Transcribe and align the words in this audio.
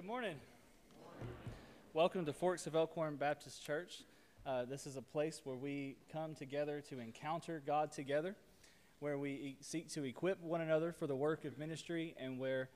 Good 0.00 0.06
morning. 0.06 0.36
Welcome 1.92 2.24
to 2.24 2.32
Forks 2.32 2.66
of 2.66 2.74
Elkhorn 2.74 3.16
Baptist 3.16 3.62
Church. 3.62 4.04
Uh, 4.46 4.64
this 4.64 4.86
is 4.86 4.96
a 4.96 5.02
place 5.02 5.42
where 5.44 5.56
we 5.56 5.98
come 6.10 6.34
together 6.34 6.80
to 6.88 6.98
encounter 7.00 7.62
God 7.66 7.92
together, 7.92 8.34
where 9.00 9.18
we 9.18 9.58
seek 9.60 9.90
to 9.90 10.04
equip 10.04 10.42
one 10.42 10.62
another 10.62 10.90
for 10.90 11.06
the 11.06 11.14
work 11.14 11.44
of 11.44 11.58
ministry, 11.58 12.14
and 12.18 12.38
where 12.38 12.70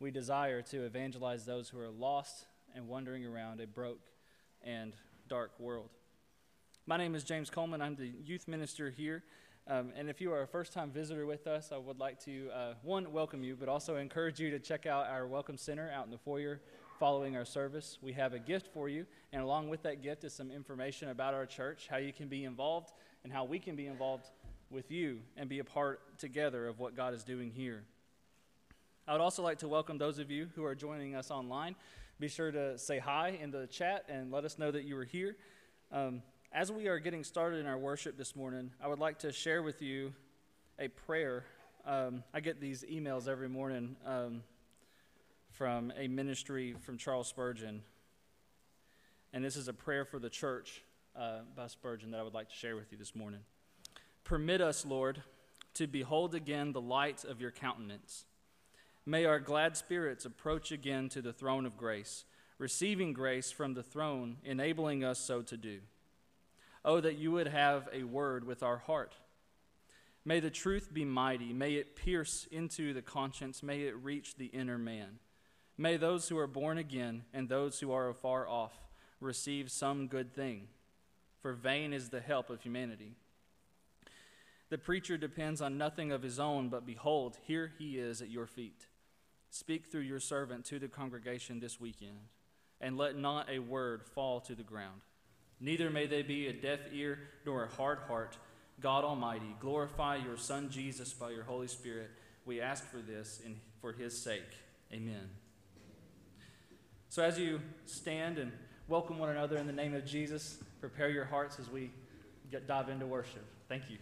we 0.00 0.10
desire 0.10 0.62
to 0.62 0.86
evangelize 0.86 1.44
those 1.44 1.68
who 1.68 1.78
are 1.78 1.90
lost 1.90 2.46
and 2.74 2.88
wandering 2.88 3.26
around 3.26 3.60
a 3.60 3.66
broke 3.66 4.06
and 4.64 4.96
dark 5.28 5.52
world. 5.60 5.90
My 6.86 6.96
name 6.96 7.14
is 7.14 7.22
James 7.22 7.50
Coleman. 7.50 7.82
I'm 7.82 7.96
the 7.96 8.10
youth 8.24 8.48
minister 8.48 8.88
here. 8.88 9.24
Um, 9.68 9.92
and 9.96 10.10
if 10.10 10.20
you 10.20 10.32
are 10.32 10.42
a 10.42 10.46
first 10.46 10.72
time 10.72 10.90
visitor 10.90 11.24
with 11.24 11.46
us, 11.46 11.70
I 11.70 11.76
would 11.76 12.00
like 12.00 12.18
to, 12.24 12.50
uh, 12.52 12.74
one, 12.82 13.12
welcome 13.12 13.44
you, 13.44 13.54
but 13.54 13.68
also 13.68 13.94
encourage 13.96 14.40
you 14.40 14.50
to 14.50 14.58
check 14.58 14.86
out 14.86 15.06
our 15.06 15.24
Welcome 15.28 15.56
Center 15.56 15.88
out 15.94 16.04
in 16.04 16.10
the 16.10 16.18
foyer 16.18 16.60
following 16.98 17.36
our 17.36 17.44
service. 17.44 17.96
We 18.02 18.12
have 18.14 18.32
a 18.32 18.40
gift 18.40 18.68
for 18.74 18.88
you, 18.88 19.06
and 19.32 19.40
along 19.40 19.68
with 19.68 19.84
that 19.84 20.02
gift 20.02 20.24
is 20.24 20.32
some 20.32 20.50
information 20.50 21.10
about 21.10 21.32
our 21.32 21.46
church, 21.46 21.86
how 21.88 21.98
you 21.98 22.12
can 22.12 22.26
be 22.26 22.44
involved, 22.44 22.92
and 23.22 23.32
how 23.32 23.44
we 23.44 23.60
can 23.60 23.76
be 23.76 23.86
involved 23.86 24.30
with 24.68 24.90
you 24.90 25.20
and 25.36 25.48
be 25.48 25.60
a 25.60 25.64
part 25.64 26.18
together 26.18 26.66
of 26.66 26.80
what 26.80 26.96
God 26.96 27.14
is 27.14 27.22
doing 27.22 27.52
here. 27.52 27.84
I 29.06 29.12
would 29.12 29.20
also 29.20 29.44
like 29.44 29.58
to 29.58 29.68
welcome 29.68 29.96
those 29.96 30.18
of 30.18 30.28
you 30.28 30.48
who 30.56 30.64
are 30.64 30.74
joining 30.74 31.14
us 31.14 31.30
online. 31.30 31.76
Be 32.18 32.26
sure 32.26 32.50
to 32.50 32.78
say 32.78 32.98
hi 32.98 33.38
in 33.40 33.52
the 33.52 33.68
chat 33.68 34.06
and 34.08 34.32
let 34.32 34.44
us 34.44 34.58
know 34.58 34.72
that 34.72 34.82
you 34.84 34.96
are 34.96 35.04
here. 35.04 35.36
Um, 35.92 36.22
as 36.54 36.70
we 36.70 36.86
are 36.86 36.98
getting 36.98 37.24
started 37.24 37.60
in 37.60 37.66
our 37.66 37.78
worship 37.78 38.18
this 38.18 38.36
morning, 38.36 38.70
I 38.82 38.86
would 38.86 38.98
like 38.98 39.20
to 39.20 39.32
share 39.32 39.62
with 39.62 39.80
you 39.80 40.12
a 40.78 40.88
prayer. 40.88 41.44
Um, 41.86 42.22
I 42.34 42.40
get 42.40 42.60
these 42.60 42.84
emails 42.84 43.26
every 43.26 43.48
morning 43.48 43.96
um, 44.04 44.42
from 45.50 45.94
a 45.96 46.08
ministry 46.08 46.74
from 46.84 46.98
Charles 46.98 47.26
Spurgeon. 47.26 47.82
And 49.32 49.42
this 49.42 49.56
is 49.56 49.68
a 49.68 49.72
prayer 49.72 50.04
for 50.04 50.18
the 50.18 50.28
church 50.28 50.82
uh, 51.16 51.38
by 51.56 51.68
Spurgeon 51.68 52.10
that 52.10 52.20
I 52.20 52.22
would 52.22 52.34
like 52.34 52.50
to 52.50 52.54
share 52.54 52.76
with 52.76 52.92
you 52.92 52.98
this 52.98 53.16
morning. 53.16 53.40
Permit 54.22 54.60
us, 54.60 54.84
Lord, 54.84 55.22
to 55.74 55.86
behold 55.86 56.34
again 56.34 56.72
the 56.72 56.82
light 56.82 57.24
of 57.24 57.40
your 57.40 57.50
countenance. 57.50 58.26
May 59.06 59.24
our 59.24 59.40
glad 59.40 59.78
spirits 59.78 60.26
approach 60.26 60.70
again 60.70 61.08
to 61.10 61.22
the 61.22 61.32
throne 61.32 61.64
of 61.64 61.78
grace, 61.78 62.24
receiving 62.58 63.14
grace 63.14 63.50
from 63.50 63.72
the 63.72 63.82
throne, 63.82 64.36
enabling 64.44 65.02
us 65.02 65.18
so 65.18 65.40
to 65.40 65.56
do. 65.56 65.80
Oh, 66.84 67.00
that 67.00 67.18
you 67.18 67.32
would 67.32 67.48
have 67.48 67.88
a 67.92 68.02
word 68.02 68.44
with 68.44 68.62
our 68.62 68.78
heart. 68.78 69.14
May 70.24 70.40
the 70.40 70.50
truth 70.50 70.92
be 70.92 71.04
mighty. 71.04 71.52
May 71.52 71.74
it 71.74 71.96
pierce 71.96 72.46
into 72.50 72.92
the 72.92 73.02
conscience. 73.02 73.62
May 73.62 73.82
it 73.82 73.96
reach 73.96 74.36
the 74.36 74.46
inner 74.46 74.78
man. 74.78 75.18
May 75.78 75.96
those 75.96 76.28
who 76.28 76.38
are 76.38 76.46
born 76.46 76.78
again 76.78 77.24
and 77.32 77.48
those 77.48 77.80
who 77.80 77.92
are 77.92 78.08
afar 78.08 78.48
off 78.48 78.72
receive 79.20 79.70
some 79.70 80.06
good 80.06 80.34
thing, 80.34 80.68
for 81.40 81.52
vain 81.52 81.92
is 81.92 82.10
the 82.10 82.20
help 82.20 82.50
of 82.50 82.62
humanity. 82.62 83.14
The 84.68 84.78
preacher 84.78 85.18
depends 85.18 85.60
on 85.60 85.78
nothing 85.78 86.12
of 86.12 86.22
his 86.22 86.40
own, 86.40 86.68
but 86.68 86.86
behold, 86.86 87.36
here 87.44 87.72
he 87.78 87.98
is 87.98 88.22
at 88.22 88.30
your 88.30 88.46
feet. 88.46 88.86
Speak 89.50 89.86
through 89.86 90.00
your 90.00 90.20
servant 90.20 90.64
to 90.66 90.78
the 90.78 90.88
congregation 90.88 91.60
this 91.60 91.80
weekend, 91.80 92.18
and 92.80 92.96
let 92.96 93.16
not 93.16 93.50
a 93.50 93.58
word 93.58 94.02
fall 94.02 94.40
to 94.40 94.54
the 94.54 94.62
ground. 94.62 95.02
Neither 95.62 95.90
may 95.90 96.06
they 96.06 96.22
be 96.22 96.48
a 96.48 96.52
deaf 96.52 96.80
ear 96.92 97.20
nor 97.46 97.64
a 97.64 97.68
hard 97.68 98.00
heart. 98.08 98.36
God 98.80 99.04
Almighty, 99.04 99.54
glorify 99.60 100.16
your 100.16 100.36
Son 100.36 100.68
Jesus 100.68 101.12
by 101.12 101.30
your 101.30 101.44
Holy 101.44 101.68
Spirit. 101.68 102.10
We 102.44 102.60
ask 102.60 102.84
for 102.90 102.98
this 102.98 103.40
in, 103.46 103.60
for 103.80 103.92
his 103.92 104.18
sake. 104.18 104.42
Amen. 104.92 105.30
So, 107.08 107.22
as 107.22 107.38
you 107.38 107.60
stand 107.86 108.38
and 108.38 108.50
welcome 108.88 109.18
one 109.18 109.28
another 109.28 109.56
in 109.56 109.68
the 109.68 109.72
name 109.72 109.94
of 109.94 110.04
Jesus, 110.04 110.58
prepare 110.80 111.10
your 111.10 111.26
hearts 111.26 111.60
as 111.60 111.70
we 111.70 111.92
get, 112.50 112.66
dive 112.66 112.88
into 112.88 113.06
worship. 113.06 113.44
Thank 113.68 113.84
you. 113.88 113.98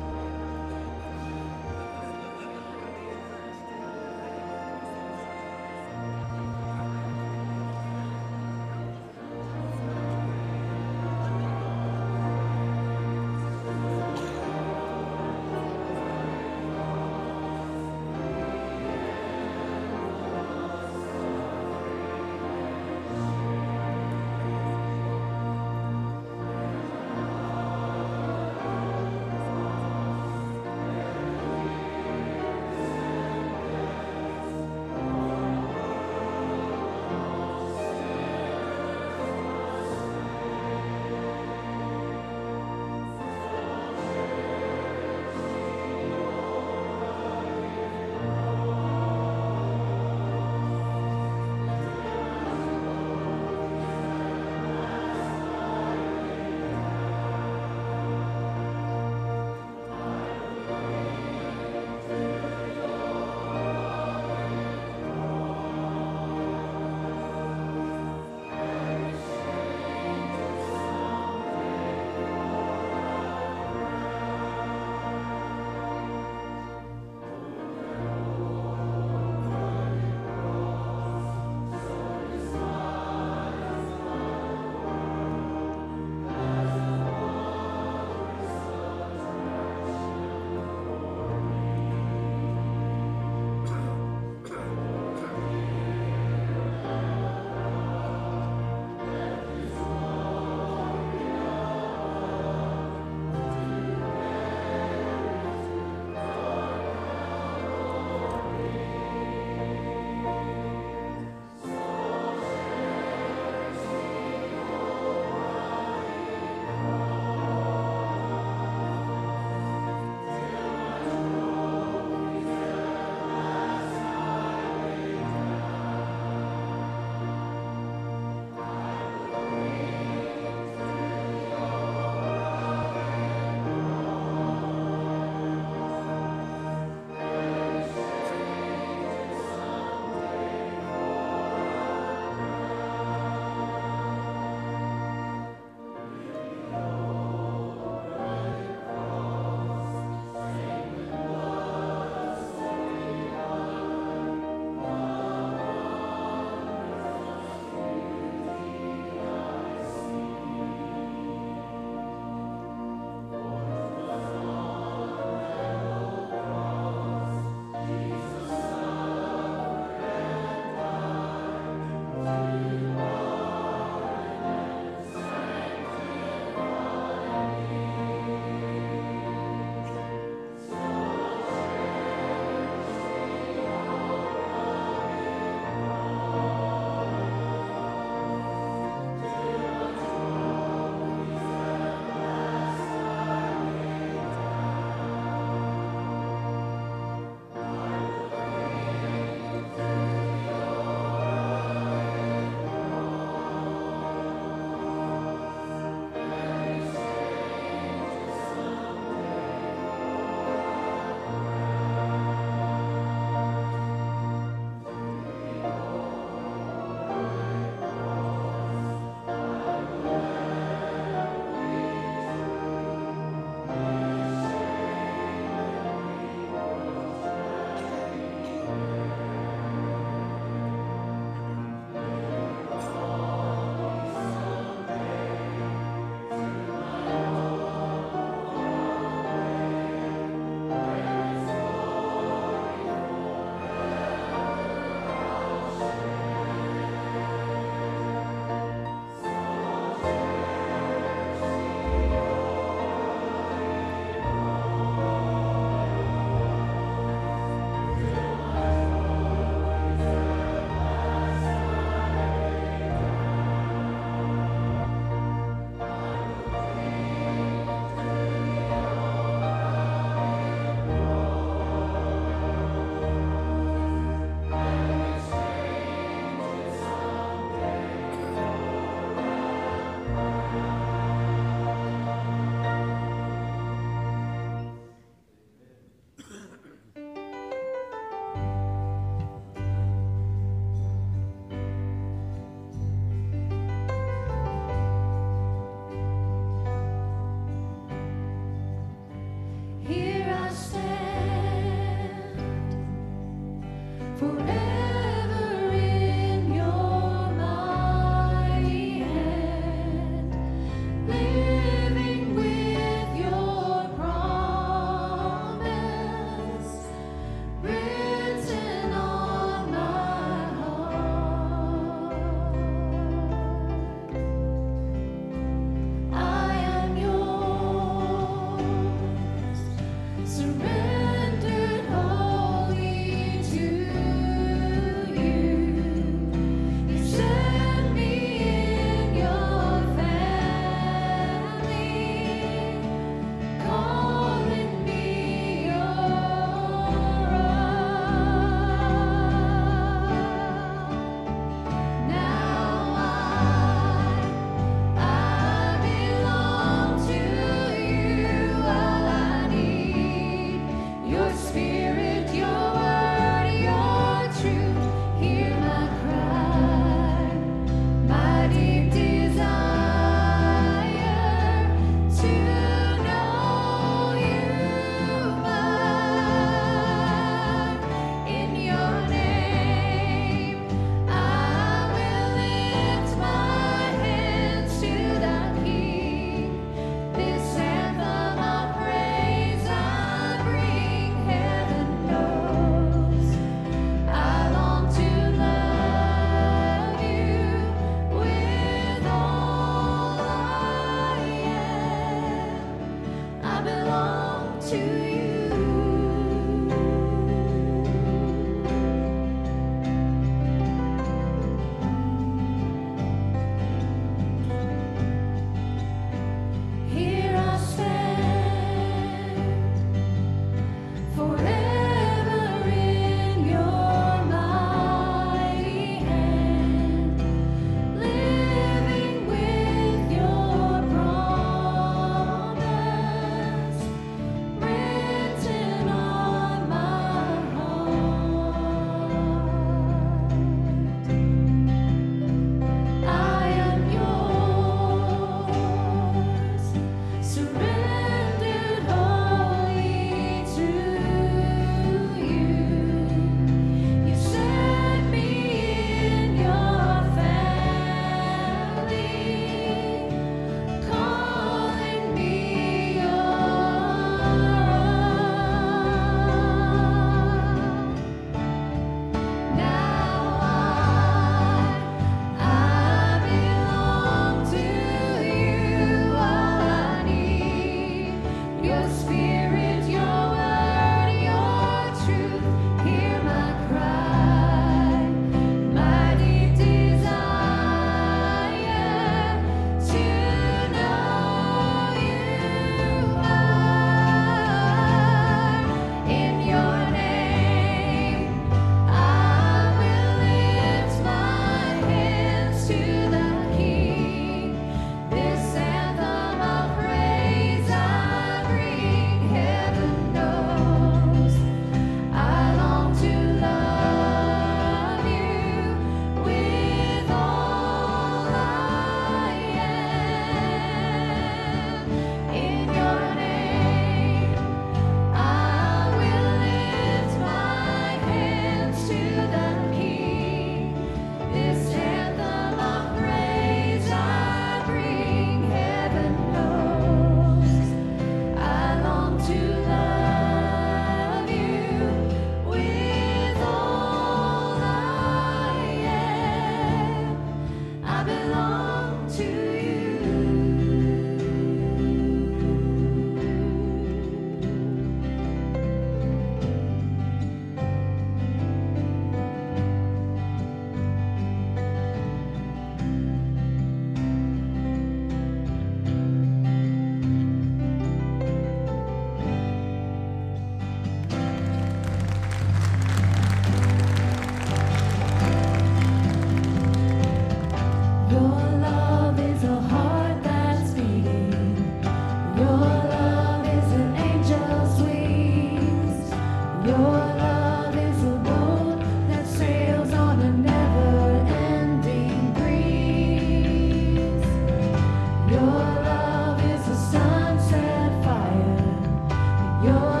You're 599.61 600.00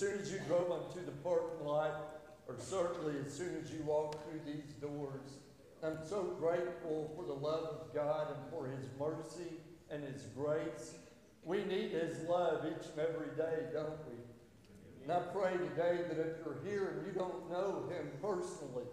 soon 0.00 0.18
as 0.18 0.32
you 0.32 0.38
drove 0.48 0.70
onto 0.70 1.04
the 1.04 1.12
parking 1.22 1.66
lot, 1.66 2.22
or 2.48 2.54
certainly 2.58 3.12
as 3.26 3.34
soon 3.34 3.54
as 3.62 3.70
you 3.70 3.82
walked 3.84 4.16
through 4.24 4.40
these 4.46 4.72
doors. 4.80 5.36
I'm 5.84 5.98
so 6.08 6.22
grateful 6.40 7.12
for 7.14 7.26
the 7.26 7.34
love 7.34 7.64
of 7.64 7.94
God 7.94 8.28
and 8.28 8.50
for 8.50 8.66
His 8.66 8.88
mercy 8.98 9.58
and 9.90 10.02
His 10.02 10.22
grace. 10.34 10.94
We 11.44 11.64
need 11.64 11.90
His 11.90 12.18
love 12.26 12.64
each 12.64 12.86
and 12.92 12.98
every 12.98 13.36
day, 13.36 13.66
don't 13.74 13.98
we? 14.08 14.16
And 15.02 15.12
I 15.12 15.18
pray 15.34 15.52
today 15.52 16.04
that 16.08 16.18
if 16.18 16.38
you're 16.46 16.60
here 16.64 16.94
and 16.96 17.06
you 17.06 17.12
don't 17.12 17.50
know 17.50 17.84
Him 17.90 18.08
personally, 18.22 18.88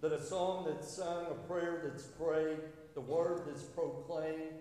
that 0.00 0.12
a 0.12 0.20
song 0.20 0.66
that's 0.68 0.92
sung, 0.92 1.26
a 1.30 1.34
prayer 1.46 1.82
that's 1.84 2.08
prayed, 2.08 2.58
the 2.94 3.00
word 3.00 3.42
that's 3.46 3.62
proclaimed, 3.62 4.58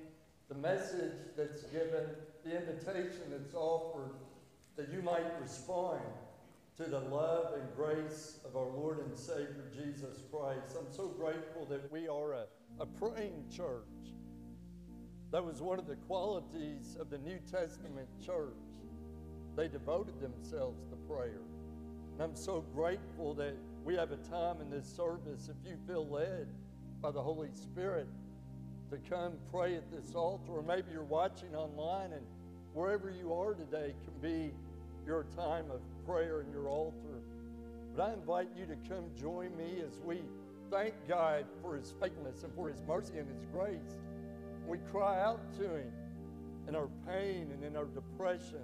the 0.48 0.56
message 0.56 1.14
that's 1.36 1.64
given, 1.64 2.06
the 2.46 2.56
invitation 2.56 3.32
that's 3.32 3.56
offered, 3.56 4.12
that 4.80 4.94
you 4.94 5.02
might 5.02 5.26
respond 5.42 6.00
to 6.78 6.84
the 6.84 7.02
love 7.02 7.54
and 7.54 7.64
grace 7.76 8.40
of 8.46 8.56
our 8.56 8.70
Lord 8.70 9.00
and 9.06 9.18
Savior 9.18 9.66
Jesus 9.74 10.24
Christ. 10.32 10.78
I'm 10.80 10.90
so 10.90 11.10
grateful 11.10 11.66
that 11.66 11.92
we 11.92 12.08
are 12.08 12.32
a, 12.32 12.46
a 12.80 12.86
praying 12.86 13.44
church. 13.54 13.84
That 15.32 15.44
was 15.44 15.62
one 15.62 15.80
of 15.80 15.86
the 15.86 15.98
qualities 15.98 16.96
of 16.98 17.10
the 17.10 17.18
New 17.18 17.40
Testament 17.40 18.08
church. 18.26 18.54
They 19.58 19.68
devoted 19.68 20.22
themselves 20.22 20.86
to 20.92 20.96
prayer. 21.14 21.42
And 22.14 22.22
I'm 22.22 22.36
so 22.38 22.64
grateful 22.74 23.34
that 23.34 23.56
we 23.84 23.96
have 23.96 24.12
a 24.14 24.18
time 24.30 24.62
in 24.62 24.70
this 24.70 24.88
service, 24.88 25.50
if 25.50 25.70
you 25.70 25.76
feel 25.88 26.08
led 26.08 26.48
by 27.02 27.12
the 27.12 27.22
Holy 27.22 27.50
Spirit, 27.54 28.08
to 28.92 28.98
come 29.10 29.34
pray 29.52 29.76
at 29.76 29.92
this 29.92 30.16
altar, 30.16 30.54
or 30.54 30.64
maybe 30.64 30.88
you're 30.94 31.04
watching 31.04 31.54
online 31.54 32.14
and 32.14 32.26
wherever 32.74 33.10
you 33.10 33.34
are 33.34 33.54
today 33.54 33.94
can 34.06 34.14
be 34.22 34.54
your 35.10 35.26
time 35.36 35.66
of 35.72 35.82
prayer 36.06 36.42
and 36.42 36.54
your 36.54 36.68
altar. 36.70 37.24
But 37.96 38.10
I 38.10 38.14
invite 38.14 38.50
you 38.56 38.68
to 38.68 38.76
come 38.88 39.06
join 39.20 39.58
me 39.58 39.82
as 39.84 39.98
we 40.06 40.22
thank 40.70 40.94
God 41.08 41.46
for 41.64 41.76
His 41.76 41.96
faithfulness 42.00 42.44
and 42.44 42.54
for 42.54 42.70
His 42.70 42.84
mercy 42.88 43.18
and 43.18 43.28
His 43.28 43.44
grace. 43.52 43.98
We 44.68 44.78
cry 44.92 45.20
out 45.20 45.42
to 45.58 45.64
Him 45.64 45.92
in 46.68 46.76
our 46.76 46.90
pain 47.08 47.50
and 47.52 47.64
in 47.64 47.76
our 47.76 47.86
depression, 47.86 48.62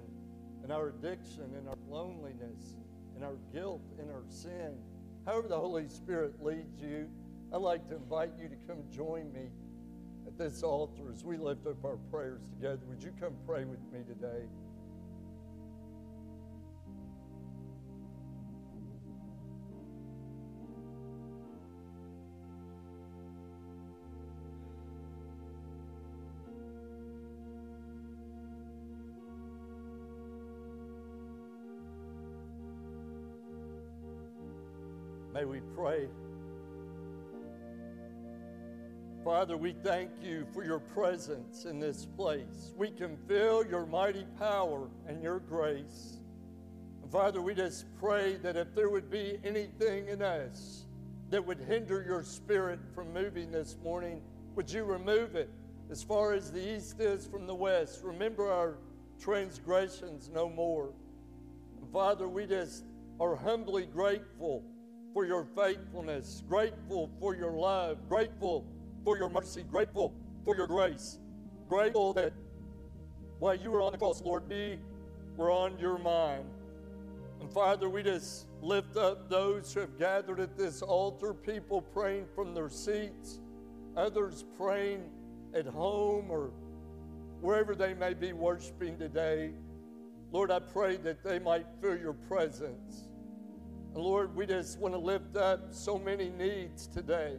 in 0.64 0.70
our 0.70 0.90
addiction, 0.90 1.50
in 1.60 1.68
our 1.68 1.78
loneliness, 1.90 2.76
in 3.18 3.24
our 3.24 3.38
guilt, 3.52 3.82
in 4.00 4.08
our 4.12 4.24
sin. 4.30 4.76
However, 5.26 5.48
the 5.48 5.60
Holy 5.60 5.90
Spirit 5.90 6.44
leads 6.44 6.80
you, 6.80 7.10
I'd 7.52 7.58
like 7.58 7.90
to 7.90 7.96
invite 7.96 8.34
you 8.40 8.50
to 8.50 8.56
come 8.68 8.84
join 8.96 9.34
me 9.34 9.50
at 10.28 10.38
this 10.38 10.62
altar 10.62 11.12
as 11.12 11.24
we 11.24 11.38
lift 11.38 11.66
up 11.66 11.84
our 11.84 11.98
prayers 12.12 12.42
together. 12.52 12.82
Would 12.88 13.02
you 13.02 13.14
come 13.20 13.34
pray 13.48 13.66
with 13.66 13.82
me 13.92 14.02
today? 14.08 14.46
May 35.36 35.44
we 35.44 35.60
pray. 35.76 36.08
Father, 39.22 39.58
we 39.58 39.74
thank 39.84 40.10
you 40.24 40.48
for 40.54 40.64
your 40.64 40.80
presence 40.80 41.66
in 41.66 41.78
this 41.78 42.06
place. 42.06 42.72
We 42.78 42.90
can 42.90 43.18
feel 43.28 43.66
your 43.66 43.86
mighty 43.86 44.26
power 44.40 44.88
and 45.06 45.22
your 45.22 45.40
grace. 45.40 46.22
And 47.04 47.12
Father, 47.12 47.42
we 47.42 47.54
just 47.54 47.86
pray 48.00 48.38
that 48.44 48.56
if 48.56 48.74
there 48.74 48.90
would 48.90 49.12
be 49.12 49.38
anything 49.44 50.08
in 50.08 50.22
us 50.22 50.86
that 51.32 51.46
would 51.46 51.60
hinder 51.60 52.02
your 52.08 52.24
spirit 52.24 52.80
from 52.94 53.12
moving 53.12 53.52
this 53.52 53.76
morning, 53.84 54.22
would 54.56 54.72
you 54.72 54.86
remove 54.86 55.36
it 55.36 55.50
as 55.92 56.02
far 56.02 56.32
as 56.32 56.50
the 56.50 56.66
east 56.66 57.02
is 57.02 57.28
from 57.28 57.46
the 57.46 57.56
west? 57.56 58.06
Remember 58.06 58.50
our 58.50 58.78
transgressions 59.20 60.30
no 60.34 60.48
more. 60.48 60.94
And 61.82 61.92
Father, 61.92 62.30
we 62.30 62.46
just 62.46 62.86
are 63.20 63.36
humbly 63.36 63.86
grateful 63.86 64.64
for 65.16 65.26
your 65.26 65.46
faithfulness, 65.56 66.44
grateful 66.46 67.10
for 67.22 67.34
your 67.34 67.54
love, 67.54 67.98
grateful 68.10 68.66
for 69.06 69.18
your 69.18 69.30
mercy, 69.30 69.64
grateful 69.64 70.14
for 70.44 70.58
your 70.58 70.68
grace, 70.68 71.20
grateful 71.70 72.12
that 72.12 72.34
while 73.40 73.56
you 73.56 73.72
were 73.72 73.82
on 73.82 73.94
the 73.94 73.98
cross, 73.98 74.22
Lord, 74.22 74.44
we 74.50 74.78
were 75.38 75.50
on 75.50 75.80
your 75.80 75.98
mind. 75.98 76.44
And 77.40 77.50
Father, 77.50 77.88
we 77.88 78.04
just 78.04 78.48
lift 78.62 78.98
up 78.98 79.30
those 79.30 79.74
who 79.74 79.80
have 79.80 79.98
gathered 79.98 80.42
at 80.42 80.58
this 80.58 80.82
altar, 80.82 81.34
people 81.34 81.82
praying 81.82 82.26
from 82.36 82.54
their 82.54 82.70
seats, 82.70 83.40
others 83.96 84.44
praying 84.58 85.10
at 85.54 85.66
home 85.66 86.30
or 86.30 86.52
wherever 87.40 87.74
they 87.74 87.94
may 87.94 88.14
be 88.14 88.34
worshiping 88.34 88.98
today. 88.98 89.52
Lord, 90.34 90.52
I 90.52 90.60
pray 90.60 90.98
that 90.98 91.24
they 91.24 91.40
might 91.40 91.68
feel 91.82 91.98
your 91.98 92.16
presence. 92.28 93.08
Lord, 94.00 94.36
we 94.36 94.46
just 94.46 94.78
want 94.80 94.94
to 94.94 95.00
lift 95.00 95.38
up 95.38 95.74
so 95.74 95.98
many 95.98 96.30
needs 96.30 96.86
today. 96.88 97.38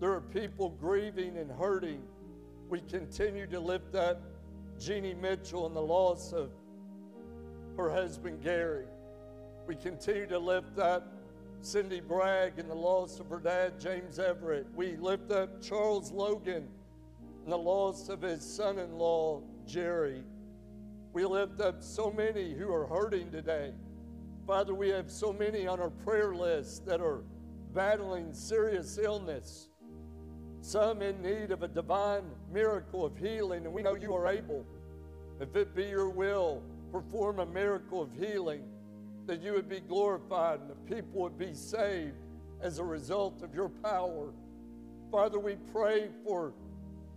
There 0.00 0.12
are 0.12 0.20
people 0.20 0.70
grieving 0.70 1.38
and 1.38 1.50
hurting. 1.50 2.02
We 2.68 2.80
continue 2.80 3.46
to 3.46 3.58
lift 3.58 3.94
up 3.94 4.20
Jeannie 4.78 5.14
Mitchell 5.14 5.66
and 5.66 5.74
the 5.74 5.80
loss 5.80 6.32
of 6.32 6.50
her 7.78 7.90
husband 7.90 8.42
Gary. 8.42 8.84
We 9.66 9.74
continue 9.74 10.26
to 10.26 10.38
lift 10.38 10.78
up 10.78 11.06
Cindy 11.62 12.00
Bragg 12.00 12.58
and 12.58 12.68
the 12.68 12.74
loss 12.74 13.18
of 13.18 13.30
her 13.30 13.38
dad 13.38 13.80
James 13.80 14.18
Everett. 14.18 14.66
We 14.74 14.96
lift 14.96 15.30
up 15.30 15.62
Charles 15.62 16.12
Logan 16.12 16.68
and 17.44 17.52
the 17.52 17.56
loss 17.56 18.10
of 18.10 18.20
his 18.20 18.44
son 18.44 18.78
in 18.78 18.98
law 18.98 19.40
Jerry. 19.66 20.22
We 21.14 21.24
lift 21.24 21.60
up 21.60 21.82
so 21.82 22.10
many 22.10 22.52
who 22.52 22.72
are 22.72 22.86
hurting 22.86 23.30
today. 23.30 23.72
Father, 24.46 24.74
we 24.74 24.88
have 24.88 25.10
so 25.10 25.32
many 25.32 25.66
on 25.66 25.78
our 25.80 25.90
prayer 25.90 26.34
list 26.34 26.84
that 26.86 27.00
are 27.00 27.22
battling 27.74 28.32
serious 28.32 28.98
illness. 28.98 29.68
some 30.62 31.02
in 31.02 31.20
need 31.20 31.50
of 31.50 31.64
a 31.64 31.68
divine 31.68 32.22
miracle 32.52 33.04
of 33.04 33.16
healing, 33.16 33.64
and 33.64 33.74
we 33.74 33.82
know 33.82 33.96
you 33.96 34.14
are 34.14 34.28
able. 34.28 34.64
If 35.40 35.56
it 35.56 35.74
be 35.74 35.84
your 35.84 36.08
will, 36.08 36.62
perform 36.92 37.40
a 37.40 37.46
miracle 37.46 38.00
of 38.00 38.12
healing, 38.12 38.62
that 39.26 39.42
you 39.42 39.52
would 39.52 39.68
be 39.68 39.80
glorified 39.80 40.60
and 40.60 40.70
the 40.70 40.94
people 40.94 41.20
would 41.22 41.38
be 41.38 41.52
saved 41.52 42.16
as 42.60 42.78
a 42.78 42.84
result 42.84 43.42
of 43.42 43.54
your 43.54 43.68
power. 43.68 44.32
Father, 45.10 45.40
we 45.40 45.56
pray 45.72 46.08
for 46.24 46.52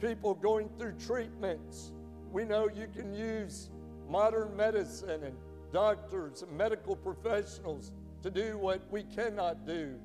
people 0.02 0.34
going 0.34 0.70
through 0.80 0.94
treatments. 0.94 1.92
We 2.32 2.46
know 2.46 2.68
you 2.68 2.88
can 2.96 3.14
use 3.14 3.70
modern 4.10 4.56
medicine 4.56 5.24
and 5.24 5.36
doctors 5.76 6.42
and 6.42 6.58
medical 6.58 6.96
professionals 6.96 7.92
to 8.24 8.32
do 8.32 8.58
what 8.58 8.80
we 8.90 9.04
cannot 9.04 9.68
do. 9.68 9.96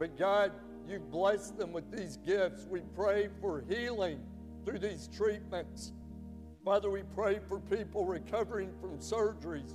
But 0.00 0.18
God, 0.18 0.50
you've 0.88 1.08
blessed 1.12 1.56
them 1.56 1.72
with 1.72 1.96
these 1.96 2.16
gifts. 2.16 2.66
We 2.68 2.80
pray 2.96 3.28
for 3.40 3.62
healing 3.68 4.18
through 4.64 4.80
these 4.80 5.08
treatments. 5.16 5.92
Father, 6.64 6.90
we 6.90 7.04
pray 7.14 7.38
for 7.48 7.60
people 7.60 8.04
recovering 8.04 8.72
from 8.80 8.98
surgeries, 8.98 9.74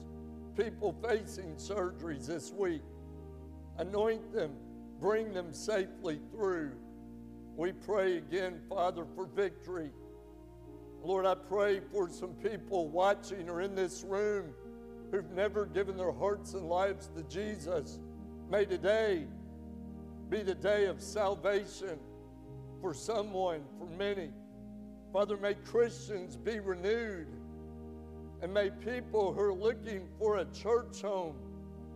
people 0.57 0.93
facing 1.07 1.55
surgeries 1.55 2.27
this 2.27 2.51
week. 2.51 2.81
Anoint 3.77 4.33
them, 4.33 4.51
bring 4.99 5.31
them 5.31 5.53
safely 5.53 6.19
through. 6.33 6.73
We 7.55 7.71
pray 7.71 8.17
again, 8.17 8.59
Father, 8.67 9.05
for 9.15 9.27
victory. 9.27 9.91
Lord, 11.01 11.25
I 11.25 11.35
pray 11.35 11.79
for 11.93 12.09
some 12.09 12.33
people 12.33 12.89
watching 12.89 13.49
or 13.49 13.61
in 13.61 13.75
this 13.75 14.03
room 14.05 14.53
who've 15.11 15.31
never 15.31 15.65
given 15.65 15.97
their 15.97 16.11
hearts 16.11 16.53
and 16.53 16.67
lives 16.67 17.09
to 17.15 17.23
Jesus. 17.23 17.99
May 18.49 18.65
today 18.65 19.25
be 20.29 20.41
the 20.41 20.55
day 20.55 20.85
of 20.85 21.01
salvation 21.01 21.99
for 22.81 22.93
someone, 22.93 23.63
for 23.79 23.87
many. 23.97 24.29
Father, 25.13 25.37
may 25.37 25.53
Christians 25.53 26.35
be 26.35 26.59
renewed. 26.59 27.27
And 28.41 28.53
may 28.53 28.69
people 28.69 29.33
who 29.33 29.41
are 29.41 29.53
looking 29.53 30.07
for 30.19 30.37
a 30.37 30.45
church 30.45 31.01
home 31.01 31.35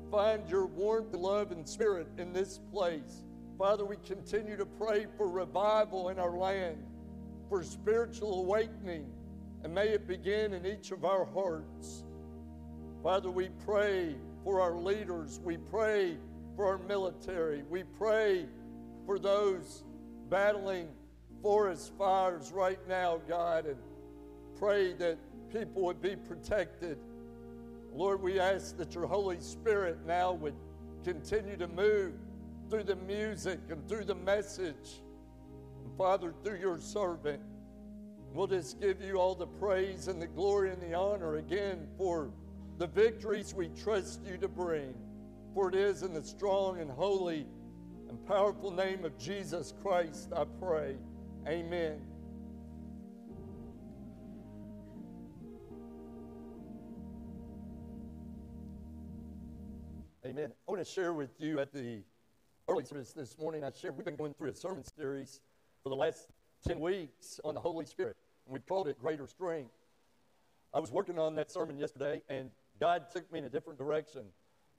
find 0.10 0.50
your 0.50 0.65
warmth, 0.65 1.13
love, 1.13 1.52
and 1.52 1.67
spirit 1.67 2.08
in 2.17 2.34
this 2.34 2.60
place. 2.72 3.24
Father, 3.58 3.86
we 3.86 3.98
continue 4.06 4.56
to 4.56 4.65
pray 4.65 5.06
for 5.17 5.30
revival 5.30 6.10
in 6.10 6.17
our 6.17 6.38
land, 6.38 6.78
for 7.50 7.62
spiritual 7.62 8.39
awakening, 8.39 9.06
and 9.63 9.76
may 9.76 9.89
it 9.89 10.08
begin 10.08 10.54
in 10.54 10.65
each 10.65 10.91
of 10.91 11.04
our 11.04 11.26
hearts. 11.26 12.06
Father, 13.01 13.31
we 13.31 13.47
pray 13.65 14.15
for 14.43 14.59
our 14.59 14.75
leaders. 14.75 15.39
We 15.41 15.55
pray 15.55 16.17
for 16.57 16.65
our 16.65 16.77
military. 16.79 17.63
We 17.69 17.83
pray 17.83 18.45
for 19.05 19.17
those 19.17 19.83
battling 20.29 20.89
forest 21.41 21.93
fires 21.97 22.51
right 22.51 22.79
now, 22.89 23.21
God, 23.25 23.67
and 23.67 23.77
pray 24.57 24.91
that 24.93 25.17
people 25.49 25.83
would 25.83 26.01
be 26.01 26.17
protected. 26.17 26.97
Lord, 27.93 28.21
we 28.21 28.38
ask 28.38 28.75
that 28.77 28.93
your 28.93 29.07
Holy 29.07 29.39
Spirit 29.39 29.99
now 30.05 30.33
would 30.33 30.55
continue 31.05 31.55
to 31.55 31.69
move 31.69 32.13
through 32.69 32.83
the 32.83 32.97
music 32.97 33.59
and 33.69 33.88
through 33.88 34.03
the 34.03 34.15
message. 34.15 35.01
And 35.85 35.97
Father, 35.97 36.33
through 36.43 36.59
your 36.59 36.79
servant, 36.79 37.41
we'll 38.33 38.47
just 38.47 38.81
give 38.81 39.01
you 39.01 39.15
all 39.15 39.35
the 39.35 39.47
praise 39.47 40.09
and 40.09 40.21
the 40.21 40.27
glory 40.27 40.71
and 40.71 40.81
the 40.81 40.93
honor 40.93 41.38
again 41.38 41.88
for 41.97 42.29
the 42.79 42.87
victories 42.87 43.53
we 43.53 43.67
trust 43.83 44.21
you 44.25 44.37
to 44.37 44.47
bring. 44.47 44.95
For 45.53 45.67
it 45.67 45.75
is 45.75 46.01
in 46.01 46.13
the 46.13 46.23
strong 46.23 46.79
and 46.79 46.89
holy 46.89 47.45
and 48.07 48.25
powerful 48.25 48.71
name 48.71 49.03
of 49.03 49.17
Jesus 49.17 49.73
Christ 49.83 50.29
I 50.33 50.45
pray. 50.61 50.95
Amen. 51.45 51.99
Amen. 60.25 60.51
I 60.67 60.71
want 60.71 60.85
to 60.85 60.89
share 60.89 61.11
with 61.11 61.31
you 61.37 61.59
at 61.59 61.73
the 61.73 62.01
early 62.69 62.85
service 62.85 63.11
this 63.11 63.37
morning. 63.37 63.65
I 63.65 63.71
shared 63.71 63.97
we've 63.97 64.05
been 64.05 64.15
going 64.15 64.33
through 64.35 64.51
a 64.51 64.55
sermon 64.55 64.85
series 64.85 65.41
for 65.83 65.89
the 65.89 65.95
last 65.95 66.29
10 66.65 66.79
weeks 66.79 67.41
on 67.43 67.55
the 67.55 67.59
Holy 67.59 67.85
Spirit, 67.85 68.15
and 68.45 68.53
we 68.53 68.61
called 68.61 68.87
it 68.87 68.97
Greater 68.99 69.27
Strength. 69.27 69.71
I 70.73 70.79
was 70.79 70.91
working 70.91 71.17
on 71.17 71.35
that 71.35 71.51
sermon 71.51 71.77
yesterday, 71.77 72.21
and 72.29 72.51
God 72.79 73.11
took 73.11 73.29
me 73.31 73.39
in 73.39 73.45
a 73.45 73.49
different 73.49 73.77
direction. 73.77 74.23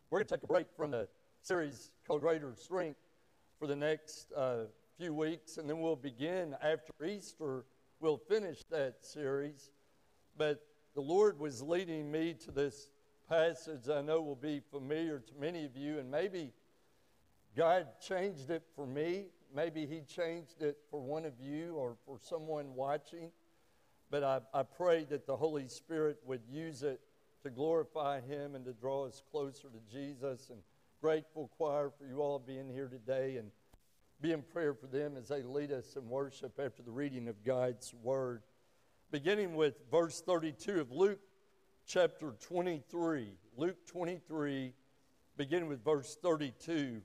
We're 0.08 0.20
going 0.20 0.28
to 0.28 0.34
take 0.36 0.42
a 0.42 0.46
break 0.46 0.66
from 0.74 0.92
the 0.92 1.06
series 1.42 1.90
called 2.06 2.22
Greater 2.22 2.54
Strength 2.54 2.98
for 3.58 3.66
the 3.66 3.76
next 3.76 4.32
uh, 4.32 4.64
few 4.98 5.12
weeks, 5.12 5.58
and 5.58 5.68
then 5.68 5.80
we'll 5.80 5.96
begin 5.96 6.56
after 6.62 6.92
Easter. 7.04 7.66
We'll 8.00 8.16
finish 8.16 8.64
that 8.70 9.04
series. 9.04 9.70
But 10.38 10.66
the 10.94 11.02
Lord 11.02 11.38
was 11.38 11.60
leading 11.60 12.10
me 12.10 12.34
to 12.44 12.50
this 12.50 12.88
passage 13.28 13.88
I 13.88 14.00
know 14.00 14.22
will 14.22 14.34
be 14.34 14.62
familiar 14.70 15.18
to 15.18 15.32
many 15.38 15.66
of 15.66 15.76
you, 15.76 15.98
and 15.98 16.10
maybe 16.10 16.54
God 17.54 17.86
changed 18.00 18.48
it 18.48 18.62
for 18.74 18.86
me. 18.86 19.26
Maybe 19.54 19.84
He 19.84 20.00
changed 20.00 20.62
it 20.62 20.78
for 20.90 21.00
one 21.00 21.26
of 21.26 21.34
you 21.38 21.74
or 21.74 21.96
for 22.06 22.18
someone 22.18 22.74
watching. 22.74 23.30
But 24.10 24.24
I, 24.24 24.40
I 24.54 24.62
pray 24.62 25.04
that 25.10 25.26
the 25.26 25.36
Holy 25.36 25.68
Spirit 25.68 26.18
would 26.24 26.42
use 26.50 26.82
it 26.82 27.00
to 27.42 27.50
glorify 27.50 28.20
Him 28.20 28.54
and 28.54 28.64
to 28.64 28.72
draw 28.72 29.06
us 29.06 29.22
closer 29.30 29.68
to 29.68 29.92
Jesus. 29.92 30.50
And 30.50 30.60
grateful, 31.00 31.50
choir, 31.56 31.90
for 31.90 32.06
you 32.06 32.20
all 32.20 32.38
being 32.38 32.68
here 32.68 32.88
today 32.88 33.36
and 33.36 33.50
be 34.20 34.32
in 34.32 34.42
prayer 34.42 34.74
for 34.74 34.86
them 34.86 35.16
as 35.16 35.28
they 35.28 35.42
lead 35.42 35.72
us 35.72 35.96
in 35.96 36.08
worship 36.08 36.58
after 36.58 36.82
the 36.82 36.90
reading 36.90 37.28
of 37.28 37.42
God's 37.44 37.94
Word. 38.02 38.42
Beginning 39.10 39.54
with 39.54 39.74
verse 39.90 40.20
32 40.20 40.80
of 40.80 40.92
Luke 40.92 41.20
chapter 41.86 42.34
23. 42.40 43.32
Luke 43.56 43.86
23, 43.86 44.72
beginning 45.36 45.68
with 45.68 45.82
verse 45.82 46.16
32. 46.22 47.00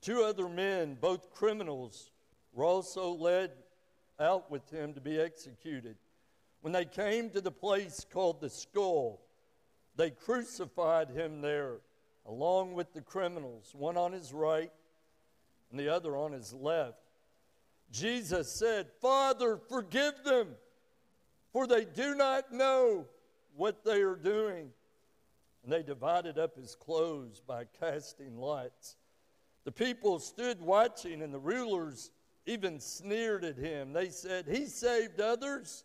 Two 0.00 0.22
other 0.22 0.48
men, 0.48 0.96
both 1.00 1.30
criminals, 1.34 2.10
were 2.52 2.64
also 2.64 3.10
led 3.10 3.50
out 4.18 4.50
with 4.50 4.70
him 4.70 4.94
to 4.94 5.00
be 5.00 5.18
executed. 5.18 5.96
When 6.66 6.72
they 6.72 6.84
came 6.84 7.30
to 7.30 7.40
the 7.40 7.52
place 7.52 8.04
called 8.12 8.40
the 8.40 8.50
skull, 8.50 9.20
they 9.94 10.10
crucified 10.10 11.10
him 11.10 11.40
there 11.40 11.76
along 12.26 12.74
with 12.74 12.92
the 12.92 13.02
criminals, 13.02 13.72
one 13.72 13.96
on 13.96 14.10
his 14.10 14.32
right 14.32 14.72
and 15.70 15.78
the 15.78 15.94
other 15.94 16.16
on 16.16 16.32
his 16.32 16.52
left. 16.52 16.98
Jesus 17.92 18.50
said, 18.58 18.88
Father, 19.00 19.60
forgive 19.68 20.14
them, 20.24 20.56
for 21.52 21.68
they 21.68 21.84
do 21.84 22.16
not 22.16 22.52
know 22.52 23.06
what 23.54 23.84
they 23.84 24.02
are 24.02 24.16
doing. 24.16 24.70
And 25.62 25.72
they 25.72 25.84
divided 25.84 26.36
up 26.36 26.56
his 26.56 26.74
clothes 26.74 27.40
by 27.46 27.66
casting 27.78 28.38
lots. 28.38 28.96
The 29.62 29.70
people 29.70 30.18
stood 30.18 30.60
watching, 30.60 31.22
and 31.22 31.32
the 31.32 31.38
rulers 31.38 32.10
even 32.44 32.80
sneered 32.80 33.44
at 33.44 33.56
him. 33.56 33.92
They 33.92 34.08
said, 34.08 34.48
He 34.48 34.66
saved 34.66 35.20
others. 35.20 35.84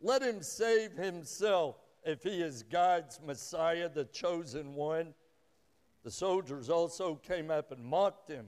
Let 0.00 0.22
him 0.22 0.42
save 0.42 0.92
himself 0.92 1.76
if 2.04 2.22
he 2.22 2.40
is 2.40 2.62
God's 2.62 3.20
Messiah, 3.24 3.88
the 3.88 4.04
chosen 4.04 4.74
one. 4.74 5.14
The 6.04 6.10
soldiers 6.10 6.70
also 6.70 7.16
came 7.16 7.50
up 7.50 7.72
and 7.72 7.84
mocked 7.84 8.28
him. 8.28 8.46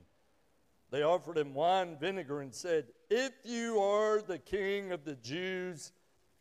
They 0.90 1.02
offered 1.02 1.36
him 1.36 1.54
wine 1.54 1.96
vinegar 1.98 2.40
and 2.40 2.54
said, 2.54 2.86
If 3.10 3.32
you 3.44 3.80
are 3.80 4.22
the 4.22 4.38
king 4.38 4.92
of 4.92 5.04
the 5.04 5.16
Jews, 5.16 5.92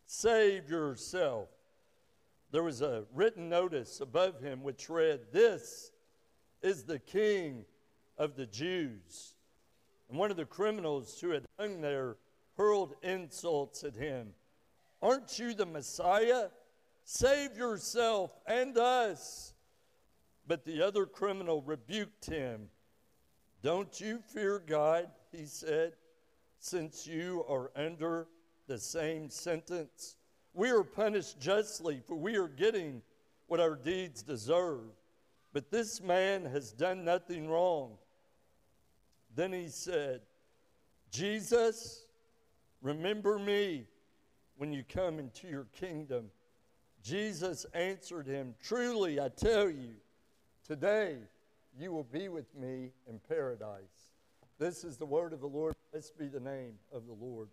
save 0.05 0.69
yourself. 0.69 1.49
There 2.51 2.63
was 2.63 2.81
a 2.81 3.05
written 3.13 3.49
notice 3.49 3.99
above 3.99 4.39
him 4.39 4.63
which 4.63 4.89
read, 4.89 5.31
This 5.31 5.91
is 6.61 6.83
the 6.83 6.99
king 6.99 7.65
of 8.17 8.35
the 8.35 8.45
Jews. 8.45 9.35
And 10.09 10.17
one 10.17 10.31
of 10.31 10.37
the 10.37 10.45
criminals 10.45 11.19
who 11.19 11.31
had 11.31 11.45
hung 11.59 11.81
there 11.81 12.15
hurled 12.55 12.95
insults 13.03 13.83
at 13.83 13.95
him. 13.95 14.33
Aren't 15.01 15.37
you 15.39 15.53
the 15.53 15.65
Messiah? 15.65 16.47
Save 17.03 17.57
yourself 17.57 18.31
and 18.45 18.77
us. 18.77 19.53
But 20.47 20.65
the 20.65 20.81
other 20.81 21.05
criminal 21.05 21.61
rebuked 21.61 22.25
him. 22.25 22.69
Don't 23.61 23.99
you 23.99 24.19
fear 24.33 24.59
God, 24.59 25.09
he 25.31 25.45
said, 25.45 25.93
since 26.59 27.05
you 27.05 27.45
are 27.49 27.71
under 27.75 28.27
the 28.67 28.77
same 28.77 29.29
sentence. 29.29 30.15
We 30.53 30.69
are 30.69 30.83
punished 30.83 31.39
justly, 31.39 32.01
for 32.05 32.15
we 32.15 32.35
are 32.35 32.47
getting 32.47 33.01
what 33.47 33.59
our 33.59 33.75
deeds 33.75 34.23
deserve. 34.23 34.89
But 35.53 35.71
this 35.71 36.01
man 36.01 36.45
has 36.45 36.71
done 36.71 37.03
nothing 37.03 37.49
wrong. 37.49 37.97
Then 39.35 39.53
he 39.53 39.69
said, 39.69 40.21
Jesus, 41.11 42.05
remember 42.81 43.39
me 43.39 43.85
when 44.57 44.73
you 44.73 44.83
come 44.83 45.19
into 45.19 45.47
your 45.47 45.67
kingdom. 45.79 46.25
Jesus 47.03 47.65
answered 47.73 48.27
him, 48.27 48.55
Truly, 48.61 49.19
I 49.19 49.29
tell 49.29 49.69
you, 49.69 49.93
today 50.67 51.17
you 51.79 51.91
will 51.91 52.03
be 52.03 52.27
with 52.27 52.53
me 52.55 52.91
in 53.07 53.19
paradise. 53.29 54.11
This 54.59 54.83
is 54.83 54.97
the 54.97 55.05
word 55.05 55.33
of 55.33 55.39
the 55.39 55.47
Lord. 55.47 55.75
Blessed 55.91 56.17
be 56.17 56.27
the 56.27 56.39
name 56.39 56.73
of 56.91 57.05
the 57.05 57.13
Lord. 57.13 57.49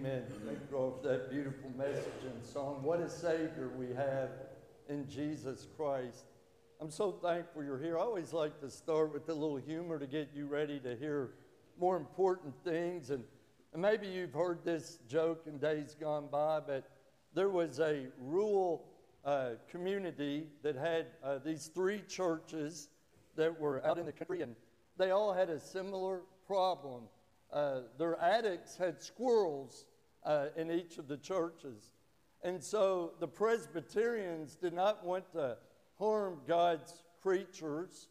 Amen. 0.00 0.22
Thank 0.46 0.58
you 0.60 0.66
for 0.70 0.94
that 1.02 1.30
beautiful 1.30 1.70
message 1.76 2.24
and 2.24 2.42
song. 2.42 2.80
What 2.82 3.00
a 3.00 3.10
Savior 3.10 3.68
we 3.76 3.94
have 3.94 4.30
in 4.88 5.06
Jesus 5.06 5.66
Christ. 5.76 6.24
I'm 6.80 6.90
so 6.90 7.12
thankful 7.12 7.62
you're 7.62 7.78
here. 7.78 7.98
I 7.98 8.00
always 8.00 8.32
like 8.32 8.62
to 8.62 8.70
start 8.70 9.12
with 9.12 9.28
a 9.28 9.34
little 9.34 9.58
humor 9.58 9.98
to 9.98 10.06
get 10.06 10.30
you 10.34 10.46
ready 10.46 10.80
to 10.80 10.96
hear 10.96 11.32
more 11.78 11.98
important 11.98 12.54
things. 12.64 13.10
And, 13.10 13.24
and 13.74 13.82
maybe 13.82 14.06
you've 14.06 14.32
heard 14.32 14.64
this 14.64 15.00
joke 15.06 15.42
in 15.46 15.58
days 15.58 15.94
gone 16.00 16.28
by, 16.32 16.60
but 16.60 16.88
there 17.34 17.50
was 17.50 17.78
a 17.78 18.06
rural 18.18 18.86
uh, 19.26 19.50
community 19.70 20.46
that 20.62 20.76
had 20.76 21.08
uh, 21.22 21.40
these 21.44 21.66
three 21.66 22.00
churches 22.08 22.88
that 23.36 23.60
were 23.60 23.84
out 23.86 23.98
in 23.98 24.06
the 24.06 24.12
country, 24.12 24.40
and 24.40 24.56
they 24.96 25.10
all 25.10 25.34
had 25.34 25.50
a 25.50 25.60
similar 25.60 26.22
problem. 26.46 27.02
Uh, 27.52 27.80
their 27.98 28.18
attics 28.18 28.78
had 28.78 29.02
squirrels 29.02 29.84
uh, 30.24 30.46
in 30.56 30.70
each 30.70 30.98
of 30.98 31.08
the 31.08 31.16
churches. 31.16 31.92
And 32.42 32.62
so 32.62 33.12
the 33.20 33.28
Presbyterians 33.28 34.56
did 34.56 34.72
not 34.72 35.04
want 35.04 35.30
to 35.32 35.56
harm 35.98 36.40
God's 36.46 37.02
creatures, 37.22 38.08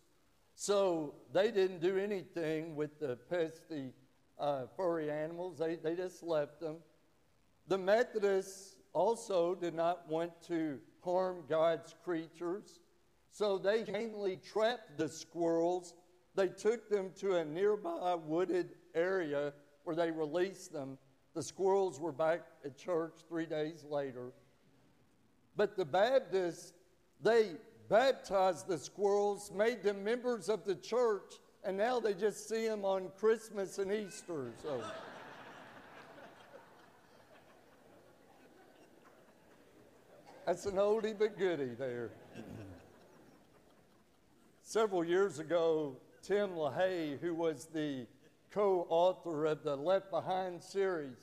so 0.56 1.16
they 1.34 1.52
didn't 1.52 1.82
do 1.82 1.98
anything 1.98 2.76
with 2.76 3.00
the 3.00 3.18
pesky, 3.30 3.94
uh, 4.38 4.66
furry 4.76 5.10
animals. 5.10 5.58
They, 5.58 5.76
they 5.76 5.96
just 5.96 6.22
left 6.22 6.60
them. 6.60 6.78
The 7.68 7.78
Methodists 7.78 8.76
also 8.94 9.56
did 9.56 9.74
not 9.74 10.08
want 10.08 10.32
to 10.48 10.80
harm 11.04 11.44
God's 11.48 11.96
creatures, 12.04 12.80
so 13.32 13.58
they 13.58 13.84
mainly 13.92 14.38
trapped 14.38 14.98
the 14.98 15.08
squirrels. 15.08 15.94
They 16.36 16.50
took 16.50 16.90
them 16.90 17.12
to 17.20 17.38
a 17.38 17.46
nearby 17.46 18.16
wooded 18.16 18.76
area 18.94 19.54
where 19.84 19.96
they 19.96 20.12
released 20.12 20.72
them. 20.72 20.98
The 21.36 21.44
squirrels 21.44 22.00
were 22.00 22.12
back 22.12 22.42
at 22.66 22.78
church 22.78 23.14
three 23.28 23.46
days 23.46 23.86
later. 23.90 24.32
But 25.56 25.76
the 25.76 25.86
Baptists, 25.86 26.74
they 27.22 27.52
baptized 27.90 28.68
the 28.68 28.78
squirrels, 28.78 29.52
made 29.52 29.84
them 29.84 30.04
members 30.04 30.50
of 30.50 30.64
the 30.64 30.76
church, 30.76 31.34
and 31.64 31.78
now 31.78 32.00
they 32.00 32.14
just 32.14 32.48
see 32.48 32.68
them 32.68 32.86
on 32.86 33.10
Christmas 33.18 33.78
and 33.78 33.92
Easter. 33.92 34.52
So. 34.64 34.82
That's 40.46 40.66
an 40.66 40.76
oldie 40.78 41.16
but 41.18 41.38
goodie 41.38 41.76
there. 41.78 42.10
Several 44.64 45.04
years 45.04 45.40
ago, 45.40 45.96
Tim 46.24 46.52
LaHaye, 46.52 47.20
who 47.20 47.36
was 47.36 47.66
the 47.66 48.08
co 48.54 48.88
author 48.90 49.46
of 49.46 49.64
the 49.64 49.76
Left 49.76 50.10
Behind 50.12 50.62
series, 50.62 51.18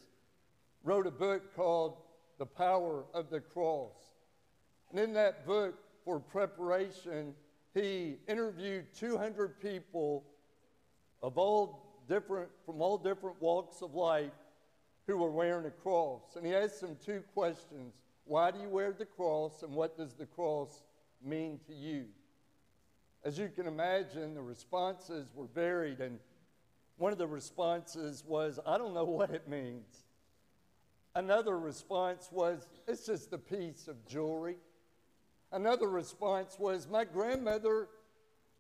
wrote 0.84 1.06
a 1.06 1.10
book 1.10 1.54
called 1.54 1.96
The 2.38 2.46
Power 2.46 3.04
of 3.14 3.30
the 3.30 3.40
Cross. 3.40 3.96
And 4.90 5.00
in 5.00 5.12
that 5.14 5.46
book, 5.46 5.74
for 6.04 6.20
preparation, 6.20 7.34
he 7.74 8.16
interviewed 8.28 8.86
200 8.94 9.60
people 9.60 10.24
of 11.22 11.36
all 11.36 12.02
different, 12.08 12.48
from 12.64 12.80
all 12.80 12.96
different 12.96 13.40
walks 13.42 13.82
of 13.82 13.94
life 13.94 14.30
who 15.06 15.16
were 15.16 15.30
wearing 15.30 15.66
a 15.66 15.70
cross. 15.70 16.36
And 16.36 16.46
he 16.46 16.54
asked 16.54 16.80
them 16.80 16.96
two 17.04 17.22
questions 17.34 17.94
Why 18.24 18.50
do 18.50 18.60
you 18.60 18.68
wear 18.68 18.92
the 18.92 19.04
cross, 19.04 19.62
and 19.62 19.72
what 19.72 19.96
does 19.96 20.14
the 20.14 20.26
cross 20.26 20.84
mean 21.22 21.58
to 21.66 21.74
you? 21.74 22.06
As 23.24 23.38
you 23.38 23.50
can 23.54 23.66
imagine, 23.66 24.34
the 24.34 24.42
responses 24.42 25.26
were 25.34 25.48
varied, 25.52 26.00
and 26.00 26.20
one 26.98 27.12
of 27.12 27.18
the 27.18 27.26
responses 27.26 28.24
was, 28.26 28.59
I 28.66 28.78
don't 28.78 28.94
know 28.94 29.04
what 29.04 29.30
it 29.30 29.48
means. 29.48 30.04
Another 31.14 31.59
response 31.59 32.28
was, 32.30 32.66
It's 32.87 33.06
just 33.06 33.32
a 33.32 33.38
piece 33.38 33.88
of 33.88 34.06
jewelry. 34.06 34.56
Another 35.52 35.88
response 35.88 36.56
was, 36.59 36.88
My 36.88 37.04
grandmother 37.04 37.88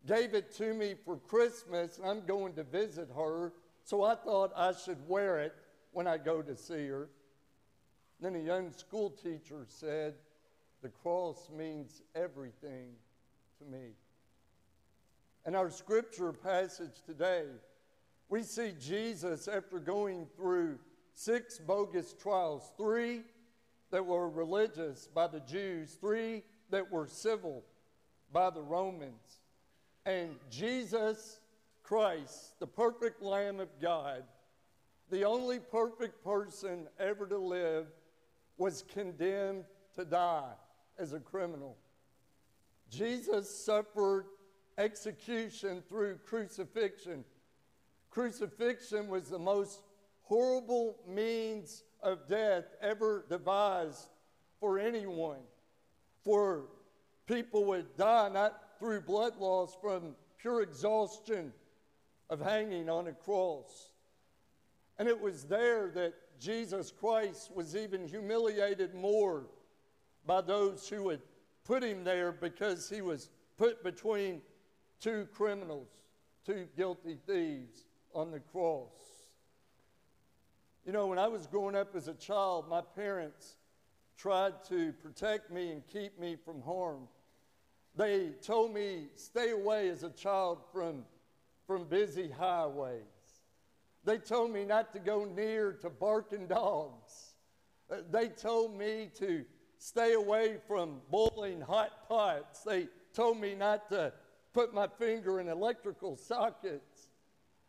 gave 0.06 0.34
it 0.34 0.54
to 0.56 0.72
me 0.72 0.94
for 1.04 1.16
Christmas, 1.16 1.98
and 1.98 2.06
I'm 2.06 2.26
going 2.26 2.54
to 2.54 2.64
visit 2.64 3.08
her, 3.14 3.52
so 3.82 4.02
I 4.02 4.14
thought 4.14 4.52
I 4.56 4.72
should 4.72 5.06
wear 5.08 5.38
it 5.40 5.54
when 5.92 6.06
I 6.06 6.16
go 6.18 6.42
to 6.42 6.56
see 6.56 6.86
her. 6.86 7.08
Then 8.20 8.36
a 8.36 8.40
young 8.40 8.72
school 8.72 9.10
teacher 9.10 9.66
said, 9.68 10.14
The 10.82 10.88
cross 10.88 11.50
means 11.54 12.02
everything 12.14 12.92
to 13.58 13.64
me. 13.64 13.92
And 15.44 15.54
our 15.54 15.70
scripture 15.70 16.32
passage 16.32 17.02
today, 17.04 17.44
we 18.28 18.42
see 18.42 18.72
Jesus 18.80 19.48
after 19.48 19.78
going 19.78 20.26
through 20.36 20.78
six 21.14 21.58
bogus 21.58 22.14
trials 22.14 22.72
three 22.76 23.22
that 23.90 24.04
were 24.04 24.28
religious 24.28 25.08
by 25.14 25.26
the 25.26 25.40
Jews, 25.40 25.96
three 26.00 26.42
that 26.70 26.90
were 26.90 27.06
civil 27.06 27.64
by 28.32 28.50
the 28.50 28.62
Romans. 28.62 29.40
And 30.04 30.36
Jesus 30.50 31.40
Christ, 31.82 32.58
the 32.58 32.66
perfect 32.66 33.22
Lamb 33.22 33.60
of 33.60 33.68
God, 33.80 34.24
the 35.10 35.24
only 35.24 35.60
perfect 35.60 36.24
person 36.24 36.88
ever 36.98 37.26
to 37.26 37.38
live, 37.38 37.86
was 38.58 38.84
condemned 38.92 39.64
to 39.94 40.04
die 40.04 40.52
as 40.98 41.12
a 41.12 41.20
criminal. 41.20 41.76
Jesus 42.90 43.48
suffered 43.48 44.26
execution 44.78 45.82
through 45.88 46.18
crucifixion. 46.26 47.24
Crucifixion 48.16 49.08
was 49.08 49.28
the 49.28 49.38
most 49.38 49.82
horrible 50.22 50.96
means 51.06 51.84
of 52.02 52.26
death 52.26 52.64
ever 52.80 53.26
devised 53.28 54.08
for 54.58 54.78
anyone. 54.78 55.42
For 56.24 56.64
people 57.26 57.66
would 57.66 57.94
die 57.98 58.30
not 58.30 58.58
through 58.78 59.02
blood 59.02 59.36
loss 59.36 59.76
from 59.82 60.14
pure 60.38 60.62
exhaustion 60.62 61.52
of 62.30 62.40
hanging 62.40 62.88
on 62.88 63.08
a 63.08 63.12
cross. 63.12 63.90
And 64.98 65.08
it 65.08 65.20
was 65.20 65.44
there 65.44 65.90
that 65.90 66.14
Jesus 66.40 66.90
Christ 66.90 67.54
was 67.54 67.76
even 67.76 68.08
humiliated 68.08 68.94
more 68.94 69.44
by 70.24 70.40
those 70.40 70.88
who 70.88 71.10
had 71.10 71.20
put 71.64 71.84
him 71.84 72.02
there 72.02 72.32
because 72.32 72.88
he 72.88 73.02
was 73.02 73.28
put 73.58 73.84
between 73.84 74.40
two 75.02 75.28
criminals, 75.34 75.90
two 76.46 76.66
guilty 76.78 77.18
thieves 77.26 77.85
on 78.16 78.30
the 78.30 78.40
cross. 78.40 78.88
You 80.86 80.92
know, 80.92 81.06
when 81.06 81.18
I 81.18 81.28
was 81.28 81.46
growing 81.46 81.76
up 81.76 81.94
as 81.94 82.08
a 82.08 82.14
child, 82.14 82.66
my 82.68 82.80
parents 82.80 83.56
tried 84.16 84.64
to 84.70 84.94
protect 84.94 85.50
me 85.50 85.70
and 85.70 85.86
keep 85.86 86.18
me 86.18 86.36
from 86.42 86.62
harm. 86.62 87.08
They 87.94 88.30
told 88.42 88.72
me, 88.72 89.08
stay 89.16 89.50
away 89.50 89.90
as 89.90 90.02
a 90.02 90.10
child 90.10 90.60
from, 90.72 91.04
from 91.66 91.84
busy 91.84 92.30
highways. 92.30 93.02
They 94.04 94.18
told 94.18 94.50
me 94.50 94.64
not 94.64 94.94
to 94.94 94.98
go 94.98 95.24
near 95.26 95.72
to 95.82 95.90
barking 95.90 96.46
dogs. 96.46 97.34
Uh, 97.90 97.96
They 98.10 98.28
told 98.28 98.78
me 98.78 99.10
to 99.16 99.44
stay 99.78 100.14
away 100.14 100.56
from 100.66 101.00
boiling 101.10 101.60
hot 101.60 102.08
pots. 102.08 102.60
They 102.62 102.88
told 103.12 103.38
me 103.38 103.54
not 103.54 103.90
to 103.90 104.12
put 104.54 104.72
my 104.72 104.86
finger 104.98 105.38
in 105.40 105.48
electrical 105.48 106.16
sockets. 106.16 106.95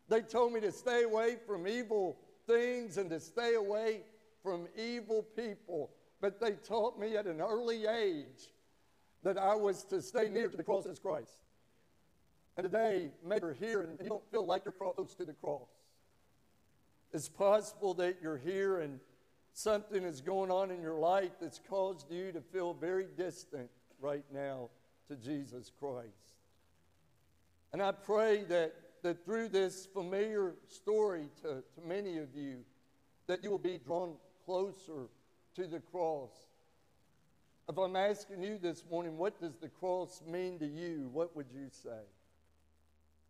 They 0.08 0.22
told 0.22 0.52
me 0.52 0.60
to 0.60 0.72
stay 0.72 1.02
away 1.02 1.36
from 1.46 1.66
evil 1.66 2.18
things 2.46 2.96
and 2.96 3.10
to 3.10 3.20
stay 3.20 3.54
away 3.54 4.00
from 4.42 4.66
evil 4.76 5.22
people. 5.36 5.90
But 6.20 6.40
they 6.40 6.52
taught 6.52 6.98
me 6.98 7.16
at 7.16 7.26
an 7.26 7.40
early 7.40 7.86
age 7.86 8.48
that 9.22 9.36
I 9.36 9.54
was 9.54 9.84
to 9.84 10.00
stay 10.00 10.28
near 10.28 10.48
to 10.48 10.56
the 10.56 10.64
cross 10.64 10.86
of 10.86 11.00
Christ. 11.02 11.42
And 12.56 12.64
today, 12.64 13.10
maybe 13.24 13.42
you're 13.42 13.52
here 13.54 13.82
and 13.82 13.98
you 14.02 14.08
don't 14.08 14.30
feel 14.30 14.44
like 14.44 14.64
you're 14.64 14.72
close 14.72 15.14
to 15.14 15.24
the 15.24 15.34
cross. 15.34 15.68
It's 17.12 17.28
possible 17.28 17.94
that 17.94 18.16
you're 18.22 18.38
here 18.38 18.80
and 18.80 19.00
something 19.52 20.02
is 20.02 20.20
going 20.20 20.50
on 20.50 20.70
in 20.70 20.80
your 20.80 20.98
life 20.98 21.32
that's 21.40 21.60
caused 21.68 22.10
you 22.10 22.32
to 22.32 22.40
feel 22.40 22.74
very 22.74 23.06
distant 23.16 23.70
right 24.00 24.24
now 24.32 24.70
to 25.08 25.16
Jesus 25.16 25.70
Christ. 25.78 26.34
And 27.72 27.82
I 27.82 27.92
pray 27.92 28.44
that, 28.44 28.74
that 29.02 29.24
through 29.24 29.48
this 29.48 29.86
familiar 29.86 30.54
story 30.68 31.28
to, 31.42 31.62
to 31.74 31.86
many 31.86 32.18
of 32.18 32.34
you, 32.34 32.64
that 33.26 33.42
you 33.44 33.50
will 33.50 33.58
be 33.58 33.78
drawn 33.84 34.14
closer 34.44 35.08
to 35.54 35.66
the 35.66 35.80
cross. 35.80 36.30
If 37.68 37.76
I'm 37.76 37.96
asking 37.96 38.42
you 38.42 38.58
this 38.58 38.84
morning, 38.90 39.18
what 39.18 39.40
does 39.40 39.56
the 39.56 39.68
cross 39.68 40.22
mean 40.26 40.58
to 40.58 40.66
you? 40.66 41.10
What 41.12 41.36
would 41.36 41.50
you 41.52 41.68
say? 41.70 42.00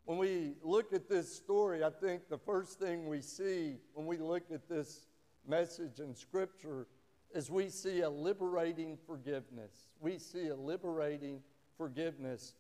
When 0.05 0.17
we 0.17 0.55
look 0.63 0.93
at 0.93 1.09
this 1.09 1.31
story, 1.31 1.85
I 1.85 1.91
think 1.91 2.29
the 2.29 2.39
first 2.39 2.79
thing 2.79 3.09
we 3.09 3.21
see 3.21 3.77
when 3.95 4.07
we 4.07 4.17
look 4.17 4.45
at 4.53 4.69
this 4.69 5.07
message 5.47 5.99
in 5.99 6.15
Scripture 6.15 6.87
is 7.35 7.51
we 7.51 7.69
see 7.69 8.01
a 8.01 8.09
liberating 8.09 8.97
forgiveness. 9.07 9.89
We 10.01 10.19
see 10.19 10.49
a 10.49 10.57
liberating 10.57 11.43
forgiveness. 11.77 12.55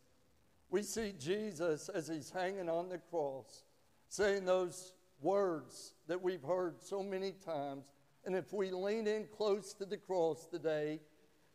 We 0.70 0.82
see 0.82 1.14
Jesus 1.18 1.88
as 1.88 2.08
he's 2.08 2.30
hanging 2.30 2.68
on 2.68 2.88
the 2.88 2.98
cross 2.98 3.64
saying 4.08 4.44
those 4.44 4.94
words 5.20 5.94
that 6.06 6.22
we've 6.22 6.42
heard 6.42 6.82
so 6.82 7.02
many 7.02 7.32
times. 7.44 7.84
And 8.24 8.34
if 8.34 8.52
we 8.52 8.70
lean 8.70 9.06
in 9.06 9.26
close 9.36 9.72
to 9.74 9.84
the 9.84 9.96
cross 9.96 10.46
today, 10.46 11.00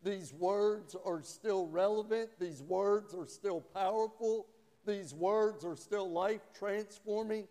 these 0.04 0.34
words 0.34 0.96
are 1.06 1.22
still 1.22 1.68
relevant, 1.68 2.30
these 2.40 2.62
words 2.62 3.14
are 3.14 3.26
still 3.26 3.62
powerful, 3.62 4.48
these 4.86 5.14
words 5.14 5.64
are 5.64 5.76
still 5.76 6.12
life 6.12 6.42
transforming, 6.58 7.48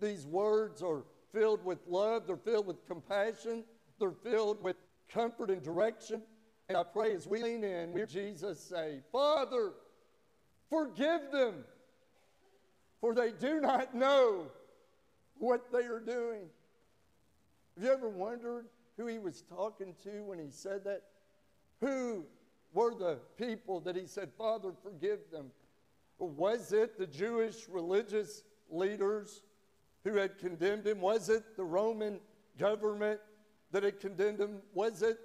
these 0.00 0.24
words 0.24 0.82
are 0.82 1.04
filled 1.32 1.64
with 1.64 1.78
love, 1.88 2.26
they're 2.26 2.36
filled 2.36 2.66
with 2.66 2.86
compassion, 2.86 3.64
they're 3.98 4.12
filled 4.12 4.62
with 4.62 4.76
comfort 5.08 5.50
and 5.50 5.62
direction. 5.62 6.22
And 6.68 6.76
I 6.76 6.84
pray 6.84 7.14
as 7.14 7.26
we 7.26 7.42
lean 7.42 7.64
in, 7.64 7.92
we 7.92 8.00
hear 8.00 8.06
Jesus 8.06 8.60
say, 8.60 9.00
Father, 9.10 9.72
forgive 10.70 11.30
them, 11.32 11.64
for 13.00 13.14
they 13.14 13.32
do 13.32 13.60
not 13.60 13.94
know 13.94 14.46
what 15.38 15.72
they 15.72 15.84
are 15.84 16.00
doing. 16.00 16.48
Have 17.76 17.84
you 17.84 17.92
ever 17.92 18.08
wondered 18.08 18.66
who 18.96 19.06
he 19.06 19.18
was 19.18 19.42
talking 19.42 19.94
to 20.02 20.22
when 20.24 20.38
he 20.38 20.50
said 20.50 20.84
that? 20.84 21.02
Who 21.80 22.24
were 22.72 22.94
the 22.94 23.18
people 23.36 23.80
that 23.80 23.96
he 23.96 24.06
said, 24.06 24.30
Father, 24.38 24.72
forgive 24.82 25.30
them? 25.30 25.50
Was 26.18 26.72
it 26.72 26.98
the 26.98 27.06
Jewish 27.06 27.68
religious 27.68 28.42
leaders 28.70 29.42
who 30.04 30.14
had 30.14 30.38
condemned 30.38 30.86
him? 30.86 31.00
Was 31.00 31.28
it 31.28 31.56
the 31.56 31.64
Roman 31.64 32.20
government 32.58 33.20
that 33.72 33.82
had 33.82 34.00
condemned 34.00 34.40
him? 34.40 34.62
Was 34.72 35.02
it 35.02 35.18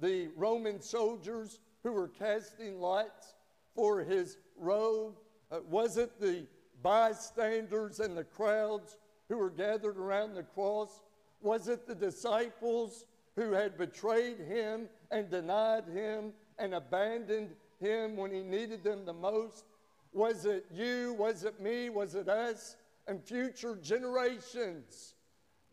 the 0.00 0.28
Roman 0.36 0.80
soldiers 0.82 1.60
who 1.82 1.92
were 1.92 2.08
casting 2.08 2.80
lots 2.80 3.34
for 3.74 4.00
his 4.00 4.38
robe? 4.56 5.14
Uh, 5.50 5.60
was 5.68 5.96
it 5.96 6.20
the 6.20 6.46
bystanders 6.82 8.00
and 8.00 8.16
the 8.16 8.24
crowds 8.24 8.96
who 9.28 9.38
were 9.38 9.50
gathered 9.50 9.96
around 9.96 10.34
the 10.34 10.42
cross? 10.42 11.02
Was 11.40 11.68
it 11.68 11.86
the 11.86 11.94
disciples 11.94 13.04
who 13.36 13.52
had 13.52 13.76
betrayed 13.76 14.38
him 14.38 14.88
and 15.10 15.30
denied 15.30 15.84
him 15.88 16.32
and 16.58 16.74
abandoned 16.74 17.50
him 17.80 18.16
when 18.16 18.32
he 18.32 18.42
needed 18.42 18.84
them 18.84 19.04
the 19.04 19.12
most? 19.12 19.64
Was 20.12 20.46
it 20.46 20.66
you? 20.72 21.14
Was 21.18 21.44
it 21.44 21.60
me? 21.60 21.88
Was 21.88 22.14
it 22.14 22.28
us? 22.28 22.76
And 23.06 23.22
future 23.22 23.76
generations 23.82 25.14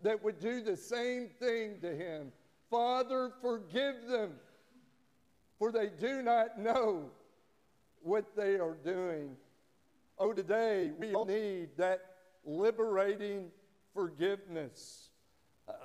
that 0.04 0.22
would 0.24 0.40
do 0.40 0.62
the 0.62 0.76
same 0.76 1.30
thing 1.40 1.80
to 1.82 1.96
him. 1.96 2.32
Father, 2.70 3.32
forgive 3.42 4.08
them, 4.08 4.32
for 5.60 5.72
they 5.72 5.90
do 5.90 6.22
not 6.22 6.58
know 6.58 7.12
what 8.04 8.36
they 8.36 8.56
are 8.56 8.78
doing. 8.84 9.36
Oh, 10.18 10.34
today 10.34 10.92
we 10.98 11.14
all 11.14 11.26
need 11.26 11.70
that 11.78 12.02
liberating 12.46 13.52
forgiveness. 13.94 15.10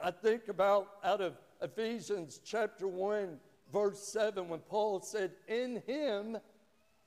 I 0.02 0.10
think 0.10 0.48
about 0.48 0.88
out 1.04 1.20
of 1.20 1.34
Ephesians 1.62 2.40
chapter 2.44 2.88
1, 2.88 3.38
verse 3.72 4.02
7, 4.02 4.48
when 4.48 4.60
Paul 4.60 5.00
said, 5.00 5.32
In 5.48 5.82
him 5.86 6.38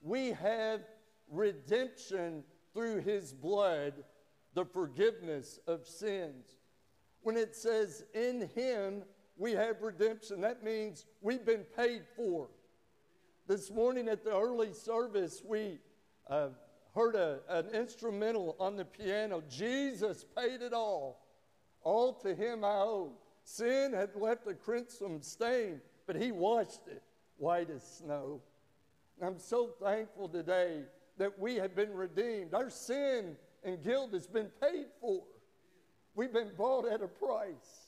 we 0.01 0.30
have 0.30 0.82
redemption 1.30 2.43
through 2.74 3.01
his 3.01 3.34
blood, 3.34 3.93
the 4.53 4.66
forgiveness 4.66 5.60
of 5.68 5.86
sins. 5.88 6.57
When 7.22 7.38
it 7.38 7.55
says 7.55 8.03
in 8.14 8.49
him 8.55 9.03
we 9.38 9.51
have 9.53 9.82
redemption, 9.82 10.41
that 10.41 10.64
means 10.64 11.05
we've 11.22 11.45
been 11.45 11.66
paid 11.76 12.03
for. 12.16 12.47
This 13.50 13.72
morning 13.72 14.08
at 14.10 14.24
the 14.24 14.38
early 14.38 14.74
service, 14.74 15.41
we 15.43 15.80
uh, 16.30 16.50
heard 16.93 17.16
a, 17.16 17.39
an 17.50 17.66
instrumental 17.74 18.56
on 18.60 18.76
the 18.76 18.86
piano. 18.86 19.41
Jesus 19.50 20.24
paid 20.38 20.62
it 20.62 20.72
all. 20.72 21.26
All 21.82 22.14
to 22.20 22.36
him 22.36 22.64
I 22.64 22.76
owe. 22.76 23.14
Sin 23.43 23.91
had 23.91 24.12
left 24.16 24.45
a 24.45 24.54
crimson 24.54 25.24
stain, 25.24 25.82
but 26.06 26.16
he 26.16 26.32
washed 26.32 26.82
it 26.91 27.02
white 27.38 27.72
as 27.72 27.82
snow. 27.82 28.39
And 29.20 29.28
I'm 29.28 29.39
so 29.39 29.72
thankful 29.82 30.30
today 30.30 30.84
that 31.18 31.39
we 31.39 31.56
have 31.56 31.76
been 31.76 31.95
redeemed. 31.95 32.54
Our 32.54 32.70
sin 32.70 33.36
and 33.64 33.84
guilt 33.84 34.14
has 34.14 34.28
been 34.28 34.52
paid 34.62 34.86
for. 35.02 35.24
We've 36.14 36.32
been 36.32 36.52
bought 36.56 36.88
at 36.88 37.02
a 37.02 37.08
price. 37.08 37.88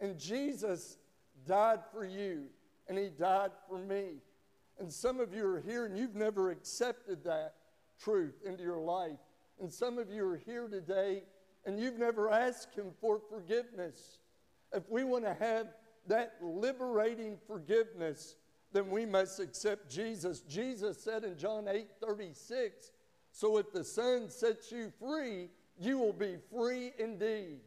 And 0.00 0.18
Jesus 0.18 0.98
died 1.46 1.82
for 1.92 2.04
you, 2.04 2.46
and 2.88 2.98
he 2.98 3.10
died 3.10 3.52
for 3.68 3.78
me. 3.78 4.14
And 4.78 4.92
some 4.92 5.20
of 5.20 5.34
you 5.34 5.46
are 5.46 5.60
here 5.60 5.86
and 5.86 5.98
you've 5.98 6.14
never 6.14 6.50
accepted 6.50 7.24
that 7.24 7.54
truth 7.98 8.34
into 8.44 8.62
your 8.62 8.78
life. 8.78 9.18
And 9.60 9.72
some 9.72 9.98
of 9.98 10.10
you 10.10 10.28
are 10.28 10.36
here 10.36 10.68
today 10.68 11.22
and 11.66 11.78
you've 11.78 11.98
never 11.98 12.30
asked 12.30 12.74
Him 12.74 12.92
for 13.00 13.20
forgiveness. 13.28 14.18
If 14.72 14.88
we 14.88 15.04
want 15.04 15.24
to 15.24 15.34
have 15.34 15.68
that 16.06 16.34
liberating 16.40 17.38
forgiveness, 17.46 18.36
then 18.72 18.90
we 18.90 19.04
must 19.04 19.40
accept 19.40 19.90
Jesus. 19.90 20.40
Jesus 20.40 21.02
said 21.02 21.24
in 21.24 21.36
John 21.36 21.68
8 21.68 21.88
36, 22.00 22.90
So 23.32 23.58
if 23.58 23.72
the 23.72 23.84
Son 23.84 24.28
sets 24.28 24.70
you 24.70 24.92
free, 25.00 25.48
you 25.78 25.98
will 25.98 26.12
be 26.12 26.36
free 26.52 26.92
indeed. 26.98 27.60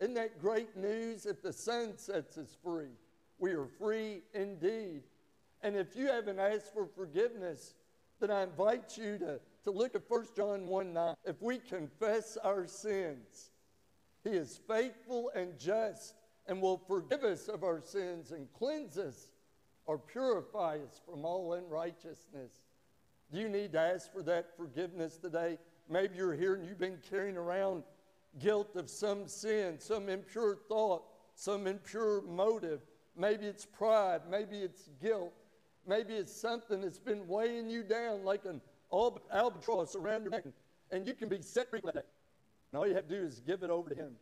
Isn't 0.00 0.14
that 0.14 0.40
great 0.40 0.76
news? 0.76 1.26
If 1.26 1.42
the 1.42 1.52
Son 1.52 1.96
sets 1.96 2.36
us 2.36 2.56
free, 2.62 2.90
we 3.38 3.52
are 3.52 3.66
free 3.78 4.22
indeed. 4.34 5.02
And 5.64 5.76
if 5.76 5.96
you 5.96 6.08
haven't 6.08 6.38
asked 6.38 6.74
for 6.74 6.86
forgiveness, 6.86 7.74
then 8.20 8.30
I 8.30 8.42
invite 8.42 8.98
you 8.98 9.16
to, 9.18 9.40
to 9.64 9.70
look 9.70 9.94
at 9.94 10.02
1 10.06 10.26
John 10.36 10.66
1 10.66 10.92
9. 10.92 11.14
If 11.24 11.40
we 11.40 11.58
confess 11.58 12.36
our 12.44 12.66
sins, 12.66 13.50
He 14.22 14.30
is 14.30 14.60
faithful 14.68 15.32
and 15.34 15.58
just 15.58 16.14
and 16.46 16.60
will 16.60 16.76
forgive 16.86 17.24
us 17.24 17.48
of 17.48 17.64
our 17.64 17.80
sins 17.80 18.30
and 18.30 18.46
cleanse 18.52 18.98
us 18.98 19.28
or 19.86 19.96
purify 19.96 20.78
us 20.86 21.00
from 21.08 21.24
all 21.24 21.54
unrighteousness. 21.54 22.52
Do 23.32 23.38
you 23.38 23.48
need 23.48 23.72
to 23.72 23.80
ask 23.80 24.12
for 24.12 24.22
that 24.24 24.54
forgiveness 24.58 25.16
today? 25.16 25.58
Maybe 25.88 26.16
you're 26.16 26.34
here 26.34 26.54
and 26.54 26.66
you've 26.66 26.78
been 26.78 27.00
carrying 27.08 27.38
around 27.38 27.84
guilt 28.38 28.76
of 28.76 28.90
some 28.90 29.26
sin, 29.28 29.76
some 29.78 30.10
impure 30.10 30.56
thought, 30.68 31.04
some 31.34 31.66
impure 31.66 32.20
motive. 32.20 32.82
Maybe 33.16 33.46
it's 33.46 33.64
pride, 33.64 34.22
maybe 34.30 34.58
it's 34.58 34.90
guilt. 35.00 35.32
Maybe 35.86 36.14
it's 36.14 36.34
something 36.34 36.80
that's 36.80 36.98
been 36.98 37.26
weighing 37.28 37.68
you 37.68 37.82
down 37.82 38.24
like 38.24 38.44
an 38.44 38.60
albatross 39.32 39.96
around 39.96 40.22
your 40.22 40.30
neck, 40.30 40.44
and 40.90 41.06
you 41.06 41.14
can 41.14 41.28
be 41.28 41.42
set 41.42 41.70
free 41.70 41.80
from 41.80 41.90
that. 41.94 42.06
And 42.72 42.78
all 42.78 42.86
you 42.86 42.94
have 42.94 43.08
to 43.08 43.20
do 43.20 43.26
is 43.26 43.40
give 43.40 43.62
it 43.62 43.70
over 43.70 43.90
to 43.90 43.94
Him. 43.94 44.12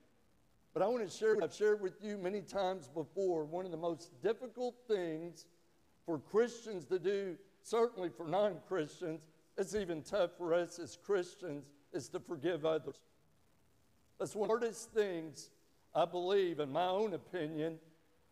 But 0.75 0.83
I 0.83 0.87
want 0.87 1.09
to 1.09 1.17
share, 1.17 1.37
I've 1.43 1.55
shared 1.55 1.81
with 1.81 1.95
you 2.03 2.17
many 2.17 2.41
times 2.41 2.89
before, 2.89 3.45
one 3.45 3.65
of 3.65 3.71
the 3.71 3.77
most 3.77 4.11
difficult 4.23 4.75
things 4.89 5.47
for 6.07 6.19
Christians 6.19 6.87
to 6.87 6.99
do, 6.99 7.37
certainly 7.63 8.09
for 8.09 8.27
non 8.27 8.57
Christians, 8.67 9.21
it's 9.59 9.75
even 9.75 10.03
tough 10.03 10.31
for 10.39 10.55
us 10.55 10.79
as 10.79 10.97
Christians, 10.97 11.71
is 11.93 12.09
to 12.09 12.21
forgive 12.21 12.65
others. 12.65 12.97
That's 14.19 14.35
one 14.35 14.51
of 14.51 14.61
the 14.61 14.67
hardest 14.67 14.93
things, 14.93 15.51
I 15.95 16.07
believe, 16.07 16.59
in 16.59 16.73
my 16.73 16.87
own 16.87 17.13
opinion, 17.13 17.79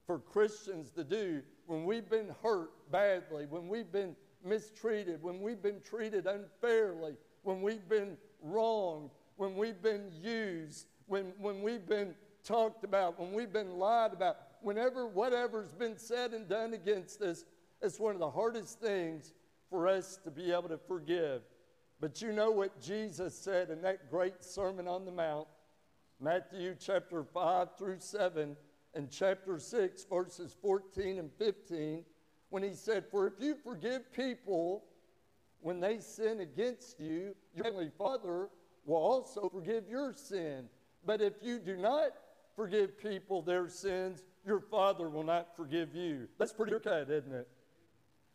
for 0.06 0.18
Christians 0.18 0.90
to 0.92 1.04
do 1.04 1.42
when 1.70 1.84
we've 1.84 2.10
been 2.10 2.34
hurt 2.42 2.72
badly, 2.90 3.46
when 3.48 3.68
we've 3.68 3.92
been 3.92 4.16
mistreated, 4.44 5.22
when 5.22 5.40
we've 5.40 5.62
been 5.62 5.80
treated 5.88 6.26
unfairly, 6.26 7.14
when 7.44 7.62
we've 7.62 7.88
been 7.88 8.16
wronged, 8.42 9.10
when 9.36 9.54
we've 9.56 9.80
been 9.80 10.10
used, 10.20 10.88
when, 11.06 11.26
when 11.38 11.62
we've 11.62 11.86
been 11.86 12.12
talked 12.42 12.82
about, 12.82 13.20
when 13.20 13.32
we've 13.32 13.52
been 13.52 13.78
lied 13.78 14.12
about, 14.12 14.38
whenever 14.62 15.06
whatever's 15.06 15.70
been 15.70 15.96
said 15.96 16.32
and 16.32 16.48
done 16.48 16.74
against 16.74 17.22
us, 17.22 17.44
it's 17.80 18.00
one 18.00 18.14
of 18.14 18.20
the 18.20 18.30
hardest 18.30 18.80
things 18.80 19.32
for 19.68 19.86
us 19.86 20.18
to 20.24 20.30
be 20.32 20.50
able 20.50 20.70
to 20.70 20.78
forgive. 20.88 21.42
But 22.00 22.20
you 22.20 22.32
know 22.32 22.50
what 22.50 22.82
Jesus 22.82 23.32
said 23.38 23.70
in 23.70 23.80
that 23.82 24.10
great 24.10 24.42
Sermon 24.42 24.88
on 24.88 25.04
the 25.04 25.12
Mount, 25.12 25.46
Matthew 26.20 26.74
chapter 26.76 27.22
5 27.22 27.68
through 27.78 28.00
7 28.00 28.56
in 28.94 29.08
chapter 29.08 29.58
6, 29.58 30.04
verses 30.04 30.56
14 30.60 31.18
and 31.18 31.30
15, 31.38 32.04
when 32.50 32.62
he 32.62 32.74
said, 32.74 33.04
For 33.10 33.26
if 33.26 33.34
you 33.38 33.56
forgive 33.62 34.12
people 34.12 34.84
when 35.60 35.80
they 35.80 35.98
sin 35.98 36.40
against 36.40 36.98
you, 36.98 37.34
your 37.54 37.64
heavenly 37.64 37.90
Father 37.96 38.48
will 38.84 38.96
also 38.96 39.48
forgive 39.48 39.88
your 39.88 40.12
sin. 40.12 40.68
But 41.04 41.20
if 41.20 41.34
you 41.42 41.58
do 41.58 41.76
not 41.76 42.10
forgive 42.56 42.98
people 42.98 43.42
their 43.42 43.68
sins, 43.68 44.22
your 44.44 44.60
Father 44.60 45.08
will 45.08 45.22
not 45.22 45.54
forgive 45.56 45.94
you. 45.94 46.28
That's 46.38 46.52
pretty 46.52 46.78
clear 46.78 47.06
isn't 47.08 47.32
it? 47.32 47.48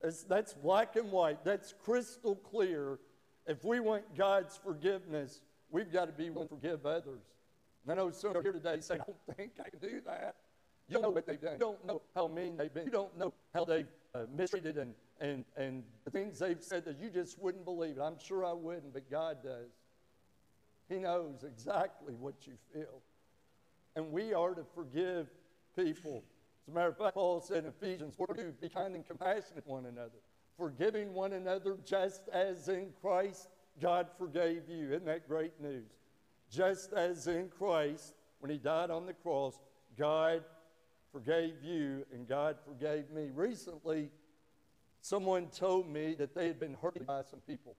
It's, 0.04 0.24
that's 0.24 0.54
black 0.54 0.96
and 0.96 1.12
white. 1.12 1.44
That's 1.44 1.74
crystal 1.84 2.36
clear. 2.36 3.00
If 3.48 3.64
we 3.64 3.80
want 3.80 4.16
God's 4.16 4.58
forgiveness, 4.58 5.42
we've 5.70 5.92
got 5.92 6.06
to 6.06 6.12
be 6.12 6.30
willing 6.30 6.50
to 6.50 6.56
forgive 6.56 6.86
others. 6.86 7.22
And 7.84 7.92
I 7.92 7.96
know 7.96 8.12
some 8.12 8.36
are 8.36 8.42
here 8.42 8.54
today 8.54 8.80
saying, 8.82 9.02
I 9.02 9.06
don't 9.06 9.38
think 9.38 9.54
I 9.60 9.70
can 9.70 9.80
do 9.80 10.02
that. 10.06 10.36
You 10.88 10.94
don't 10.94 11.02
know 11.04 11.10
what 11.10 11.26
they've 11.26 11.42
done. 11.42 11.54
You 11.54 11.60
don't 11.60 11.86
know 11.86 12.02
how 12.14 12.28
mean 12.28 12.58
they've 12.58 12.74
been. 12.74 12.86
You 12.86 12.92
don't 12.92 13.18
know 13.18 13.34
how 13.54 13.66
they've 13.66 13.88
uh, 14.14 14.26
mistreated 14.36 14.78
and, 14.78 14.94
and, 15.20 15.44
and 15.58 15.84
the 16.04 16.12
things 16.12 16.40
they've 16.40 16.62
said 16.62 16.86
that 16.86 17.00
you 17.00 17.10
just 17.10 17.40
wouldn't 17.40 17.66
believe. 17.66 17.98
I'm 18.00 18.20
sure 18.20 18.46
I 18.46 18.54
wouldn't, 18.54 18.94
but 18.94 19.10
God 19.10 19.38
does. 19.44 19.72
He 20.88 20.98
knows 20.98 21.44
exactly 21.44 22.14
what 22.14 22.36
you 22.46 22.54
feel. 22.72 23.02
And 23.96 24.12
we 24.12 24.34
are 24.34 24.54
to 24.54 24.64
forgive 24.76 25.28
people. 25.76 26.24
As 26.68 26.72
a 26.72 26.76
matter 26.76 26.90
of 26.90 26.98
fact, 26.98 27.16
Paul 27.16 27.42
said 27.42 27.64
in 27.64 27.70
Ephesians 27.70 28.14
4 28.16 28.28
2, 28.36 28.54
be 28.62 28.70
kind 28.70 28.96
and 28.96 29.06
compassionate 29.06 29.66
one 29.66 29.86
another, 29.86 30.20
forgiving 30.58 31.14
one 31.14 31.34
another 31.34 31.78
just 31.84 32.28
as 32.30 32.68
in 32.68 32.90
Christ 33.02 33.48
God 33.82 34.08
forgave 34.18 34.70
you. 34.70 34.88
Isn't 34.88 35.06
that 35.06 35.28
great 35.28 35.60
news? 35.62 35.92
Just 36.50 36.94
as 36.94 37.28
in 37.28 37.50
Christ, 37.50 38.14
when 38.40 38.52
he 38.52 38.58
died 38.58 38.90
on 38.90 39.06
the 39.06 39.14
cross, 39.14 39.60
God 39.98 40.44
forgave 41.16 41.64
you 41.64 42.06
and 42.14 42.28
God 42.28 42.58
forgave 42.66 43.10
me. 43.10 43.30
Recently, 43.34 44.10
someone 45.00 45.48
told 45.48 45.88
me 45.88 46.14
that 46.16 46.36
they 46.36 46.46
had 46.48 46.60
been 46.60 46.76
hurt 46.82 47.08
by 47.08 47.22
some 47.22 47.40
people. 47.48 47.78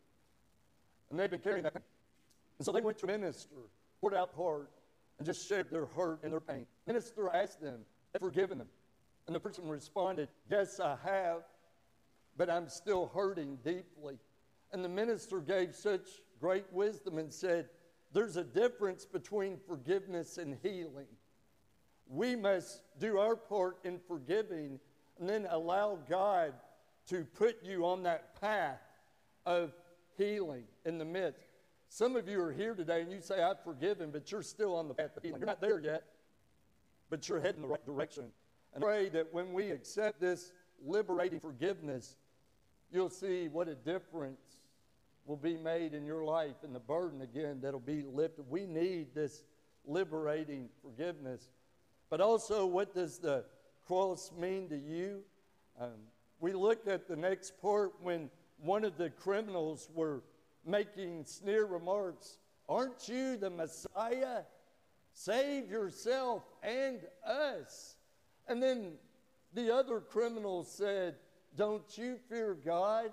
And 1.11 1.21
they'd 1.21 1.31
been 1.31 1.41
carrying 1.41 1.65
that. 1.65 1.75
And 1.75 2.65
so 2.65 2.73
they 2.73 2.81
went 2.81 2.97
to 3.01 3.07
minister, 3.07 3.57
poured 4.01 4.15
out 4.15 4.31
heart, 4.35 4.71
and 5.19 5.27
just 5.27 5.47
shared 5.47 5.71
their 5.71 5.85
hurt 5.85 6.21
and 6.23 6.33
their 6.33 6.41
pain. 6.41 6.65
The 6.87 6.95
minister 6.95 7.29
asked 7.29 7.61
them, 7.61 7.81
Have 8.15 8.23
forgiven 8.23 8.57
them? 8.57 8.69
And 9.27 9.37
the 9.37 9.41
person 9.41 9.69
responded, 9.69 10.31
Yes, 10.51 10.81
I 10.81 10.97
have, 11.05 11.43
but 12.39 12.49
I'm 12.49 12.71
still 12.71 13.11
hurting 13.15 13.59
deeply. 13.63 14.19
And 14.73 14.83
the 14.83 14.89
minister 14.89 15.41
gave 15.41 15.75
such 15.75 16.09
great 16.41 16.65
wisdom 16.73 17.19
and 17.19 17.31
said, 17.31 17.69
There's 18.15 18.39
a 18.39 18.45
difference 18.45 19.05
between 19.05 19.59
forgiveness 19.69 20.39
and 20.39 20.57
healing 20.63 21.09
we 22.09 22.37
must 22.37 22.83
do 22.99 23.19
our 23.19 23.37
part 23.37 23.79
in 23.85 23.99
forgiving 24.07 24.79
and 25.19 25.29
then 25.29 25.47
allow 25.51 25.99
God 26.09 26.53
to 27.09 27.25
put 27.25 27.63
you 27.63 27.87
on 27.87 28.03
that 28.05 28.41
path 28.41 28.81
of 29.45 29.73
healing 30.17 30.65
in 30.85 30.99
the 30.99 31.05
midst. 31.05 31.41
Some 31.89 32.17
of 32.17 32.29
you 32.29 32.41
are 32.41 32.53
here 32.53 32.75
today 32.75 33.03
and 33.03 33.13
you 33.13 33.21
say, 33.21 33.43
I've 33.43 33.63
forgiven, 33.63 34.11
but 34.11 34.31
you're 34.31 34.43
still 34.43 34.75
on 34.75 34.89
the 34.89 34.95
path 34.95 35.17
of 35.17 35.23
healing. 35.23 35.41
You're 35.41 35.47
not 35.47 35.61
there 35.61 35.79
yet, 35.79 36.03
but 37.11 37.29
you're 37.29 37.41
heading 37.41 37.63
the 37.63 37.69
right 37.69 37.87
direction. 37.87 38.25
And 38.75 38.85
I 38.85 38.87
pray 38.87 39.09
that 39.11 39.33
when 39.33 39.53
we 39.53 39.71
accept 39.71 40.21
this 40.21 40.53
liberating 40.85 41.41
forgiveness, 41.41 42.17
you'll 42.91 43.11
see 43.11 43.49
what 43.49 43.69
a 43.69 43.75
difference 43.75 44.41
will 45.27 45.37
be 45.37 45.57
made 45.57 45.95
in 45.95 46.05
your 46.05 46.25
life 46.25 46.57
and 46.63 46.75
the 46.75 46.81
burden 46.81 47.23
again 47.23 47.61
that'll 47.63 47.81
be 47.81 48.05
lifted. 48.05 48.45
We 48.49 48.67
need 48.67 49.15
this 49.15 49.43
liberating 49.85 50.69
forgiveness. 50.83 51.51
But 52.11 52.21
also, 52.21 52.67
what 52.67 52.95
does 52.95 53.19
the 53.19 53.45
cross 53.87 54.33
mean 54.37 54.69
to 54.69 54.77
you? 54.77 55.23
Um, 55.81 56.09
we 56.41 56.53
looked 56.53 56.89
at 56.89 57.09
the 57.09 57.17
next 57.17 57.61
part 57.61 57.93
when 58.01 58.31
one 58.59 58.85
of 58.85 58.97
the 58.97 59.11
criminals 59.11 59.89
were 59.95 60.23
making 60.65 61.25
sneer 61.25 61.65
remarks 61.67 62.39
Aren't 62.69 63.09
you 63.09 63.37
the 63.37 63.51
Messiah? 63.51 64.43
Save 65.13 65.71
yourself 65.71 66.43
and 66.63 67.01
us. 67.27 67.97
And 68.49 68.63
then 68.63 68.95
the 69.55 69.75
other 69.75 70.01
criminal 70.01 70.65
said, 70.65 71.15
Don't 71.57 71.87
you 71.97 72.19
fear 72.29 72.55
God? 72.55 73.13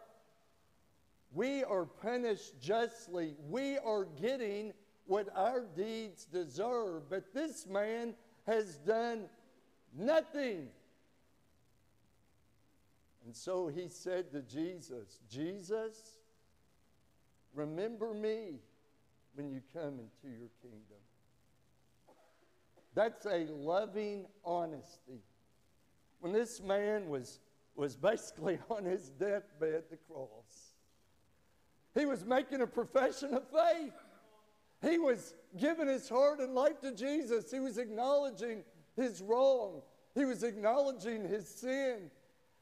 We 1.32 1.64
are 1.64 1.86
punished 1.86 2.60
justly. 2.60 3.36
We 3.50 3.78
are 3.80 4.06
getting 4.06 4.74
what 5.06 5.30
our 5.36 5.66
deeds 5.76 6.26
deserve. 6.26 7.10
But 7.10 7.34
this 7.34 7.68
man 7.68 8.16
has 8.46 8.76
done 8.78 9.26
nothing. 9.96 10.68
And 13.26 13.36
so 13.36 13.68
he 13.68 13.88
said 13.88 14.32
to 14.32 14.42
Jesus, 14.42 15.20
Jesus, 15.30 16.18
remember 17.54 18.14
me 18.14 18.60
when 19.36 19.50
you 19.50 19.62
come 19.74 20.00
into 20.00 20.38
your 20.38 20.50
kingdom. 20.62 21.00
That's 22.96 23.26
a 23.26 23.48
loving 23.50 24.26
honesty. 24.46 25.22
When 26.20 26.32
this 26.32 26.62
man 26.62 27.10
was, 27.10 27.40
was 27.76 27.96
basically 27.96 28.60
on 28.70 28.86
his 28.86 29.10
deathbed 29.10 29.74
at 29.74 29.90
the 29.90 29.98
cross, 29.98 30.74
he 31.98 32.06
was 32.06 32.26
making 32.26 32.62
a 32.62 32.68
profession 32.68 33.34
of 33.34 33.44
faith. 33.50 33.94
He 34.88 35.00
was 35.00 35.34
giving 35.58 35.88
his 35.88 36.10
heart 36.10 36.40
and 36.40 36.54
life 36.54 36.82
to 36.82 36.94
Jesus. 36.94 37.50
He 37.50 37.60
was 37.60 37.78
acknowledging 37.78 38.64
his 38.96 39.22
wrong. 39.22 39.82
He 40.14 40.26
was 40.26 40.44
acknowledging 40.44 41.28
his 41.28 41.48
sin. 41.48 42.12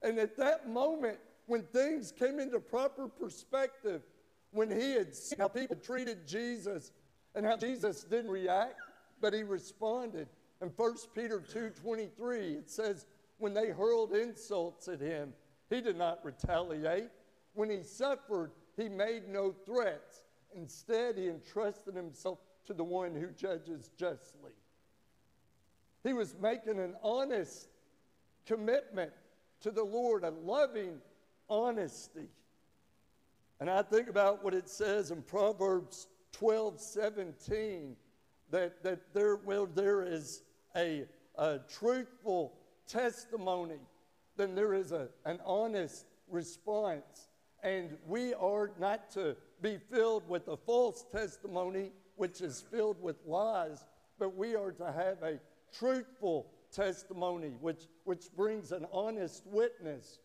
And 0.01 0.19
at 0.19 0.37
that 0.37 0.69
moment, 0.69 1.17
when 1.47 1.63
things 1.63 2.11
came 2.11 2.39
into 2.39 2.59
proper 2.59 3.07
perspective, 3.07 4.03
when 4.51 4.69
he 4.69 4.93
had 4.93 5.15
seen 5.15 5.39
how 5.39 5.47
people 5.47 5.75
treated 5.75 6.27
Jesus 6.27 6.91
and 7.35 7.45
how 7.45 7.57
Jesus 7.57 8.03
didn't 8.03 8.31
react, 8.31 8.75
but 9.19 9.33
he 9.33 9.43
responded. 9.43 10.27
In 10.61 10.69
1 10.69 10.95
Peter 11.15 11.39
2:23, 11.39 12.57
it 12.57 12.69
says, 12.69 13.05
when 13.37 13.53
they 13.53 13.69
hurled 13.69 14.13
insults 14.13 14.87
at 14.87 15.01
him, 15.01 15.33
he 15.69 15.81
did 15.81 15.97
not 15.97 16.23
retaliate. 16.23 17.09
When 17.53 17.69
he 17.69 17.81
suffered, 17.81 18.51
he 18.77 18.87
made 18.87 19.27
no 19.27 19.51
threats. 19.65 20.21
Instead, 20.55 21.17
he 21.17 21.27
entrusted 21.27 21.95
himself 21.95 22.39
to 22.65 22.73
the 22.73 22.83
one 22.83 23.15
who 23.15 23.27
judges 23.27 23.89
justly. 23.97 24.51
He 26.03 26.13
was 26.13 26.35
making 26.41 26.79
an 26.79 26.95
honest 27.03 27.69
commitment 28.45 29.11
to 29.61 29.71
the 29.71 29.83
Lord, 29.83 30.23
a 30.23 30.29
loving 30.29 30.97
honesty. 31.49 32.27
And 33.59 33.69
I 33.69 33.83
think 33.83 34.09
about 34.09 34.43
what 34.43 34.53
it 34.53 34.67
says 34.67 35.11
in 35.11 35.21
Proverbs 35.21 36.07
12 36.31 36.79
17 36.79 37.95
that, 38.49 38.83
that 38.83 39.13
there, 39.13 39.35
well, 39.37 39.67
there 39.67 40.01
is 40.01 40.41
a, 40.75 41.05
a 41.37 41.59
truthful 41.59 42.53
testimony, 42.87 43.79
then 44.37 44.55
there 44.55 44.73
is 44.73 44.91
a, 44.91 45.09
an 45.25 45.39
honest 45.45 46.05
response. 46.27 47.29
And 47.63 47.97
we 48.07 48.33
are 48.33 48.71
not 48.79 49.11
to 49.11 49.35
be 49.61 49.77
filled 49.77 50.27
with 50.27 50.47
a 50.47 50.57
false 50.57 51.05
testimony, 51.11 51.91
which 52.15 52.41
is 52.41 52.63
filled 52.71 53.01
with 53.01 53.17
lies, 53.25 53.85
but 54.17 54.35
we 54.35 54.55
are 54.55 54.71
to 54.71 54.91
have 54.91 55.21
a 55.21 55.39
truthful 55.77 56.47
testimony, 56.71 57.53
which, 57.59 57.87
which 58.03 58.25
brings 58.35 58.71
an 58.71 58.85
honest 58.91 59.45
witness. 59.45 60.19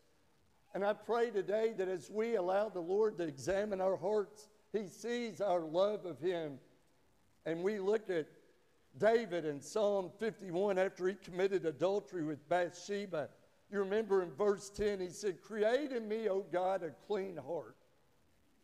And 0.74 0.84
I 0.84 0.92
pray 0.92 1.30
today 1.30 1.74
that 1.76 1.88
as 1.88 2.10
we 2.10 2.36
allow 2.36 2.68
the 2.68 2.80
Lord 2.80 3.18
to 3.18 3.24
examine 3.24 3.80
our 3.80 3.96
hearts, 3.96 4.48
He 4.72 4.88
sees 4.88 5.40
our 5.40 5.60
love 5.60 6.04
of 6.06 6.18
Him. 6.20 6.58
And 7.44 7.62
we 7.62 7.78
look 7.78 8.10
at 8.10 8.26
David 8.98 9.44
in 9.44 9.60
Psalm 9.60 10.10
51 10.18 10.78
after 10.78 11.06
he 11.06 11.14
committed 11.14 11.66
adultery 11.66 12.24
with 12.24 12.48
Bathsheba. 12.48 13.28
You 13.70 13.80
remember 13.80 14.22
in 14.22 14.30
verse 14.30 14.70
10, 14.70 15.00
he 15.00 15.08
said, 15.08 15.42
Create 15.42 15.90
in 15.92 16.06
me, 16.08 16.28
O 16.28 16.44
God, 16.52 16.82
a 16.82 16.90
clean 17.06 17.36
heart, 17.36 17.76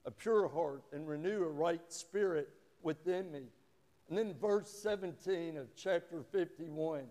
a 0.05 0.11
pure 0.11 0.49
heart, 0.49 0.85
and 0.93 1.09
renew 1.09 1.45
a 1.45 1.49
right 1.49 1.81
spirit 1.93 2.49
within 2.83 3.31
me. 3.33 3.43
And 4.09 4.19
then 4.19 4.35
verse 4.41 4.71
17 4.71 5.57
of 5.57 5.75
chapter 5.75 6.23
51, 6.31 7.05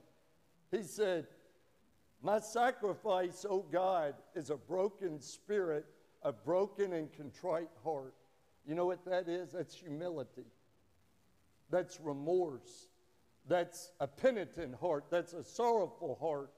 he 0.71 0.83
said, 0.83 1.27
My 2.21 2.39
sacrifice, 2.39 3.45
O 3.49 3.59
God, 3.59 4.15
is 4.35 4.49
a 4.49 4.57
broken 4.57 5.19
spirit, 5.19 5.85
a 6.23 6.31
broken 6.31 6.93
and 6.93 7.11
contrite 7.11 7.69
heart. 7.83 8.13
You 8.65 8.75
know 8.75 8.85
what 8.85 9.03
that 9.05 9.27
is? 9.27 9.51
That's 9.51 9.75
humility. 9.75 10.45
That's 11.69 11.99
remorse. 11.99 12.87
That's 13.47 13.91
a 13.99 14.07
penitent 14.07 14.75
heart. 14.75 15.05
That's 15.09 15.33
a 15.33 15.43
sorrowful 15.43 16.17
heart. 16.21 16.51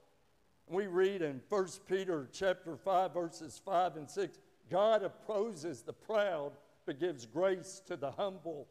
We 0.68 0.88
read 0.88 1.22
in 1.22 1.42
1 1.50 1.68
Peter 1.88 2.28
chapter 2.32 2.78
5, 2.78 3.14
verses 3.14 3.62
5 3.64 3.98
and 3.98 4.10
6, 4.10 4.38
God 4.70 5.04
opposes 5.04 5.82
the 5.82 5.94
proud, 5.94 6.54
but 6.86 7.00
gives 7.00 7.26
grace 7.26 7.82
to 7.88 7.96
the 7.96 8.12
humble. 8.12 8.68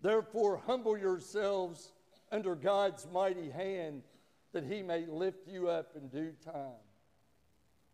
Therefore, 0.00 0.62
humble 0.66 0.96
yourselves 0.96 1.92
under 2.32 2.54
God's 2.54 3.06
mighty 3.12 3.50
hand, 3.50 4.02
that 4.52 4.64
he 4.64 4.82
may 4.82 5.06
lift 5.06 5.46
you 5.46 5.68
up 5.68 5.92
in 5.96 6.08
due 6.08 6.32
time. 6.44 6.82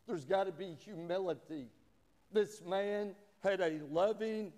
There's 0.07 0.25
got 0.25 0.45
to 0.45 0.53
be 0.53 0.77
humility. 0.85 1.67
This 2.33 2.63
man 2.63 3.15
had 3.43 3.61
a 3.61 3.81
loving 3.91 4.53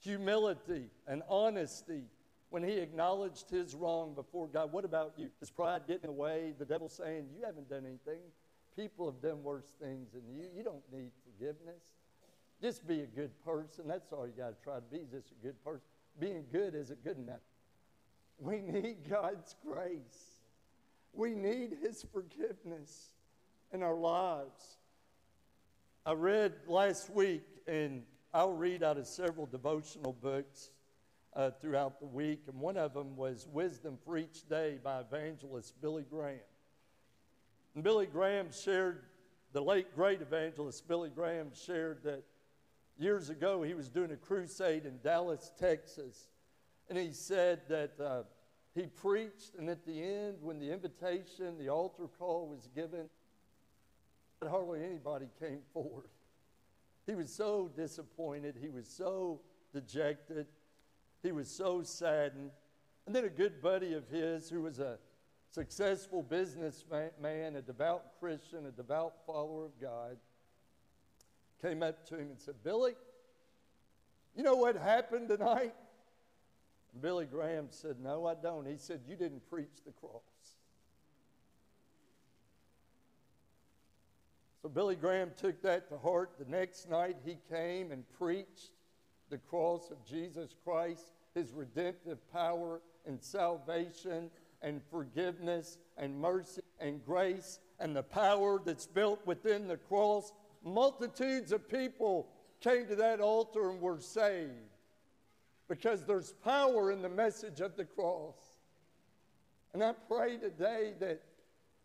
humility 0.00 0.90
and 1.06 1.22
honesty 1.28 2.04
when 2.50 2.62
he 2.62 2.78
acknowledged 2.78 3.50
his 3.50 3.74
wrong 3.74 4.14
before 4.14 4.48
God. 4.48 4.72
What 4.72 4.84
about 4.84 5.14
you? 5.16 5.30
Is 5.40 5.50
pride 5.50 5.82
getting 5.86 6.04
in 6.04 6.10
the 6.10 6.12
way? 6.12 6.54
The 6.58 6.64
devil 6.64 6.88
saying, 6.88 7.26
You 7.36 7.44
haven't 7.44 7.68
done 7.68 7.84
anything. 7.86 8.20
People 8.76 9.06
have 9.06 9.20
done 9.22 9.42
worse 9.42 9.74
things 9.80 10.12
than 10.12 10.22
you. 10.28 10.44
You 10.54 10.62
don't 10.62 10.82
need 10.92 11.10
forgiveness. 11.24 11.82
Just 12.60 12.86
be 12.86 13.00
a 13.00 13.06
good 13.06 13.30
person. 13.44 13.84
That's 13.86 14.12
all 14.12 14.26
you 14.26 14.32
got 14.36 14.48
to 14.48 14.64
try 14.64 14.76
to 14.76 14.82
be, 14.82 15.00
just 15.10 15.32
a 15.32 15.46
good 15.46 15.62
person. 15.64 15.86
Being 16.18 16.44
good 16.52 16.74
isn't 16.74 17.02
good 17.02 17.18
enough. 17.18 17.40
We 18.38 18.60
need 18.60 19.08
God's 19.08 19.56
grace. 19.66 20.40
We 21.12 21.34
need 21.34 21.78
His 21.82 22.04
forgiveness 22.12 23.14
in 23.72 23.82
our 23.82 23.94
lives. 23.94 24.78
I 26.04 26.12
read 26.12 26.52
last 26.68 27.10
week, 27.10 27.44
and 27.66 28.02
I'll 28.32 28.52
read 28.52 28.82
out 28.82 28.98
of 28.98 29.06
several 29.06 29.46
devotional 29.46 30.12
books 30.12 30.70
uh, 31.36 31.50
throughout 31.60 32.00
the 32.00 32.06
week, 32.06 32.44
and 32.48 32.58
one 32.58 32.78
of 32.78 32.94
them 32.94 33.14
was 33.14 33.46
Wisdom 33.52 33.98
for 34.04 34.16
Each 34.16 34.48
Day 34.48 34.78
by 34.82 35.00
evangelist 35.00 35.78
Billy 35.82 36.04
Graham. 36.08 36.40
And 37.74 37.84
Billy 37.84 38.06
Graham 38.06 38.48
shared, 38.50 39.02
the 39.52 39.60
late 39.60 39.94
great 39.94 40.22
evangelist 40.22 40.88
Billy 40.88 41.10
Graham 41.14 41.50
shared 41.54 42.02
that 42.04 42.24
years 42.98 43.28
ago 43.28 43.62
he 43.62 43.74
was 43.74 43.90
doing 43.90 44.10
a 44.12 44.16
crusade 44.16 44.86
in 44.86 44.98
Dallas, 45.04 45.52
Texas, 45.60 46.28
and 46.88 46.98
he 46.98 47.12
said 47.12 47.60
that 47.68 47.92
uh, 48.00 48.22
he 48.74 48.86
preached, 48.86 49.56
and 49.58 49.68
at 49.68 49.84
the 49.84 50.02
end, 50.02 50.38
when 50.40 50.58
the 50.58 50.72
invitation, 50.72 51.58
the 51.58 51.68
altar 51.68 52.08
call 52.18 52.48
was 52.48 52.66
given, 52.74 53.10
hardly 54.48 54.82
anybody 54.82 55.26
came 55.38 55.60
forward. 55.74 56.08
He 57.06 57.14
was 57.14 57.32
so 57.32 57.70
disappointed, 57.76 58.56
he 58.60 58.70
was 58.70 58.88
so 58.88 59.40
dejected. 59.74 60.46
He 61.26 61.32
was 61.32 61.50
so 61.50 61.82
saddened. 61.82 62.52
And 63.04 63.14
then 63.14 63.24
a 63.24 63.28
good 63.28 63.60
buddy 63.60 63.94
of 63.94 64.06
his, 64.08 64.48
who 64.48 64.62
was 64.62 64.78
a 64.78 64.96
successful 65.50 66.22
businessman, 66.22 67.10
a 67.56 67.62
devout 67.62 68.04
Christian, 68.20 68.64
a 68.66 68.70
devout 68.70 69.14
follower 69.26 69.64
of 69.64 69.80
God, 69.80 70.18
came 71.60 71.82
up 71.82 72.06
to 72.10 72.14
him 72.14 72.28
and 72.28 72.38
said, 72.38 72.54
Billy, 72.62 72.94
you 74.36 74.44
know 74.44 74.54
what 74.54 74.76
happened 74.76 75.28
tonight? 75.28 75.74
And 76.92 77.02
Billy 77.02 77.26
Graham 77.26 77.66
said, 77.70 77.96
No, 78.00 78.24
I 78.24 78.34
don't. 78.34 78.64
He 78.64 78.76
said, 78.76 79.00
You 79.08 79.16
didn't 79.16 79.50
preach 79.50 79.82
the 79.84 79.90
cross. 79.90 80.22
So 84.62 84.68
Billy 84.68 84.94
Graham 84.94 85.32
took 85.36 85.60
that 85.62 85.88
to 85.88 85.98
heart. 85.98 86.34
The 86.38 86.48
next 86.48 86.88
night 86.88 87.16
he 87.24 87.38
came 87.50 87.90
and 87.90 88.04
preached 88.16 88.70
the 89.28 89.38
cross 89.38 89.90
of 89.90 90.04
Jesus 90.04 90.54
Christ 90.62 91.15
his 91.36 91.52
redemptive 91.52 92.18
power 92.32 92.80
and 93.06 93.22
salvation 93.22 94.30
and 94.62 94.80
forgiveness 94.90 95.76
and 95.98 96.18
mercy 96.18 96.62
and 96.80 97.04
grace 97.04 97.60
and 97.78 97.94
the 97.94 98.02
power 98.02 98.60
that's 98.64 98.86
built 98.86 99.20
within 99.26 99.68
the 99.68 99.76
cross. 99.76 100.32
Multitudes 100.64 101.52
of 101.52 101.68
people 101.68 102.26
came 102.60 102.86
to 102.86 102.96
that 102.96 103.20
altar 103.20 103.70
and 103.70 103.80
were 103.80 104.00
saved 104.00 104.50
because 105.68 106.04
there's 106.06 106.32
power 106.32 106.90
in 106.90 107.02
the 107.02 107.08
message 107.08 107.60
of 107.60 107.76
the 107.76 107.84
cross. 107.84 108.36
And 109.74 109.84
I 109.84 109.92
pray 109.92 110.38
today 110.38 110.94
that, 111.00 111.20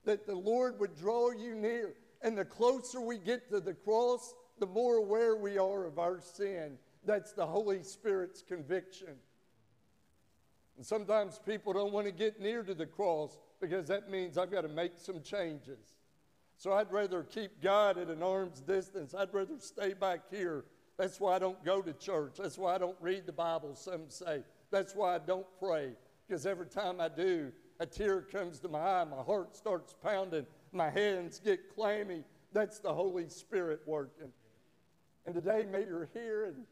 that 0.05 0.25
the 0.25 0.35
Lord 0.35 0.79
would 0.79 0.95
draw 0.95 1.31
you 1.31 1.55
near. 1.55 1.93
And 2.21 2.37
the 2.37 2.45
closer 2.45 3.01
we 3.01 3.17
get 3.17 3.49
to 3.49 3.59
the 3.59 3.73
cross, 3.73 4.33
the 4.59 4.67
more 4.67 4.95
aware 4.95 5.35
we 5.35 5.57
are 5.57 5.85
of 5.85 5.99
our 5.99 6.21
sin. 6.21 6.77
That's 7.03 7.33
the 7.33 7.45
Holy 7.45 7.83
Spirit's 7.83 8.41
conviction. 8.41 9.17
And 10.81 10.85
sometimes 10.87 11.39
people 11.45 11.73
don't 11.73 11.93
want 11.93 12.07
to 12.07 12.11
get 12.11 12.41
near 12.41 12.63
to 12.63 12.73
the 12.73 12.87
cross 12.87 13.37
because 13.59 13.87
that 13.89 14.09
means 14.09 14.35
I've 14.35 14.49
got 14.49 14.61
to 14.61 14.67
make 14.67 14.93
some 14.97 15.21
changes. 15.21 15.93
So 16.57 16.73
I'd 16.73 16.91
rather 16.91 17.21
keep 17.21 17.61
God 17.61 17.99
at 17.99 18.07
an 18.07 18.23
arm's 18.23 18.61
distance. 18.61 19.13
I'd 19.13 19.31
rather 19.31 19.59
stay 19.59 19.93
back 19.93 20.21
here. 20.31 20.65
That's 20.97 21.19
why 21.19 21.35
I 21.35 21.37
don't 21.37 21.63
go 21.63 21.83
to 21.83 21.93
church. 21.93 22.37
That's 22.39 22.57
why 22.57 22.73
I 22.73 22.79
don't 22.79 22.97
read 22.99 23.27
the 23.27 23.31
Bible, 23.31 23.75
some 23.75 24.09
say. 24.09 24.41
That's 24.71 24.95
why 24.95 25.13
I 25.13 25.19
don't 25.19 25.45
pray. 25.59 25.91
Because 26.27 26.47
every 26.47 26.65
time 26.65 26.99
I 26.99 27.09
do, 27.09 27.51
a 27.79 27.85
tear 27.85 28.21
comes 28.21 28.57
to 28.61 28.67
my 28.67 28.79
eye, 28.79 29.03
my 29.03 29.21
heart 29.21 29.55
starts 29.55 29.93
pounding, 30.03 30.47
my 30.71 30.89
hands 30.89 31.39
get 31.45 31.75
clammy. 31.75 32.23
That's 32.53 32.79
the 32.79 32.91
Holy 32.91 33.29
Spirit 33.29 33.81
working. 33.85 34.31
And 35.27 35.35
today, 35.35 35.63
maybe 35.71 35.89
you're 35.89 36.09
here 36.11 36.45
and, 36.45 36.65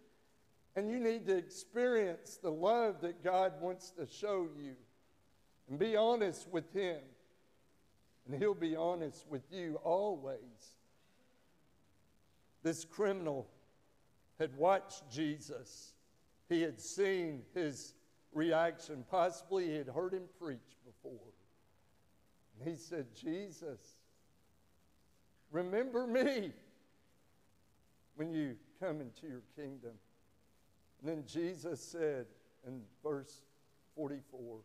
and 0.80 0.90
you 0.90 0.98
need 0.98 1.26
to 1.28 1.36
experience 1.36 2.40
the 2.42 2.50
love 2.50 3.02
that 3.02 3.22
God 3.22 3.52
wants 3.60 3.92
to 3.92 4.08
show 4.08 4.48
you. 4.58 4.76
And 5.70 5.78
be 5.78 5.98
honest 5.98 6.48
with 6.50 6.74
Him. 6.74 7.00
And 8.26 8.42
He'll 8.42 8.54
be 8.54 8.78
honest 8.78 9.28
with 9.30 9.44
you 9.52 9.78
always. 9.84 10.78
This 12.64 12.86
criminal 12.86 13.50
had 14.40 14.56
watched 14.56 15.12
Jesus, 15.12 15.92
he 16.48 16.62
had 16.62 16.80
seen 16.80 17.42
his 17.54 17.94
reaction. 18.32 19.04
Possibly 19.12 19.68
he 19.68 19.76
had 19.76 19.90
heard 19.90 20.14
him 20.14 20.24
preach 20.42 20.78
before. 20.86 21.34
And 22.58 22.70
he 22.70 22.78
said, 22.78 23.08
Jesus, 23.14 23.82
remember 25.52 26.08
me 26.08 26.54
when 28.16 28.32
you 28.32 28.56
come 28.80 29.02
into 29.02 29.28
your 29.28 29.44
kingdom. 29.58 29.92
And 31.00 31.10
then 31.10 31.24
Jesus 31.26 31.82
said 31.82 32.26
in 32.68 32.82
verse 33.04 33.41
44, 33.95 34.58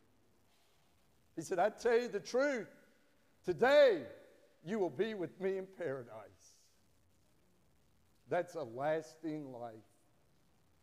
He 1.36 1.42
said, 1.42 1.58
I 1.58 1.70
tell 1.70 2.00
you 2.00 2.08
the 2.08 2.20
truth, 2.20 2.68
today 3.44 4.02
you 4.64 4.78
will 4.78 4.90
be 4.90 5.14
with 5.14 5.40
me 5.40 5.58
in 5.58 5.66
paradise. 5.78 6.56
That's 8.28 8.54
a 8.54 8.62
lasting 8.62 9.52
life. 9.52 9.74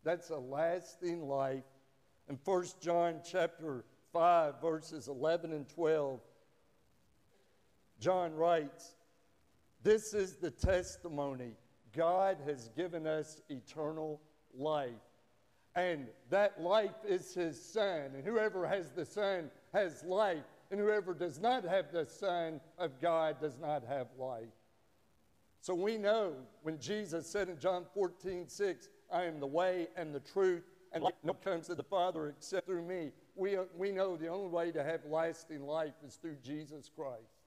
That's 0.04 0.30
a 0.30 0.38
lasting 0.38 1.28
life. 1.28 1.64
In 2.30 2.40
1 2.44 2.66
John 2.80 3.20
chapter 3.30 3.84
5, 4.14 4.62
verses 4.62 5.08
11 5.08 5.52
and 5.52 5.68
12, 5.68 6.20
John 8.00 8.34
writes, 8.34 8.96
This 9.84 10.14
is 10.14 10.36
the 10.36 10.52
testimony 10.52 11.54
God 11.94 12.38
has 12.46 12.70
given 12.70 13.06
us 13.06 13.42
eternal 13.50 14.22
life. 14.54 14.92
And 15.76 16.08
that 16.30 16.62
life 16.62 16.96
is 17.08 17.34
his 17.34 17.62
Son. 17.62 18.12
And 18.16 18.26
whoever 18.26 18.68
has 18.68 18.92
the 18.92 19.06
Son 19.06 19.50
has 19.74 20.04
life. 20.04 20.44
And 20.70 20.80
whoever 20.80 21.14
does 21.14 21.40
not 21.40 21.64
have 21.64 21.92
the 21.92 22.06
Son 22.06 22.60
of 22.78 23.00
God 23.02 23.40
does 23.40 23.58
not 23.60 23.84
have 23.88 24.08
life. 24.18 24.46
So 25.62 25.76
we 25.76 25.98
know 25.98 26.34
when 26.64 26.80
Jesus 26.80 27.28
said 27.28 27.48
in 27.48 27.60
John 27.60 27.86
14, 27.94 28.48
6, 28.48 28.90
I 29.14 29.24
am 29.26 29.40
the 29.40 29.48
way 29.48 29.88
and 29.96 30.14
the 30.14 30.20
truth, 30.20 30.64
and 30.92 31.04
life 31.04 31.14
no 31.24 31.34
comes 31.34 31.68
to 31.68 31.76
the 31.76 31.84
Father 31.84 32.30
except 32.30 32.66
through 32.66 32.84
me. 32.84 33.12
We, 33.36 33.58
we 33.78 33.92
know 33.92 34.18
the 34.18 34.28
only 34.28 34.50
way 34.50 34.72
to 34.72 34.84
have 34.84 35.02
lasting 35.06 35.62
life 35.66 35.94
is 36.06 36.16
through 36.16 36.38
Jesus 36.44 36.90
Christ. 36.94 37.42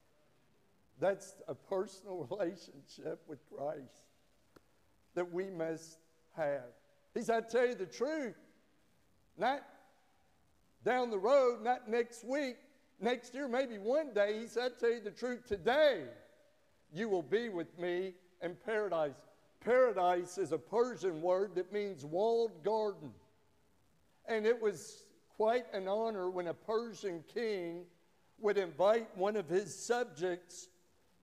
That's 0.99 1.35
a 1.47 1.55
personal 1.55 2.25
relationship 2.31 3.21
with 3.27 3.39
Christ 3.49 4.05
that 5.15 5.31
we 5.31 5.49
must 5.49 5.99
have. 6.37 6.71
He 7.15 7.21
said, 7.21 7.45
I 7.45 7.49
tell 7.49 7.65
you 7.65 7.75
the 7.75 7.85
truth, 7.85 8.35
not 9.37 9.63
down 10.83 11.09
the 11.09 11.17
road, 11.17 11.63
not 11.63 11.89
next 11.89 12.25
week, 12.25 12.57
next 12.99 13.33
year, 13.33 13.47
maybe 13.47 13.77
one 13.77 14.13
day. 14.13 14.39
He 14.41 14.47
said, 14.47 14.73
I 14.77 14.79
tell 14.79 14.91
you 14.91 15.01
the 15.01 15.11
truth, 15.11 15.47
today 15.47 16.03
you 16.93 17.09
will 17.09 17.23
be 17.23 17.49
with 17.49 17.79
me 17.79 18.13
in 18.41 18.55
paradise. 18.65 19.15
Paradise 19.61 20.37
is 20.37 20.51
a 20.51 20.57
Persian 20.57 21.21
word 21.21 21.55
that 21.55 21.73
means 21.73 22.05
walled 22.05 22.63
garden. 22.63 23.11
And 24.27 24.45
it 24.45 24.61
was 24.61 25.05
quite 25.37 25.65
an 25.73 25.87
honor 25.87 26.29
when 26.29 26.47
a 26.47 26.53
Persian 26.53 27.23
king 27.33 27.85
would 28.39 28.57
invite 28.57 29.07
one 29.17 29.37
of 29.37 29.47
his 29.47 29.73
subjects 29.73 30.67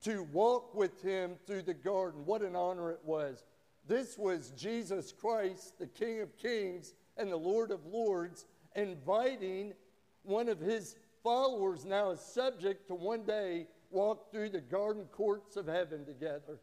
to 0.05 0.24
walk 0.32 0.74
with 0.74 1.03
him 1.03 1.36
through 1.47 1.62
the 1.62 1.74
garden. 1.74 2.24
What 2.24 2.43
an 2.43 2.57
honor 2.57 2.90
it 2.90 3.01
was. 3.05 3.45
This 3.87 4.16
was 4.16 4.51
Jesus 4.51 5.12
Christ, 5.12 5.78
the 5.78 5.87
King 5.87 6.20
of 6.20 6.37
Kings 6.37 6.95
and 7.16 7.30
the 7.30 7.37
Lord 7.37 7.70
of 7.70 7.85
Lords, 7.87 8.47
inviting 8.76 9.74
one 10.22 10.49
of 10.49 10.61
his 10.61 10.97
followers, 11.22 11.85
now 11.85 12.11
a 12.11 12.16
subject, 12.16 12.87
to 12.89 12.95
one 12.95 13.24
day 13.24 13.66
walk 13.91 14.30
through 14.30 14.51
the 14.51 14.61
garden 14.61 15.05
courts 15.12 15.57
of 15.57 15.66
heaven 15.66 16.05
together. 16.05 16.59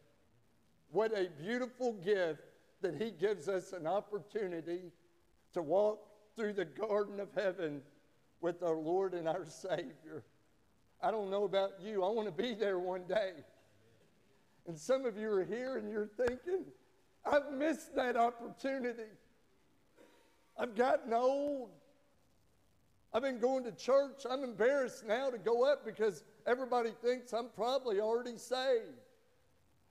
What 0.90 1.12
a 1.16 1.28
beautiful 1.40 1.92
gift 1.92 2.42
that 2.82 3.00
he 3.00 3.10
gives 3.10 3.48
us 3.48 3.72
an 3.72 3.86
opportunity 3.86 4.90
to 5.52 5.62
walk 5.62 6.00
through 6.36 6.54
the 6.54 6.64
garden 6.64 7.20
of 7.20 7.28
heaven 7.34 7.82
with 8.40 8.62
our 8.62 8.76
Lord 8.76 9.14
and 9.14 9.28
our 9.28 9.44
Savior. 9.44 10.24
I 11.02 11.10
don't 11.10 11.30
know 11.30 11.44
about 11.44 11.80
you, 11.80 12.02
I 12.02 12.08
want 12.08 12.34
to 12.34 12.42
be 12.42 12.54
there 12.54 12.78
one 12.78 13.04
day. 13.06 13.32
And 14.66 14.78
some 14.78 15.04
of 15.04 15.16
you 15.16 15.30
are 15.30 15.44
here 15.44 15.76
and 15.76 15.90
you're 15.90 16.10
thinking, 16.16 16.64
I've 17.24 17.52
missed 17.52 17.94
that 17.96 18.16
opportunity. 18.16 19.10
I've 20.58 20.74
gotten 20.74 21.12
old. 21.12 21.70
I've 23.12 23.22
been 23.22 23.40
going 23.40 23.64
to 23.64 23.72
church. 23.72 24.24
I'm 24.28 24.44
embarrassed 24.44 25.04
now 25.06 25.30
to 25.30 25.38
go 25.38 25.64
up 25.64 25.84
because 25.84 26.22
everybody 26.46 26.90
thinks 27.02 27.32
I'm 27.32 27.48
probably 27.54 28.00
already 28.00 28.38
saved. 28.38 28.84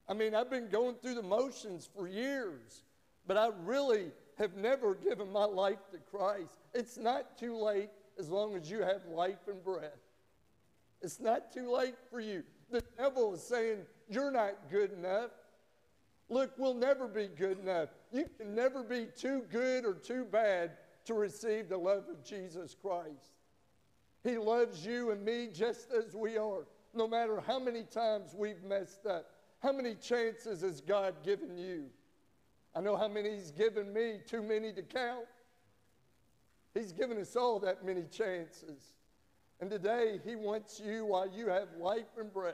I 0.07 0.13
mean, 0.13 0.33
I've 0.33 0.49
been 0.49 0.69
going 0.69 0.95
through 0.95 1.15
the 1.15 1.23
motions 1.23 1.87
for 1.95 2.07
years, 2.07 2.83
but 3.27 3.37
I 3.37 3.49
really 3.63 4.11
have 4.37 4.55
never 4.55 4.95
given 4.95 5.31
my 5.31 5.43
life 5.43 5.79
to 5.91 5.97
Christ. 5.97 6.57
It's 6.73 6.97
not 6.97 7.37
too 7.37 7.57
late 7.57 7.89
as 8.17 8.29
long 8.29 8.55
as 8.55 8.71
you 8.71 8.81
have 8.81 9.05
life 9.05 9.47
and 9.47 9.63
breath. 9.63 9.99
It's 11.01 11.19
not 11.19 11.51
too 11.51 11.71
late 11.71 11.95
for 12.09 12.19
you. 12.19 12.43
The 12.71 12.83
devil 12.97 13.33
is 13.33 13.43
saying, 13.43 13.79
You're 14.09 14.31
not 14.31 14.69
good 14.71 14.91
enough. 14.91 15.31
Look, 16.29 16.51
we'll 16.57 16.75
never 16.75 17.07
be 17.07 17.27
good 17.27 17.59
enough. 17.59 17.89
You 18.11 18.25
can 18.37 18.53
never 18.53 18.83
be 18.83 19.07
too 19.17 19.43
good 19.51 19.83
or 19.83 19.95
too 19.95 20.25
bad 20.25 20.71
to 21.05 21.15
receive 21.15 21.69
the 21.69 21.77
love 21.77 22.03
of 22.09 22.23
Jesus 22.23 22.75
Christ. 22.79 23.33
He 24.23 24.37
loves 24.37 24.85
you 24.85 25.11
and 25.11 25.23
me 25.23 25.49
just 25.51 25.91
as 25.91 26.15
we 26.15 26.37
are, 26.37 26.67
no 26.93 27.07
matter 27.07 27.41
how 27.45 27.59
many 27.59 27.83
times 27.83 28.35
we've 28.35 28.63
messed 28.63 29.05
up. 29.07 29.31
How 29.59 29.71
many 29.71 29.95
chances 29.95 30.61
has 30.61 30.81
God 30.81 31.15
given 31.23 31.57
you? 31.57 31.85
I 32.75 32.81
know 32.81 32.95
how 32.95 33.07
many 33.07 33.31
He's 33.35 33.51
given 33.51 33.91
me, 33.91 34.19
too 34.27 34.43
many 34.43 34.71
to 34.73 34.83
count. 34.83 35.25
He's 36.73 36.91
given 36.91 37.17
us 37.17 37.35
all 37.35 37.59
that 37.61 37.83
many 37.83 38.03
chances. 38.03 38.93
And 39.59 39.69
today, 39.69 40.19
He 40.23 40.35
wants 40.35 40.79
you, 40.79 41.05
while 41.05 41.27
you 41.27 41.47
have 41.47 41.69
life 41.79 42.17
and 42.17 42.31
breath, 42.31 42.53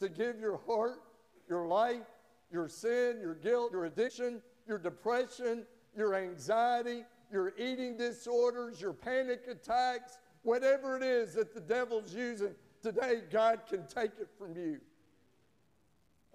to 0.00 0.08
give 0.08 0.40
your 0.40 0.58
heart, 0.66 1.02
your 1.48 1.66
life, 1.66 2.06
your 2.50 2.68
sin, 2.68 3.18
your 3.20 3.34
guilt, 3.34 3.72
your 3.72 3.84
addiction, 3.84 4.40
your 4.66 4.78
depression, 4.78 5.64
your 5.96 6.14
anxiety, 6.14 7.04
your 7.32 7.52
eating 7.58 7.96
disorders, 7.96 8.80
your 8.80 8.92
panic 8.92 9.42
attacks, 9.50 10.18
whatever 10.42 10.96
it 10.96 11.02
is 11.02 11.34
that 11.34 11.54
the 11.54 11.60
devil's 11.60 12.14
using, 12.14 12.54
today 12.82 13.22
God 13.30 13.60
can 13.68 13.86
take 13.86 14.12
it 14.20 14.28
from 14.38 14.56
you. 14.56 14.80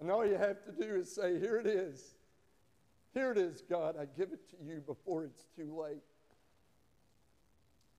And 0.00 0.10
all 0.10 0.26
you 0.26 0.36
have 0.36 0.64
to 0.64 0.72
do 0.72 0.96
is 0.96 1.14
say, 1.14 1.38
Here 1.38 1.58
it 1.58 1.66
is. 1.66 2.14
Here 3.14 3.30
it 3.30 3.38
is, 3.38 3.62
God. 3.68 3.96
I 4.00 4.06
give 4.16 4.32
it 4.32 4.48
to 4.50 4.56
you 4.64 4.80
before 4.80 5.24
it's 5.24 5.44
too 5.54 5.78
late. 5.78 6.02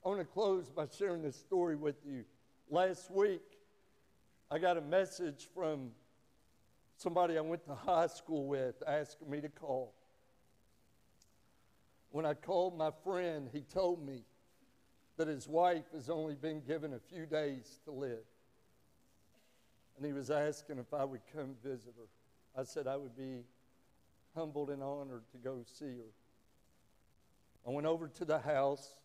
I 0.03 0.09
want 0.09 0.20
to 0.20 0.26
close 0.26 0.70
by 0.70 0.86
sharing 0.97 1.22
this 1.22 1.38
story 1.38 1.76
with 1.76 1.95
you. 2.05 2.26
Last 2.70 3.09
week, 3.11 3.41
I 4.51 4.59
got 4.59 4.76
a 4.76 4.82
message 4.82 5.47
from 5.53 5.91
somebody 7.04 7.38
I 7.38 7.41
went 7.41 7.66
to 7.66 7.76
high 7.76 8.08
school 8.08 8.47
with 8.47 8.82
asked 8.88 9.28
me 9.28 9.41
to 9.41 9.49
call. 9.49 9.93
When 12.12 12.26
I 12.26 12.34
called 12.34 12.78
my 12.78 12.91
friend, 13.04 13.49
he 13.51 13.60
told 13.62 14.06
me 14.06 14.24
that 15.18 15.28
his 15.28 15.45
wife 15.45 15.84
has 15.93 16.10
only 16.10 16.36
been 16.36 16.62
given 16.62 16.93
a 16.93 16.99
few 16.99 17.26
days 17.26 17.82
to 17.84 17.91
live. 17.91 18.24
And 19.97 20.06
he 20.06 20.14
was 20.14 20.32
asking 20.32 20.80
if 20.80 20.93
I 20.93 21.04
would 21.04 21.20
come 21.36 21.56
visit 21.62 21.93
her. 21.97 22.08
I 22.60 22.64
said 22.64 22.88
I 22.88 22.95
would 22.95 23.18
be 23.18 23.41
humbled 24.34 24.70
and 24.70 24.82
honored 24.82 25.24
to 25.34 25.38
go 25.38 25.58
see 25.78 25.97
her. 25.97 26.14
I 27.68 27.72
went 27.72 27.86
over 27.86 28.08
to 28.08 28.26
the 28.26 28.39
house. 28.39 28.95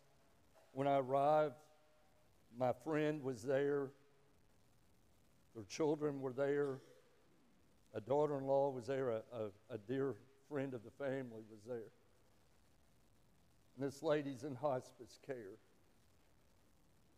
When 0.73 0.87
I 0.87 0.99
arrived, 0.99 1.55
my 2.57 2.73
friend 2.85 3.25
was 3.25 3.43
there. 3.43 3.89
Their 5.57 5.65
children 5.65 6.21
were 6.21 6.33
there. 6.33 6.79
A 7.95 8.01
daughter 8.01 8.39
in 8.39 8.45
law 8.45 8.71
was 8.71 8.87
there. 8.87 9.11
A, 9.11 9.23
a, 9.33 9.75
a 9.75 9.79
dear 9.79 10.15
friend 10.49 10.75
of 10.75 10.83
the 10.85 10.91
family 10.91 11.43
was 11.51 11.61
there. 11.67 11.91
And 13.77 13.87
this 13.87 14.03
lady's 14.03 14.45
in 14.45 14.55
hospice 14.55 15.19
care. 15.27 15.57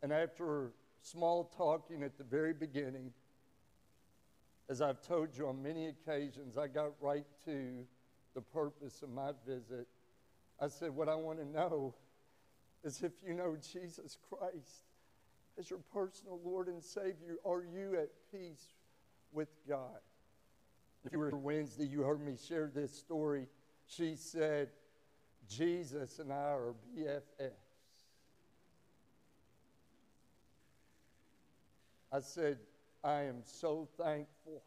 And 0.03 0.13
after 0.13 0.73
small 1.03 1.45
talking 1.57 2.03
at 2.03 2.17
the 2.19 2.25
very 2.25 2.53
beginning, 2.53 3.13
as 4.69 4.81
I've 4.81 5.03
told 5.03 5.37
you 5.37 5.49
on 5.49 5.63
many 5.63 5.89
occasions, 5.89 6.57
I 6.57 6.69
got 6.69 6.93
right 7.01 7.27
to 7.45 7.85
the 8.35 8.41
purpose 8.41 9.03
of 9.03 9.11
my 9.11 9.33
visit. 9.47 9.89
I 10.61 10.69
said, 10.69 10.91
What 10.91 11.09
I 11.09 11.17
want 11.17 11.39
to 11.39 11.45
know 11.45 11.95
is 12.85 13.03
if 13.03 13.13
you 13.27 13.35
know 13.35 13.57
Jesus 13.73 14.17
Christ 14.29 14.85
as 15.59 15.69
your 15.69 15.81
personal 15.93 16.41
Lord 16.45 16.69
and 16.69 16.83
Savior, 16.83 17.37
are 17.45 17.63
you 17.63 17.97
at 17.99 18.11
peace 18.33 18.65
with 19.33 19.49
God? 19.69 20.01
If 21.05 21.13
you 21.13 21.19
were 21.19 21.31
Wednesday, 21.31 21.87
you 21.87 22.03
heard 22.03 22.21
me 22.21 22.37
share 22.49 22.71
this 22.73 22.93
story. 22.93 23.47
She 23.87 24.17
said, 24.17 24.69
Jesus 25.49 26.19
and 26.19 26.33
I 26.33 26.37
are 26.53 26.75
BFFs. 26.97 27.51
I 32.13 32.21
said, 32.21 32.59
I 33.03 33.23
am 33.23 33.43
so 33.45 33.89
thankful 33.97 34.63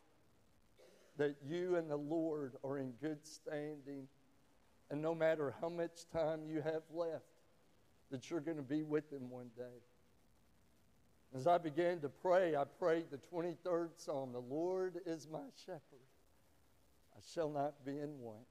that 1.17 1.35
you 1.45 1.75
and 1.75 1.89
the 1.89 1.97
Lord 1.97 2.53
are 2.63 2.77
in 2.77 2.93
good 3.01 3.25
standing. 3.25 4.07
And 4.89 5.01
no 5.01 5.13
matter 5.13 5.53
how 5.61 5.69
much 5.69 6.09
time 6.11 6.41
you 6.47 6.61
have 6.61 6.83
left, 6.93 7.23
that 8.11 8.29
you're 8.29 8.39
going 8.39 8.57
to 8.57 8.63
be 8.63 8.83
with 8.83 9.11
Him 9.11 9.29
one 9.29 9.49
day. 9.57 9.81
As 11.35 11.47
I 11.47 11.57
began 11.57 11.99
to 12.01 12.09
pray, 12.09 12.55
I 12.55 12.63
prayed 12.63 13.05
the 13.09 13.17
23rd 13.17 13.89
Psalm 13.97 14.33
The 14.33 14.39
Lord 14.39 14.99
is 15.05 15.27
my 15.31 15.39
shepherd, 15.65 15.81
I 17.15 17.19
shall 17.33 17.49
not 17.49 17.85
be 17.85 17.99
in 17.99 18.19
want. 18.19 18.45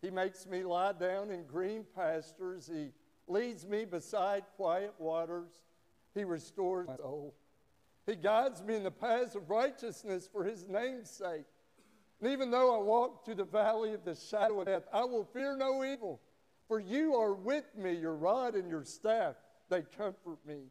He 0.00 0.10
makes 0.10 0.46
me 0.46 0.62
lie 0.62 0.92
down 0.92 1.30
in 1.30 1.44
green 1.44 1.84
pastures, 1.94 2.70
He 2.72 2.90
leads 3.26 3.66
me 3.66 3.84
beside 3.84 4.44
quiet 4.56 4.92
waters, 4.98 5.62
He 6.14 6.24
restores 6.24 6.88
my 6.88 6.96
soul. 6.96 7.34
He 8.06 8.16
guides 8.16 8.62
me 8.62 8.76
in 8.76 8.82
the 8.82 8.90
paths 8.90 9.34
of 9.34 9.48
righteousness 9.48 10.28
for 10.30 10.44
His 10.44 10.68
name's 10.68 11.10
sake. 11.10 11.46
And 12.20 12.30
even 12.30 12.50
though 12.50 12.78
I 12.78 12.82
walk 12.82 13.24
through 13.24 13.36
the 13.36 13.44
valley 13.44 13.94
of 13.94 14.04
the 14.04 14.14
shadow 14.14 14.60
of 14.60 14.66
death, 14.66 14.84
I 14.92 15.04
will 15.04 15.24
fear 15.24 15.56
no 15.56 15.84
evil, 15.84 16.20
for 16.68 16.80
you 16.80 17.14
are 17.14 17.34
with 17.34 17.64
me, 17.76 17.94
your 17.94 18.14
rod 18.14 18.54
and 18.54 18.68
your 18.68 18.84
staff, 18.84 19.36
they 19.68 19.82
comfort 19.96 20.38
me. 20.46 20.64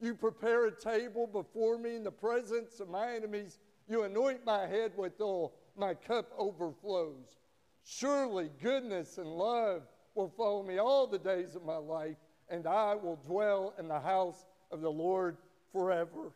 You 0.00 0.14
prepare 0.14 0.66
a 0.66 0.72
table 0.72 1.26
before 1.26 1.78
me 1.78 1.96
in 1.96 2.04
the 2.04 2.12
presence 2.12 2.78
of 2.78 2.88
my 2.88 3.14
enemies. 3.14 3.58
You 3.88 4.04
anoint 4.04 4.44
my 4.44 4.66
head 4.66 4.92
with 4.96 5.20
oil, 5.20 5.54
my 5.78 5.94
cup 5.94 6.30
overflows. 6.36 7.36
Surely 7.84 8.50
goodness 8.60 9.18
and 9.18 9.28
love 9.28 9.82
will 10.14 10.28
follow 10.36 10.62
me 10.62 10.78
all 10.78 11.06
the 11.06 11.18
days 11.18 11.54
of 11.54 11.64
my 11.64 11.76
life, 11.76 12.16
and 12.48 12.66
I 12.66 12.94
will 12.94 13.16
dwell 13.16 13.74
in 13.78 13.88
the 13.88 14.00
house 14.00 14.44
of 14.70 14.80
the 14.80 14.90
Lord 14.90 15.36
forever. 15.72 16.32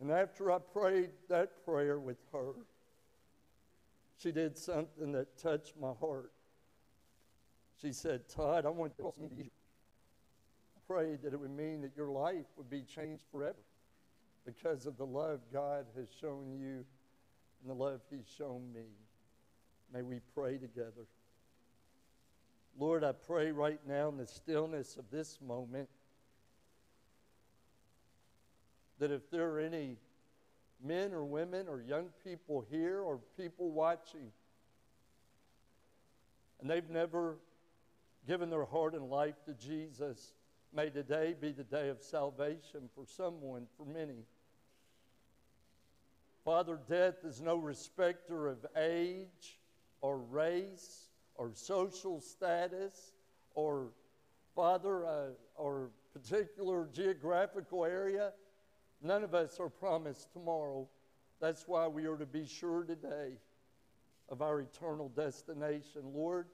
And 0.00 0.10
after 0.10 0.50
I 0.50 0.58
prayed 0.58 1.10
that 1.28 1.64
prayer 1.64 2.00
with 2.00 2.18
her, 2.32 2.54
she 4.18 4.32
did 4.32 4.56
something 4.56 5.12
that 5.12 5.38
touched 5.38 5.74
my 5.80 5.92
heart. 6.00 6.32
She 7.80 7.92
said, 7.92 8.28
Todd, 8.28 8.66
I 8.66 8.70
want 8.70 8.96
to 8.96 9.12
you. 9.36 9.44
I 10.76 10.80
prayed 10.86 11.22
that 11.22 11.32
it 11.32 11.40
would 11.40 11.50
mean 11.50 11.82
that 11.82 11.96
your 11.96 12.08
life 12.08 12.46
would 12.56 12.70
be 12.70 12.82
changed 12.82 13.24
forever 13.30 13.56
because 14.44 14.86
of 14.86 14.96
the 14.96 15.06
love 15.06 15.40
God 15.52 15.86
has 15.96 16.08
shown 16.20 16.58
you 16.58 16.84
and 17.62 17.70
the 17.70 17.74
love 17.74 18.00
He's 18.10 18.26
shown 18.38 18.62
me. 18.74 18.86
May 19.92 20.02
we 20.02 20.20
pray 20.34 20.58
together. 20.58 21.06
Lord, 22.78 23.04
I 23.04 23.12
pray 23.12 23.52
right 23.52 23.80
now 23.86 24.08
in 24.08 24.16
the 24.16 24.26
stillness 24.26 24.96
of 24.96 25.04
this 25.10 25.38
moment 25.46 25.88
that 28.98 29.10
if 29.10 29.30
there 29.30 29.50
are 29.50 29.60
any 29.60 29.98
men 30.82 31.12
or 31.12 31.24
women 31.24 31.68
or 31.68 31.80
young 31.80 32.08
people 32.24 32.64
here 32.70 33.00
or 33.00 33.18
people 33.36 33.70
watching 33.70 34.32
and 36.60 36.70
they've 36.70 36.88
never 36.88 37.36
given 38.26 38.48
their 38.48 38.64
heart 38.64 38.94
and 38.94 39.10
life 39.10 39.34
to 39.44 39.54
Jesus, 39.54 40.32
may 40.72 40.88
today 40.88 41.34
be 41.38 41.52
the 41.52 41.64
day 41.64 41.88
of 41.88 42.00
salvation 42.00 42.88
for 42.94 43.04
someone, 43.04 43.66
for 43.76 43.84
many. 43.84 44.24
Father, 46.44 46.78
death 46.88 47.24
is 47.24 47.40
no 47.40 47.56
respecter 47.56 48.48
of 48.48 48.66
age 48.76 49.60
or 50.00 50.18
race 50.18 51.10
or 51.36 51.52
social 51.54 52.20
status 52.20 53.12
or, 53.54 53.90
Father, 54.56 55.06
uh, 55.06 55.26
or 55.56 55.90
particular 56.12 56.88
geographical 56.92 57.84
area. 57.84 58.32
None 59.00 59.22
of 59.22 59.34
us 59.34 59.60
are 59.60 59.68
promised 59.68 60.32
tomorrow. 60.32 60.88
That's 61.40 61.68
why 61.68 61.86
we 61.86 62.06
are 62.06 62.16
to 62.16 62.26
be 62.26 62.46
sure 62.46 62.82
today 62.82 63.34
of 64.28 64.42
our 64.42 64.60
eternal 64.60 65.10
destination. 65.10 66.02
Lord, 66.12 66.46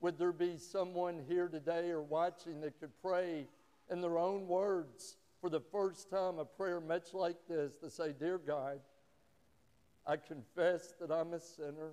would 0.00 0.18
there 0.18 0.32
be 0.32 0.56
someone 0.56 1.22
here 1.28 1.48
today 1.48 1.90
or 1.90 2.02
watching 2.02 2.60
that 2.62 2.80
could 2.80 2.92
pray 3.02 3.46
in 3.90 4.00
their 4.00 4.18
own 4.18 4.46
words 4.46 5.16
for 5.40 5.50
the 5.50 5.60
first 5.60 6.10
time 6.10 6.38
a 6.38 6.44
prayer 6.44 6.80
much 6.80 7.12
like 7.12 7.36
this 7.48 7.76
to 7.76 7.90
say, 7.90 8.14
Dear 8.18 8.38
God, 8.38 8.80
I 10.06 10.16
confess 10.16 10.94
that 11.00 11.10
I'm 11.10 11.32
a 11.32 11.40
sinner. 11.40 11.92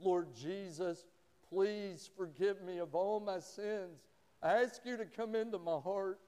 Lord 0.00 0.28
Jesus, 0.34 1.04
please 1.48 2.08
forgive 2.16 2.62
me 2.62 2.78
of 2.78 2.94
all 2.94 3.20
my 3.20 3.40
sins. 3.40 4.00
I 4.42 4.62
ask 4.62 4.80
you 4.84 4.96
to 4.96 5.04
come 5.04 5.34
into 5.34 5.58
my 5.58 5.78
heart. 5.78 6.20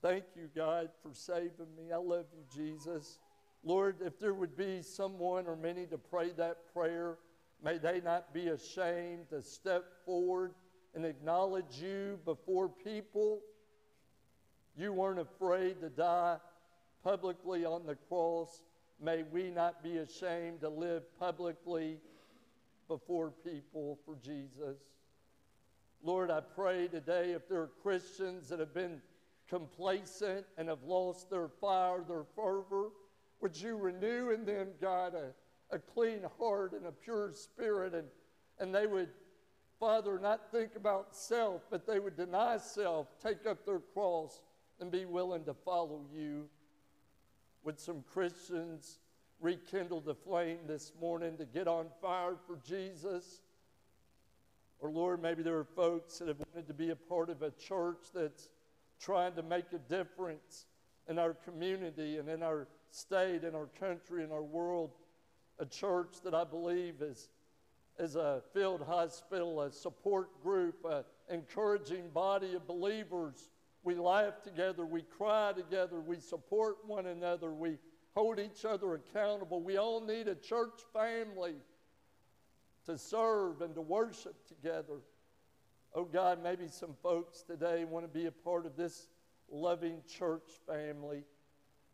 Thank 0.00 0.24
you, 0.34 0.48
God, 0.56 0.88
for 1.02 1.12
saving 1.12 1.76
me. 1.76 1.92
I 1.92 1.96
love 1.96 2.26
you, 2.34 2.42
Jesus. 2.52 3.18
Lord, 3.62 3.96
if 4.00 4.18
there 4.18 4.34
would 4.34 4.56
be 4.56 4.82
someone 4.82 5.46
or 5.46 5.54
many 5.54 5.86
to 5.86 5.98
pray 5.98 6.30
that 6.30 6.72
prayer, 6.72 7.18
may 7.62 7.78
they 7.78 8.00
not 8.00 8.34
be 8.34 8.48
ashamed 8.48 9.28
to 9.30 9.40
step 9.42 9.84
forward 10.04 10.54
and 10.94 11.04
acknowledge 11.04 11.80
you 11.80 12.18
before 12.24 12.68
people. 12.68 13.40
You 14.76 14.92
weren't 14.92 15.20
afraid 15.20 15.80
to 15.82 15.88
die 15.88 16.38
publicly 17.04 17.64
on 17.64 17.86
the 17.86 17.94
cross. 17.94 18.62
May 19.02 19.24
we 19.24 19.50
not 19.50 19.82
be 19.82 19.98
ashamed 19.98 20.60
to 20.60 20.68
live 20.68 21.02
publicly 21.18 21.98
before 22.86 23.32
people 23.44 23.98
for 24.06 24.16
Jesus. 24.22 24.78
Lord, 26.04 26.30
I 26.30 26.40
pray 26.40 26.86
today 26.86 27.32
if 27.32 27.48
there 27.48 27.62
are 27.62 27.70
Christians 27.82 28.48
that 28.48 28.60
have 28.60 28.72
been 28.72 29.02
complacent 29.48 30.46
and 30.56 30.68
have 30.68 30.84
lost 30.84 31.30
their 31.30 31.48
fire, 31.48 32.04
their 32.06 32.24
fervor, 32.36 32.90
would 33.40 33.60
you 33.60 33.76
renew 33.76 34.30
in 34.30 34.44
them, 34.44 34.68
God, 34.80 35.14
a, 35.14 35.32
a 35.74 35.80
clean 35.80 36.20
heart 36.38 36.72
and 36.72 36.86
a 36.86 36.92
pure 36.92 37.32
spirit, 37.32 37.94
and, 37.94 38.06
and 38.60 38.72
they 38.72 38.86
would, 38.86 39.08
Father, 39.80 40.16
not 40.20 40.52
think 40.52 40.76
about 40.76 41.16
self, 41.16 41.62
but 41.70 41.88
they 41.88 41.98
would 41.98 42.16
deny 42.16 42.56
self, 42.56 43.08
take 43.20 43.46
up 43.46 43.66
their 43.66 43.80
cross, 43.80 44.42
and 44.80 44.92
be 44.92 45.06
willing 45.06 45.44
to 45.44 45.54
follow 45.54 46.02
you. 46.14 46.48
Would 47.64 47.78
some 47.78 48.02
Christians 48.12 48.98
rekindle 49.40 50.00
the 50.00 50.14
flame 50.14 50.58
this 50.66 50.92
morning 51.00 51.36
to 51.36 51.44
get 51.44 51.68
on 51.68 51.86
fire 52.00 52.34
for 52.46 52.58
Jesus? 52.66 53.42
Or, 54.80 54.90
Lord, 54.90 55.22
maybe 55.22 55.44
there 55.44 55.58
are 55.58 55.64
folks 55.64 56.18
that 56.18 56.26
have 56.26 56.38
wanted 56.52 56.66
to 56.66 56.74
be 56.74 56.90
a 56.90 56.96
part 56.96 57.30
of 57.30 57.42
a 57.42 57.52
church 57.52 58.02
that's 58.12 58.48
trying 59.00 59.34
to 59.34 59.42
make 59.42 59.66
a 59.72 59.78
difference 59.78 60.66
in 61.08 61.20
our 61.20 61.34
community 61.34 62.18
and 62.18 62.28
in 62.28 62.42
our 62.42 62.66
state, 62.90 63.44
in 63.44 63.54
our 63.54 63.68
country, 63.78 64.24
in 64.24 64.32
our 64.32 64.42
world. 64.42 64.90
A 65.60 65.66
church 65.66 66.16
that 66.24 66.34
I 66.34 66.42
believe 66.42 67.00
is, 67.00 67.28
is 67.98 68.16
a 68.16 68.42
field 68.52 68.82
hospital, 68.82 69.62
a 69.62 69.70
support 69.70 70.42
group, 70.42 70.84
an 70.84 71.04
encouraging 71.30 72.08
body 72.10 72.54
of 72.54 72.66
believers. 72.66 73.50
We 73.84 73.94
laugh 73.96 74.42
together, 74.42 74.86
we 74.86 75.02
cry 75.02 75.52
together, 75.56 76.00
we 76.00 76.20
support 76.20 76.76
one 76.86 77.06
another, 77.06 77.52
we 77.52 77.78
hold 78.14 78.38
each 78.38 78.64
other 78.64 78.94
accountable. 78.94 79.60
We 79.60 79.76
all 79.76 80.00
need 80.00 80.28
a 80.28 80.34
church 80.34 80.80
family 80.92 81.54
to 82.86 82.98
serve 82.98 83.60
and 83.60 83.74
to 83.74 83.80
worship 83.80 84.46
together. 84.46 85.00
Oh 85.94 86.04
God, 86.04 86.42
maybe 86.42 86.68
some 86.68 86.94
folks 87.02 87.42
today 87.42 87.84
want 87.84 88.04
to 88.04 88.18
be 88.18 88.26
a 88.26 88.32
part 88.32 88.66
of 88.66 88.76
this 88.76 89.08
loving 89.50 90.00
church 90.08 90.48
family. 90.66 91.24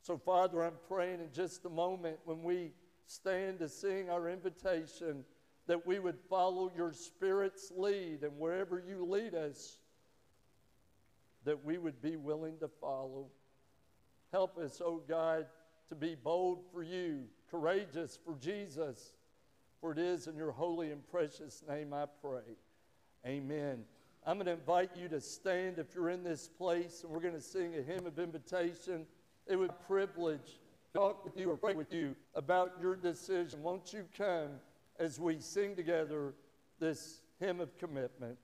So, 0.02 0.16
Father, 0.16 0.62
I'm 0.62 0.76
praying 0.88 1.20
in 1.20 1.32
just 1.32 1.64
a 1.64 1.70
moment 1.70 2.18
when 2.24 2.42
we 2.42 2.72
stand 3.06 3.58
to 3.58 3.68
sing 3.68 4.10
our 4.10 4.28
invitation 4.28 5.24
that 5.66 5.86
we 5.86 5.98
would 5.98 6.18
follow 6.30 6.70
your 6.76 6.92
Spirit's 6.92 7.72
lead, 7.76 8.22
and 8.22 8.38
wherever 8.38 8.82
you 8.86 9.04
lead 9.04 9.34
us, 9.34 9.78
that 11.48 11.64
we 11.64 11.78
would 11.78 12.02
be 12.02 12.16
willing 12.16 12.58
to 12.58 12.68
follow. 12.68 13.24
Help 14.32 14.58
us, 14.58 14.82
oh 14.84 15.00
God, 15.08 15.46
to 15.88 15.94
be 15.94 16.14
bold 16.14 16.58
for 16.70 16.82
you, 16.82 17.22
courageous 17.50 18.18
for 18.22 18.36
Jesus. 18.38 19.14
For 19.80 19.92
it 19.92 19.98
is 19.98 20.26
in 20.26 20.36
your 20.36 20.52
holy 20.52 20.92
and 20.92 21.00
precious 21.10 21.64
name 21.66 21.94
I 21.94 22.04
pray. 22.20 22.58
Amen. 23.26 23.84
I'm 24.26 24.36
going 24.36 24.44
to 24.44 24.52
invite 24.52 24.90
you 24.94 25.08
to 25.08 25.22
stand 25.22 25.78
if 25.78 25.94
you're 25.94 26.10
in 26.10 26.22
this 26.22 26.48
place, 26.48 27.02
and 27.02 27.10
we're 27.10 27.20
going 27.20 27.32
to 27.32 27.40
sing 27.40 27.76
a 27.76 27.82
hymn 27.82 28.04
of 28.06 28.18
invitation 28.18 29.06
it 29.46 29.56
would 29.56 29.72
privilege 29.86 30.60
talk 30.92 31.24
with 31.24 31.38
you 31.38 31.50
or 31.50 31.56
pray 31.56 31.72
with 31.72 31.94
you 31.94 32.14
about 32.34 32.72
your 32.78 32.94
decision. 32.94 33.62
Won't 33.62 33.94
you 33.94 34.04
come 34.18 34.50
as 34.98 35.18
we 35.18 35.40
sing 35.40 35.74
together 35.74 36.34
this 36.78 37.22
hymn 37.40 37.58
of 37.60 37.78
commitment? 37.78 38.36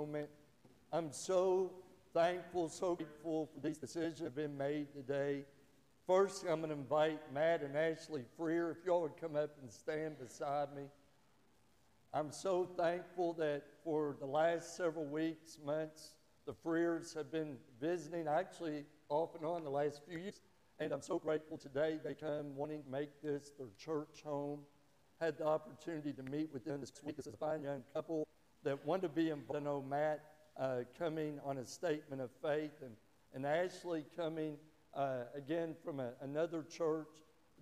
Moment. 0.00 0.30
I'm 0.94 1.12
so 1.12 1.70
thankful, 2.14 2.70
so 2.70 2.94
grateful 2.94 3.50
for 3.52 3.60
these 3.60 3.76
decisions 3.76 4.18
that 4.18 4.24
have 4.24 4.34
been 4.34 4.56
made 4.56 4.90
today. 4.94 5.44
First, 6.06 6.44
I'm 6.48 6.60
going 6.60 6.70
to 6.70 6.76
invite 6.76 7.20
Matt 7.34 7.60
and 7.60 7.76
Ashley 7.76 8.24
Freer, 8.34 8.70
if 8.70 8.86
y'all 8.86 9.02
would 9.02 9.18
come 9.20 9.36
up 9.36 9.50
and 9.60 9.70
stand 9.70 10.18
beside 10.18 10.74
me. 10.74 10.84
I'm 12.14 12.32
so 12.32 12.64
thankful 12.78 13.34
that 13.34 13.62
for 13.84 14.16
the 14.18 14.26
last 14.26 14.74
several 14.74 15.04
weeks, 15.04 15.58
months, 15.62 16.14
the 16.46 16.54
Freers 16.54 17.12
have 17.12 17.30
been 17.30 17.58
visiting, 17.78 18.26
actually 18.26 18.84
off 19.10 19.34
and 19.34 19.44
on 19.44 19.64
the 19.64 19.70
last 19.70 20.00
few 20.08 20.18
years. 20.18 20.40
And 20.78 20.92
I'm 20.92 21.02
so 21.02 21.18
grateful 21.18 21.58
today 21.58 21.98
they 22.02 22.14
come 22.14 22.56
wanting 22.56 22.84
to 22.84 22.90
make 22.90 23.20
this 23.22 23.52
their 23.58 23.68
church 23.78 24.22
home. 24.24 24.60
Had 25.20 25.36
the 25.36 25.46
opportunity 25.46 26.14
to 26.14 26.22
meet 26.22 26.48
with 26.54 26.64
them 26.64 26.80
this 26.80 26.90
week 27.04 27.16
as 27.18 27.26
a 27.26 27.32
fine 27.32 27.62
young 27.62 27.82
couple 27.92 28.26
that 28.64 28.84
wanted 28.86 29.02
to 29.02 29.08
be 29.08 29.30
involved. 29.30 29.56
I 29.56 29.64
know 29.64 29.82
Matt 29.82 30.20
uh, 30.58 30.80
coming 30.98 31.40
on 31.44 31.58
a 31.58 31.64
statement 31.64 32.20
of 32.20 32.30
faith 32.42 32.82
and, 32.82 32.92
and 33.34 33.46
Ashley 33.46 34.04
coming 34.16 34.56
uh, 34.94 35.24
again 35.34 35.74
from 35.84 36.00
a, 36.00 36.10
another 36.20 36.62
church, 36.62 37.08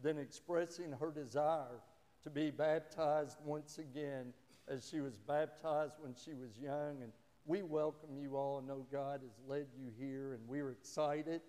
then 0.03 0.19
expressing 0.19 0.93
her 0.93 1.11
desire 1.11 1.81
to 2.23 2.31
be 2.31 2.51
baptized 2.51 3.37
once 3.45 3.79
again 3.79 4.33
as 4.69 4.89
she 4.89 5.01
was 5.01 5.17
baptized 5.17 5.95
when 6.01 6.15
she 6.15 6.33
was 6.35 6.59
young. 6.61 7.03
And 7.03 7.13
we 7.47 7.63
welcome 7.63 8.19
you 8.19 8.37
all. 8.37 8.63
I 8.63 8.67
know 8.67 8.87
God 8.91 9.21
has 9.23 9.39
led 9.47 9.67
you 9.79 9.91
here, 9.99 10.35
and 10.35 10.41
we're 10.49 10.71
excited. 10.71 11.41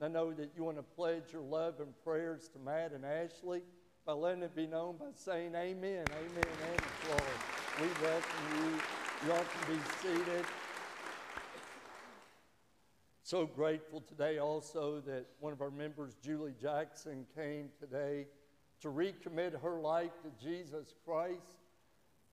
And 0.00 0.04
I 0.04 0.08
know 0.08 0.32
that 0.32 0.50
you 0.56 0.64
want 0.64 0.76
to 0.76 0.82
pledge 0.82 1.32
your 1.32 1.42
love 1.42 1.80
and 1.80 1.92
prayers 2.04 2.48
to 2.52 2.58
Matt 2.58 2.92
and 2.92 3.04
Ashley 3.04 3.62
by 4.04 4.12
letting 4.12 4.42
it 4.42 4.54
be 4.54 4.66
known 4.66 4.96
by 4.98 5.06
saying 5.14 5.54
amen, 5.54 6.04
amen, 6.10 6.76
applause. 6.76 7.61
We 7.80 7.86
welcome 8.02 8.20
you. 8.58 8.80
You 9.24 9.32
all 9.32 9.44
can 9.44 9.74
be 9.74 9.82
seated. 10.02 10.44
So 13.22 13.46
grateful 13.46 14.02
today 14.02 14.36
also 14.38 15.00
that 15.06 15.24
one 15.40 15.54
of 15.54 15.62
our 15.62 15.70
members, 15.70 16.16
Julie 16.22 16.54
Jackson, 16.60 17.24
came 17.34 17.70
today 17.80 18.26
to 18.82 18.88
recommit 18.88 19.58
her 19.62 19.80
life 19.80 20.10
to 20.22 20.44
Jesus 20.44 20.92
Christ. 21.06 21.60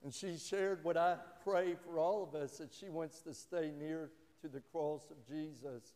And 0.03 0.13
she 0.13 0.37
shared 0.37 0.83
what 0.83 0.97
I 0.97 1.15
pray 1.41 1.75
for 1.85 1.99
all 1.99 2.21
of 2.21 2.35
us 2.35 2.57
that 2.57 2.73
she 2.73 2.89
wants 2.89 3.21
to 3.21 3.33
stay 3.33 3.71
near 3.79 4.11
to 4.41 4.49
the 4.49 4.59
cross 4.73 5.09
of 5.09 5.25
Jesus. 5.25 5.93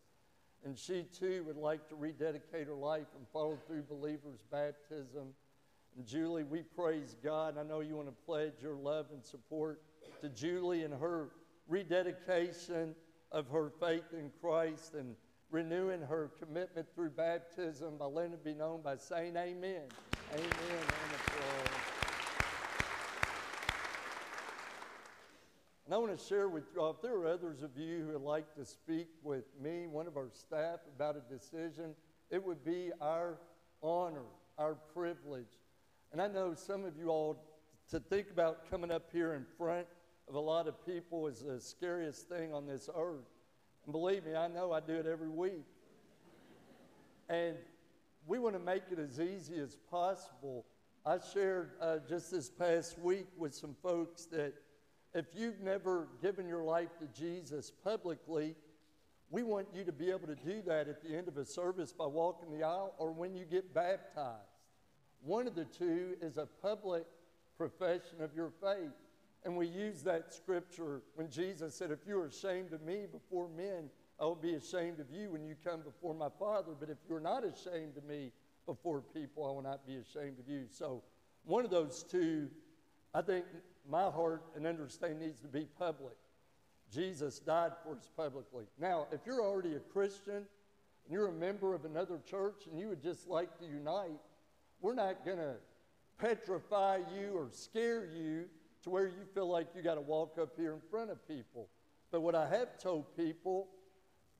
And 0.63 0.79
she 0.79 1.03
too 1.19 1.43
would 1.47 1.57
like 1.57 1.89
to 1.89 1.95
rededicate 1.95 2.67
her 2.67 2.75
life 2.75 3.07
and 3.17 3.27
follow 3.33 3.57
through 3.67 3.83
believers' 3.83 4.45
baptism. 4.49 5.33
And 5.95 6.05
Julie, 6.05 6.43
we 6.43 6.61
praise 6.61 7.15
God. 7.23 7.57
I 7.57 7.63
know 7.63 7.81
you 7.81 7.95
want 7.95 8.07
to 8.07 8.25
pledge 8.25 8.53
your 8.61 8.75
love 8.75 9.07
and 9.13 9.23
support 9.23 9.81
to 10.21 10.29
Julie 10.29 10.83
and 10.83 10.93
her 10.93 11.29
rededication 11.67 12.95
of 13.31 13.47
her 13.49 13.71
faith 13.79 14.13
in 14.13 14.31
Christ 14.41 14.93
and 14.95 15.15
renewing 15.51 16.01
her 16.01 16.31
commitment 16.39 16.87
through 16.95 17.11
baptism 17.11 17.97
by 17.97 18.05
letting 18.05 18.33
it 18.33 18.43
be 18.43 18.53
known 18.53 18.81
by 18.81 18.95
saying 18.97 19.35
amen. 19.37 19.83
Amen 20.33 20.83
and 25.85 25.93
I 25.93 25.97
want 25.97 26.17
to 26.17 26.25
share 26.25 26.49
with 26.49 26.63
you, 26.73 26.83
if 26.87 27.01
there 27.03 27.15
are 27.17 27.27
others 27.27 27.61
of 27.61 27.77
you 27.77 27.99
who 27.99 28.13
would 28.13 28.21
like 28.23 28.55
to 28.55 28.65
speak 28.65 29.09
with 29.21 29.43
me, 29.61 29.85
one 29.85 30.07
of 30.07 30.17
our 30.17 30.29
staff, 30.33 30.79
about 30.95 31.15
a 31.15 31.33
decision, 31.33 31.93
it 32.31 32.43
would 32.43 32.65
be 32.65 32.91
our 32.99 33.37
honor, 33.83 34.25
our 34.57 34.73
privilege. 34.95 35.45
And 36.13 36.21
I 36.21 36.27
know 36.27 36.53
some 36.53 36.85
of 36.85 36.95
you 36.95 37.09
all, 37.09 37.43
to 37.89 37.99
think 37.99 38.29
about 38.29 38.69
coming 38.69 38.91
up 38.91 39.09
here 39.11 39.33
in 39.33 39.45
front 39.57 39.87
of 40.29 40.35
a 40.35 40.39
lot 40.39 40.67
of 40.67 40.85
people 40.85 41.25
is 41.25 41.39
the 41.39 41.59
scariest 41.59 42.29
thing 42.29 42.53
on 42.53 42.67
this 42.67 42.87
earth. 42.95 43.25
And 43.85 43.91
believe 43.91 44.23
me, 44.23 44.35
I 44.35 44.47
know 44.47 44.71
I 44.71 44.79
do 44.79 44.93
it 44.93 45.07
every 45.07 45.27
week. 45.27 45.65
And 47.29 47.55
we 48.27 48.37
want 48.37 48.55
to 48.55 48.59
make 48.59 48.83
it 48.91 48.99
as 48.99 49.19
easy 49.19 49.55
as 49.55 49.75
possible. 49.89 50.65
I 51.03 51.17
shared 51.33 51.71
uh, 51.81 51.97
just 52.07 52.29
this 52.29 52.47
past 52.47 52.99
week 52.99 53.27
with 53.35 53.55
some 53.55 53.75
folks 53.81 54.25
that 54.25 54.53
if 55.15 55.25
you've 55.35 55.61
never 55.61 56.09
given 56.21 56.47
your 56.47 56.63
life 56.63 56.89
to 56.99 57.07
Jesus 57.07 57.71
publicly, 57.83 58.55
we 59.31 59.41
want 59.41 59.67
you 59.73 59.83
to 59.83 59.91
be 59.91 60.11
able 60.11 60.27
to 60.27 60.35
do 60.35 60.61
that 60.67 60.87
at 60.87 61.01
the 61.01 61.17
end 61.17 61.27
of 61.27 61.37
a 61.37 61.45
service 61.45 61.91
by 61.91 62.05
walking 62.05 62.55
the 62.55 62.63
aisle 62.63 62.93
or 62.99 63.11
when 63.11 63.35
you 63.35 63.45
get 63.45 63.73
baptized. 63.73 64.52
One 65.23 65.47
of 65.47 65.55
the 65.55 65.65
two 65.65 66.15
is 66.21 66.37
a 66.37 66.47
public 66.61 67.05
profession 67.57 68.21
of 68.21 68.35
your 68.35 68.51
faith. 68.61 68.91
And 69.45 69.57
we 69.57 69.67
use 69.67 70.01
that 70.03 70.33
scripture 70.33 71.01
when 71.15 71.29
Jesus 71.29 71.75
said, 71.75 71.91
If 71.91 71.99
you're 72.07 72.25
ashamed 72.25 72.73
of 72.73 72.81
me 72.81 73.05
before 73.11 73.49
men, 73.49 73.89
I 74.19 74.25
will 74.25 74.35
be 74.35 74.55
ashamed 74.55 74.99
of 74.99 75.07
you 75.11 75.31
when 75.31 75.43
you 75.43 75.55
come 75.63 75.81
before 75.81 76.13
my 76.13 76.29
Father. 76.39 76.71
But 76.79 76.89
if 76.89 76.97
you're 77.09 77.19
not 77.19 77.43
ashamed 77.43 77.97
of 77.97 78.05
me 78.05 78.31
before 78.65 79.01
people, 79.01 79.45
I 79.45 79.51
will 79.51 79.61
not 79.61 79.85
be 79.85 79.95
ashamed 79.95 80.39
of 80.39 80.47
you. 80.47 80.65
So, 80.69 81.03
one 81.45 81.65
of 81.65 81.71
those 81.71 82.03
two, 82.03 82.49
I 83.13 83.21
think 83.21 83.45
my 83.89 84.03
heart 84.03 84.43
and 84.55 84.65
understanding 84.65 85.19
needs 85.19 85.41
to 85.41 85.47
be 85.47 85.67
public. 85.77 86.15
Jesus 86.93 87.39
died 87.39 87.71
for 87.83 87.95
us 87.95 88.09
publicly. 88.15 88.65
Now, 88.79 89.07
if 89.11 89.21
you're 89.25 89.41
already 89.41 89.75
a 89.75 89.79
Christian 89.79 90.35
and 90.35 91.11
you're 91.11 91.27
a 91.27 91.33
member 91.33 91.73
of 91.73 91.83
another 91.85 92.19
church 92.29 92.63
and 92.69 92.79
you 92.79 92.87
would 92.89 93.01
just 93.01 93.27
like 93.27 93.57
to 93.59 93.65
unite, 93.65 94.19
we're 94.83 94.93
not 94.93 95.25
going 95.25 95.37
to 95.37 95.55
petrify 96.19 96.99
you 97.15 97.31
or 97.35 97.47
scare 97.51 98.05
you 98.05 98.45
to 98.83 98.89
where 98.89 99.07
you 99.07 99.23
feel 99.33 99.47
like 99.47 99.67
you 99.73 99.81
got 99.81 99.95
to 99.95 100.01
walk 100.01 100.37
up 100.39 100.49
here 100.57 100.73
in 100.73 100.81
front 100.91 101.09
of 101.09 101.25
people. 101.25 101.69
But 102.11 102.21
what 102.21 102.35
I 102.35 102.47
have 102.49 102.77
told 102.77 103.15
people 103.15 103.69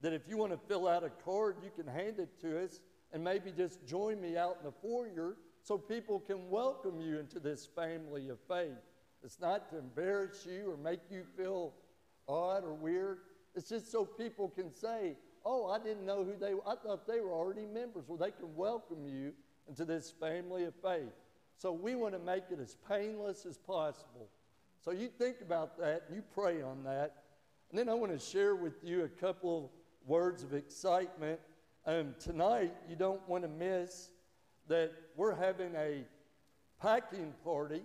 that 0.02 0.12
if 0.12 0.28
you 0.28 0.36
want 0.36 0.52
to 0.52 0.58
fill 0.68 0.86
out 0.86 1.02
a 1.02 1.08
card, 1.24 1.56
you 1.64 1.70
can 1.74 1.90
hand 1.90 2.18
it 2.18 2.38
to 2.42 2.62
us 2.62 2.80
and 3.12 3.24
maybe 3.24 3.52
just 3.56 3.86
join 3.86 4.20
me 4.20 4.36
out 4.36 4.58
in 4.60 4.66
the 4.66 4.72
foyer 4.72 5.36
so 5.62 5.78
people 5.78 6.20
can 6.20 6.50
welcome 6.50 7.00
you 7.00 7.18
into 7.18 7.40
this 7.40 7.64
family 7.64 8.28
of 8.28 8.38
faith. 8.46 8.76
It's 9.24 9.40
not 9.40 9.70
to 9.70 9.78
embarrass 9.78 10.46
you 10.46 10.70
or 10.70 10.76
make 10.76 11.00
you 11.10 11.24
feel 11.38 11.72
odd 12.28 12.64
or 12.64 12.74
weird. 12.74 13.20
It's 13.54 13.70
just 13.70 13.90
so 13.90 14.04
people 14.04 14.50
can 14.50 14.70
say, 14.70 15.16
Oh, 15.46 15.70
I 15.70 15.78
didn't 15.78 16.06
know 16.06 16.24
who 16.24 16.36
they 16.38 16.54
were. 16.54 16.66
I 16.66 16.74
thought 16.74 17.06
they 17.06 17.20
were 17.20 17.32
already 17.32 17.66
members. 17.66 18.04
Well, 18.08 18.16
they 18.16 18.30
can 18.30 18.54
welcome 18.56 19.06
you 19.06 19.34
into 19.68 19.84
this 19.84 20.10
family 20.10 20.64
of 20.64 20.74
faith. 20.74 21.12
So 21.56 21.72
we 21.72 21.94
want 21.94 22.14
to 22.14 22.18
make 22.18 22.44
it 22.50 22.60
as 22.60 22.76
painless 22.88 23.46
as 23.46 23.56
possible. 23.56 24.28
So 24.84 24.90
you 24.90 25.08
think 25.08 25.36
about 25.40 25.78
that 25.78 26.04
and 26.08 26.16
you 26.16 26.22
pray 26.34 26.62
on 26.62 26.84
that. 26.84 27.14
And 27.70 27.78
then 27.78 27.88
I 27.88 27.94
want 27.94 28.12
to 28.12 28.18
share 28.18 28.54
with 28.54 28.84
you 28.84 29.04
a 29.04 29.08
couple 29.08 29.64
of 29.64 29.70
words 30.08 30.42
of 30.42 30.52
excitement. 30.52 31.40
Um, 31.86 32.14
tonight, 32.18 32.74
you 32.88 32.96
don't 32.96 33.26
want 33.28 33.44
to 33.44 33.48
miss 33.48 34.10
that 34.68 34.92
we're 35.16 35.34
having 35.34 35.74
a 35.74 36.04
packing 36.80 37.32
party 37.42 37.82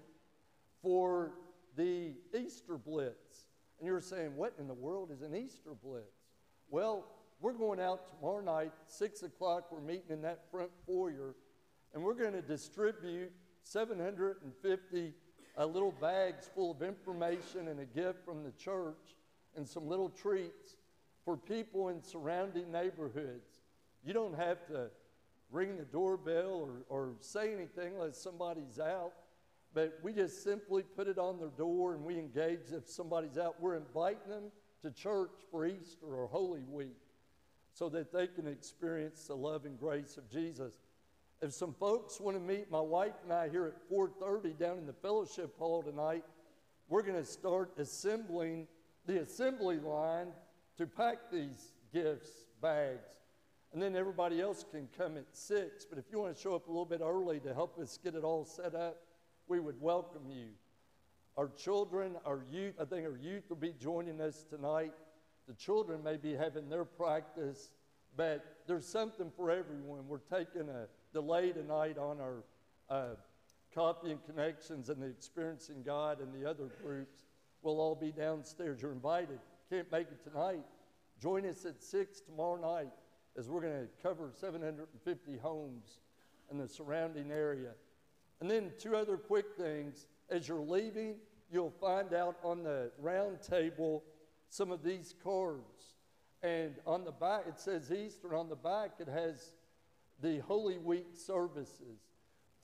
for 0.82 1.32
the 1.76 2.14
Easter 2.38 2.78
Blitz. 2.78 3.46
And 3.80 3.88
you're 3.88 4.02
saying, 4.02 4.36
what 4.36 4.54
in 4.60 4.68
the 4.68 4.74
world 4.74 5.12
is 5.12 5.22
an 5.22 5.36
Easter 5.36 5.72
Blitz? 5.82 6.06
Well, 6.70 7.06
we're 7.40 7.54
going 7.54 7.80
out 7.80 8.08
tomorrow 8.08 8.42
night, 8.42 8.74
6 8.88 9.24
o'clock. 9.24 9.72
We're 9.72 9.80
meeting 9.80 10.10
in 10.10 10.22
that 10.24 10.52
front 10.52 10.72
foyer, 10.86 11.36
and 11.94 12.04
we're 12.04 12.14
going 12.14 12.34
to 12.34 12.42
distribute 12.42 13.32
750 13.64 15.14
uh, 15.58 15.66
little 15.66 15.94
bags 16.00 16.50
full 16.54 16.72
of 16.72 16.82
information 16.82 17.68
and 17.68 17.80
a 17.80 17.86
gift 17.86 18.24
from 18.24 18.44
the 18.44 18.52
church 18.52 19.16
and 19.56 19.68
some 19.68 19.88
little 19.88 20.10
treats 20.10 20.76
for 21.26 21.36
people 21.36 21.90
in 21.90 22.02
surrounding 22.02 22.72
neighborhoods. 22.72 23.62
You 24.04 24.14
don't 24.14 24.36
have 24.36 24.66
to 24.68 24.90
ring 25.52 25.78
the 25.78 25.84
doorbell 25.84 26.70
or, 26.70 26.86
or 26.90 27.14
say 27.20 27.54
anything 27.54 27.94
unless 27.96 28.18
somebody's 28.18 28.80
out, 28.80 29.14
but 29.74 30.00
we 30.04 30.14
just 30.14 30.44
simply 30.44 30.84
put 30.84 31.08
it 31.08 31.18
on 31.18 31.40
their 31.40 31.50
door 31.50 31.94
and 31.94 32.04
we 32.04 32.18
engage 32.18 32.72
if 32.72 32.88
somebody's 32.88 33.38
out. 33.38 33.56
We're 33.60 33.76
inviting 33.76 34.30
them 34.30 34.52
to 34.84 34.92
church 34.92 35.32
for 35.52 35.66
Easter 35.66 36.06
or 36.06 36.28
Holy 36.28 36.64
Week 36.70 36.96
so 37.74 37.90
that 37.90 38.12
they 38.12 38.28
can 38.28 38.48
experience 38.48 39.26
the 39.26 39.36
love 39.36 39.66
and 39.66 39.80
grace 39.80 40.18
of 40.18 40.30
Jesus. 40.30 40.74
If 41.42 41.54
some 41.54 41.74
folks 41.74 42.20
want 42.20 42.36
to 42.36 42.44
meet 42.44 42.70
my 42.70 42.82
wife 42.82 43.14
and 43.24 43.32
I 43.32 43.48
here 43.48 43.66
at 43.66 43.90
4:30 43.90 44.58
down 44.60 44.78
in 44.78 44.86
the 44.86 44.94
fellowship 44.94 45.58
hall 45.58 45.82
tonight, 45.82 46.26
we're 46.90 47.02
going 47.02 47.18
to 47.18 47.26
start 47.26 47.72
assembling 47.78 48.68
the 49.06 49.22
assembly 49.22 49.80
line 49.80 50.34
to 50.78 50.86
pack 50.86 51.32
these 51.32 51.72
gifts 51.94 52.30
bags. 52.62 53.08
And 53.72 53.82
then 53.82 53.96
everybody 53.96 54.42
else 54.42 54.66
can 54.70 54.90
come 54.98 55.16
at 55.16 55.28
6, 55.32 55.86
but 55.86 55.98
if 55.98 56.06
you 56.12 56.20
want 56.20 56.36
to 56.36 56.42
show 56.42 56.56
up 56.56 56.68
a 56.68 56.72
little 56.72 56.86
bit 56.86 57.02
early 57.02 57.40
to 57.42 57.54
help 57.54 57.80
us 57.80 57.98
get 58.04 58.16
it 58.16 58.24
all 58.26 58.44
set 58.44 58.76
up, 58.76 58.98
we 59.48 59.62
would 59.62 59.80
welcome 59.80 60.30
you. 60.30 60.48
Our 61.38 61.48
children, 61.50 62.18
our 62.26 62.44
youth, 62.52 62.74
I 62.82 62.86
think 62.86 63.06
our 63.06 63.18
youth 63.18 63.44
will 63.48 63.56
be 63.56 63.74
joining 63.80 64.20
us 64.20 64.44
tonight. 64.44 64.92
The 65.48 65.54
children 65.54 66.04
may 66.04 66.18
be 66.18 66.34
having 66.34 66.68
their 66.68 66.84
practice, 66.84 67.72
but 68.18 68.44
there's 68.68 68.88
something 68.88 69.32
for 69.38 69.52
everyone. 69.52 70.08
We're 70.08 70.18
taking 70.18 70.68
a 70.68 70.88
delay 71.14 71.52
tonight 71.52 71.98
on 71.98 72.20
our 72.20 72.44
uh, 72.90 73.16
copying 73.74 74.20
connections 74.26 74.90
and 74.90 75.02
the 75.02 75.08
experiencing 75.08 75.84
God 75.84 76.20
and 76.22 76.34
the 76.34 76.50
other 76.50 76.70
groups. 76.84 77.24
We'll 77.62 77.80
all 77.80 77.96
be 77.96 78.12
downstairs. 78.12 78.82
You're 78.82 78.92
invited. 78.92 79.40
Can't 79.70 79.92
make 79.92 80.08
it 80.08 80.24
tonight. 80.24 80.64
Join 81.22 81.46
us 81.46 81.66
at 81.66 81.82
6 81.82 82.22
tomorrow 82.22 82.60
night 82.60 82.92
as 83.38 83.50
we're 83.50 83.62
going 83.62 83.74
to 83.74 83.88
cover 84.02 84.32
750 84.36 85.38
homes 85.38 86.00
in 86.52 86.58
the 86.58 86.68
surrounding 86.68 87.32
area. 87.32 87.72
And 88.42 88.50
then, 88.50 88.72
two 88.80 88.96
other 88.96 89.18
quick 89.18 89.46
things. 89.58 90.08
As 90.30 90.48
you're 90.48 90.62
leaving, 90.62 91.16
you'll 91.52 91.74
find 91.82 92.14
out 92.14 92.38
on 92.44 92.64
the 92.64 92.92
round 93.00 93.42
table 93.42 94.04
some 94.50 94.72
of 94.72 94.84
these 94.84 95.14
cards. 95.24 95.96
And 96.42 96.76
on 96.86 97.04
the 97.04 97.12
back, 97.12 97.44
it 97.48 97.60
says 97.60 97.92
Easter. 97.92 98.36
On 98.36 98.48
the 98.48 98.56
back, 98.56 98.92
it 99.00 99.10
has 99.10 99.52
the 100.22 100.40
Holy 100.40 100.78
Week 100.78 101.08
services. 101.14 102.00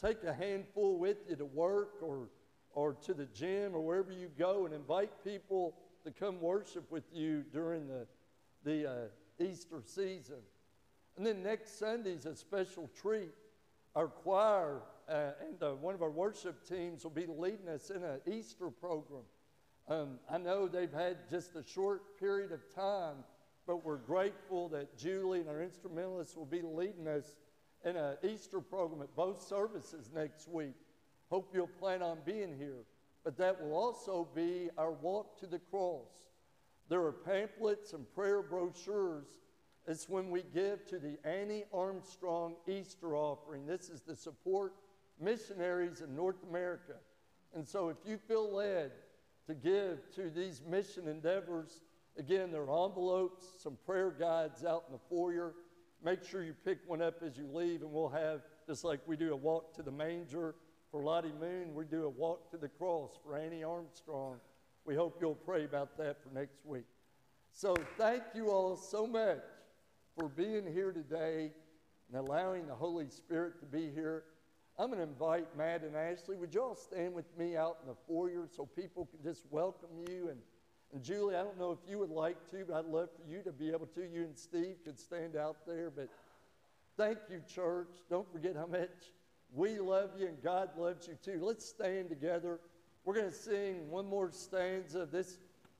Take 0.01 0.23
a 0.23 0.33
handful 0.33 0.97
with 0.99 1.17
you 1.29 1.35
to 1.37 1.45
work 1.45 1.95
or, 2.01 2.29
or 2.73 2.93
to 3.05 3.13
the 3.13 3.25
gym 3.25 3.73
or 3.73 3.81
wherever 3.81 4.11
you 4.11 4.29
go 4.37 4.65
and 4.65 4.73
invite 4.73 5.23
people 5.23 5.75
to 6.03 6.11
come 6.11 6.41
worship 6.41 6.91
with 6.91 7.05
you 7.13 7.43
during 7.51 7.87
the, 7.87 8.05
the 8.63 8.89
uh, 8.89 9.43
Easter 9.43 9.81
season. 9.83 10.41
And 11.17 11.25
then 11.25 11.41
next 11.41 11.79
Sunday's 11.79 12.25
a 12.25 12.35
special 12.35 12.89
treat. 13.01 13.31
Our 13.95 14.07
choir 14.07 14.81
uh, 15.07 15.31
and 15.47 15.61
uh, 15.63 15.75
one 15.75 15.93
of 15.93 16.01
our 16.01 16.11
worship 16.11 16.67
teams 16.67 17.03
will 17.03 17.11
be 17.11 17.25
leading 17.27 17.69
us 17.69 17.89
in 17.89 18.03
an 18.03 18.19
Easter 18.25 18.69
program. 18.69 19.23
Um, 19.87 20.19
I 20.29 20.37
know 20.37 20.67
they've 20.67 20.91
had 20.91 21.29
just 21.29 21.55
a 21.55 21.63
short 21.63 22.19
period 22.19 22.51
of 22.51 22.73
time, 22.73 23.17
but 23.67 23.85
we're 23.85 23.97
grateful 23.97 24.67
that 24.69 24.97
Julie 24.97 25.39
and 25.39 25.49
our 25.49 25.61
instrumentalists 25.61 26.35
will 26.35 26.45
be 26.45 26.61
leading 26.61 27.07
us 27.07 27.35
in 27.85 27.95
an 27.95 28.17
Easter 28.23 28.59
program 28.59 29.01
at 29.01 29.15
both 29.15 29.41
services 29.41 30.09
next 30.13 30.49
week. 30.49 30.73
Hope 31.29 31.51
you'll 31.53 31.67
plan 31.67 32.01
on 32.01 32.17
being 32.25 32.55
here. 32.57 32.83
But 33.23 33.37
that 33.37 33.61
will 33.61 33.73
also 33.75 34.27
be 34.35 34.69
our 34.77 34.91
walk 34.91 35.39
to 35.39 35.47
the 35.47 35.59
cross. 35.59 36.29
There 36.89 37.01
are 37.01 37.11
pamphlets 37.11 37.93
and 37.93 38.05
prayer 38.13 38.41
brochures. 38.41 39.25
It's 39.87 40.09
when 40.09 40.31
we 40.31 40.43
give 40.53 40.85
to 40.87 40.99
the 40.99 41.17
Annie 41.23 41.63
Armstrong 41.73 42.55
Easter 42.67 43.15
offering. 43.15 43.65
This 43.65 43.89
is 43.89 44.01
to 44.01 44.15
support 44.15 44.73
missionaries 45.19 46.01
in 46.01 46.15
North 46.15 46.43
America. 46.49 46.93
And 47.53 47.67
so 47.67 47.89
if 47.89 47.97
you 48.05 48.17
feel 48.17 48.53
led 48.53 48.91
to 49.47 49.53
give 49.53 50.11
to 50.15 50.29
these 50.29 50.61
mission 50.67 51.07
endeavors, 51.07 51.81
again, 52.17 52.51
there 52.51 52.69
are 52.69 52.85
envelopes, 52.87 53.45
some 53.59 53.77
prayer 53.85 54.11
guides 54.11 54.65
out 54.65 54.85
in 54.87 54.93
the 54.93 54.99
foyer. 55.09 55.53
Make 56.03 56.23
sure 56.23 56.43
you 56.43 56.53
pick 56.65 56.79
one 56.87 57.01
up 57.01 57.23
as 57.23 57.37
you 57.37 57.47
leave, 57.51 57.81
and 57.81 57.91
we'll 57.91 58.09
have, 58.09 58.41
just 58.67 58.83
like 58.83 58.99
we 59.07 59.15
do 59.17 59.33
a 59.33 59.35
walk 59.35 59.75
to 59.75 59.83
the 59.83 59.91
manger 59.91 60.55
for 60.91 61.01
Lottie 61.01 61.33
Moon, 61.39 61.73
we 61.73 61.85
do 61.85 62.05
a 62.05 62.09
walk 62.09 62.51
to 62.51 62.57
the 62.57 62.69
cross 62.69 63.17
for 63.23 63.37
Annie 63.37 63.63
Armstrong. 63.63 64.37
We 64.85 64.95
hope 64.95 65.17
you'll 65.19 65.35
pray 65.35 65.65
about 65.65 65.97
that 65.97 66.23
for 66.23 66.29
next 66.33 66.59
week. 66.63 66.85
So 67.51 67.75
thank 67.97 68.23
you 68.35 68.49
all 68.49 68.77
so 68.77 69.07
much 69.07 69.43
for 70.17 70.29
being 70.29 70.71
here 70.71 70.91
today 70.91 71.51
and 72.07 72.17
allowing 72.17 72.67
the 72.67 72.75
Holy 72.75 73.09
Spirit 73.09 73.59
to 73.59 73.65
be 73.65 73.89
here. 73.93 74.23
I'm 74.77 74.87
going 74.87 74.99
to 74.99 75.03
invite 75.03 75.47
Matt 75.57 75.83
and 75.83 75.95
Ashley. 75.95 76.35
Would 76.35 76.53
you 76.53 76.61
all 76.61 76.75
stand 76.75 77.13
with 77.13 77.25
me 77.37 77.55
out 77.55 77.77
in 77.81 77.87
the 77.87 77.95
foyer 78.07 78.47
so 78.53 78.65
people 78.65 79.05
can 79.05 79.23
just 79.23 79.43
welcome 79.49 79.89
you? 80.09 80.29
And, 80.29 80.39
and 80.93 81.03
Julie, 81.03 81.35
I 81.35 81.43
don't 81.43 81.59
know 81.59 81.71
if 81.71 81.79
you 81.89 81.99
would 81.99 82.09
like 82.09 82.49
to, 82.51 82.63
but 82.67 82.77
I'd 82.77 82.85
love 82.85 83.09
for 83.15 83.29
you 83.29 83.41
to 83.43 83.51
be 83.51 83.69
able 83.69 83.87
to. 83.87 84.01
You 84.01 84.23
and 84.23 84.37
Steve 84.37 84.77
could 84.83 84.99
stand 84.99 85.35
out 85.35 85.57
there. 85.67 85.89
But 85.89 86.09
thank 86.97 87.17
you, 87.29 87.41
church. 87.53 87.89
Don't 88.09 88.31
forget 88.31 88.55
how 88.55 88.67
much 88.67 89.11
we 89.53 89.79
love 89.79 90.11
you 90.17 90.27
and 90.27 90.41
God 90.41 90.69
loves 90.77 91.07
you 91.07 91.17
too. 91.23 91.43
Let's 91.43 91.65
stand 91.65 92.09
together. 92.09 92.59
We're 93.03 93.15
going 93.15 93.29
to 93.29 93.35
sing 93.35 93.89
one 93.89 94.07
more 94.07 94.31
stanza 94.31 95.01
of 95.01 95.11
this 95.11 95.37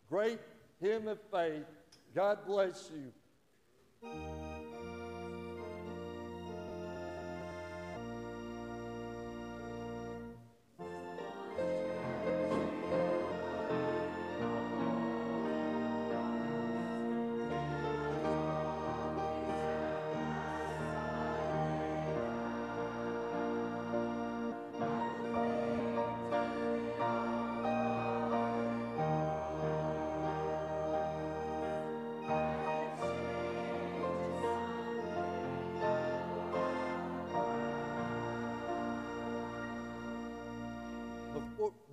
great 0.09 0.39
hymn 0.81 1.07
of 1.07 1.19
faith. 1.31 1.65
God 2.13 2.39
bless 2.45 2.91
you. 2.93 3.11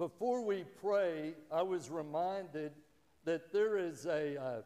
Before, 0.03 0.44
we 0.44 0.64
pray, 0.80 1.34
I 1.48 1.62
was 1.62 1.88
reminded 1.88 2.72
that 3.24 3.53
there 3.53 3.76
is 3.76 4.05
a 4.05 4.36
uh, 4.36 4.62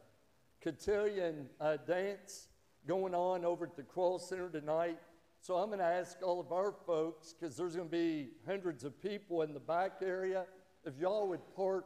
cotillion 0.63 1.51
uh, 1.61 1.77
dance 1.87 2.49
going 2.89 3.15
on 3.15 3.45
over 3.45 3.67
at 3.67 3.77
the 3.77 3.83
Cross 3.83 4.31
Center 4.31 4.49
tonight. 4.49 4.97
So 5.43 5.57
I'm 5.57 5.67
going 5.67 5.81
to 5.81 5.85
ask 5.85 6.17
all 6.23 6.41
of 6.41 6.53
our 6.53 6.73
folks, 6.87 7.35
because 7.35 7.55
there's 7.55 7.77
going 7.77 7.91
to 7.91 7.93
be 7.95 8.29
hundreds 8.47 8.83
of 8.83 8.99
people 9.03 9.43
in 9.43 9.53
the 9.53 9.61
back 9.61 9.97
area, 10.01 10.47
if 10.87 10.95
y'all 10.99 11.29
would 11.29 11.55
park 11.55 11.85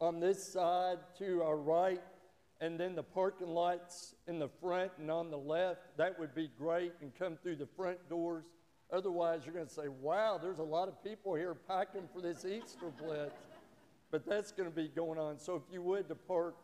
on 0.00 0.20
this 0.20 0.52
side 0.52 0.98
to 1.18 1.42
our 1.42 1.56
right, 1.56 2.00
and 2.60 2.78
then 2.78 2.94
the 2.94 3.02
parking 3.02 3.48
lots 3.48 4.14
in 4.28 4.38
the 4.38 4.50
front 4.60 4.92
and 5.00 5.10
on 5.10 5.32
the 5.32 5.36
left, 5.36 5.96
that 5.96 6.16
would 6.20 6.32
be 6.32 6.48
great, 6.56 6.92
and 7.00 7.10
come 7.18 7.38
through 7.42 7.56
the 7.56 7.66
front 7.76 8.08
doors. 8.08 8.44
Otherwise, 8.94 9.42
you're 9.44 9.54
going 9.54 9.66
to 9.66 9.72
say, 9.72 9.88
wow, 9.88 10.38
there's 10.40 10.60
a 10.60 10.62
lot 10.62 10.86
of 10.86 11.02
people 11.02 11.34
here 11.34 11.54
packing 11.54 12.08
for 12.14 12.20
this 12.20 12.44
Easter 12.44 12.92
blitz. 13.02 13.34
But 14.12 14.24
that's 14.24 14.52
going 14.52 14.70
to 14.70 14.74
be 14.74 14.86
going 14.86 15.18
on. 15.18 15.40
So 15.40 15.56
if 15.56 15.62
you 15.72 15.82
would, 15.82 16.08
to 16.08 16.14
park 16.14 16.54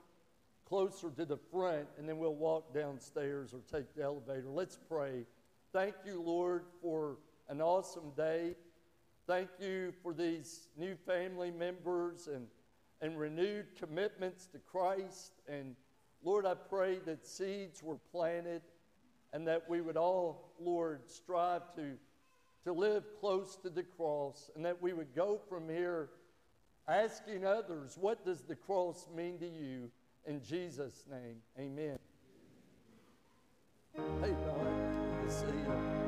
closer 0.68 1.10
to 1.10 1.24
the 1.24 1.36
front, 1.36 1.88
and 1.98 2.08
then 2.08 2.18
we'll 2.18 2.36
walk 2.36 2.72
downstairs 2.72 3.52
or 3.52 3.58
take 3.76 3.92
the 3.96 4.04
elevator. 4.04 4.48
Let's 4.48 4.78
pray. 4.88 5.24
Thank 5.72 5.94
you, 6.06 6.22
Lord, 6.22 6.62
for 6.80 7.16
an 7.48 7.60
awesome 7.60 8.12
day. 8.16 8.54
Thank 9.26 9.48
you 9.60 9.92
for 10.00 10.14
these 10.14 10.68
new 10.78 10.94
family 10.94 11.50
members 11.50 12.28
and, 12.28 12.46
and 13.02 13.18
renewed 13.18 13.66
commitments 13.76 14.46
to 14.52 14.58
Christ. 14.58 15.32
And 15.48 15.74
Lord, 16.22 16.46
I 16.46 16.54
pray 16.54 17.00
that 17.06 17.26
seeds 17.26 17.82
were 17.82 17.98
planted 18.12 18.62
and 19.32 19.46
that 19.48 19.68
we 19.68 19.80
would 19.80 19.96
all, 19.96 20.52
Lord, 20.60 21.08
strive 21.08 21.74
to, 21.74 21.96
to 22.64 22.72
live 22.72 23.04
close 23.20 23.56
to 23.56 23.70
the 23.70 23.82
cross 23.82 24.50
and 24.54 24.64
that 24.64 24.80
we 24.82 24.92
would 24.92 25.14
go 25.14 25.40
from 25.48 25.68
here 25.68 26.10
asking 26.88 27.46
others, 27.46 27.96
what 27.98 28.24
does 28.24 28.42
the 28.42 28.56
cross 28.56 29.06
mean 29.14 29.38
to 29.38 29.46
you? 29.46 29.90
In 30.26 30.42
Jesus' 30.42 31.04
name, 31.10 31.36
amen. 31.58 31.98
Hey, 34.20 34.34
see 35.28 35.46
you. 35.46 35.99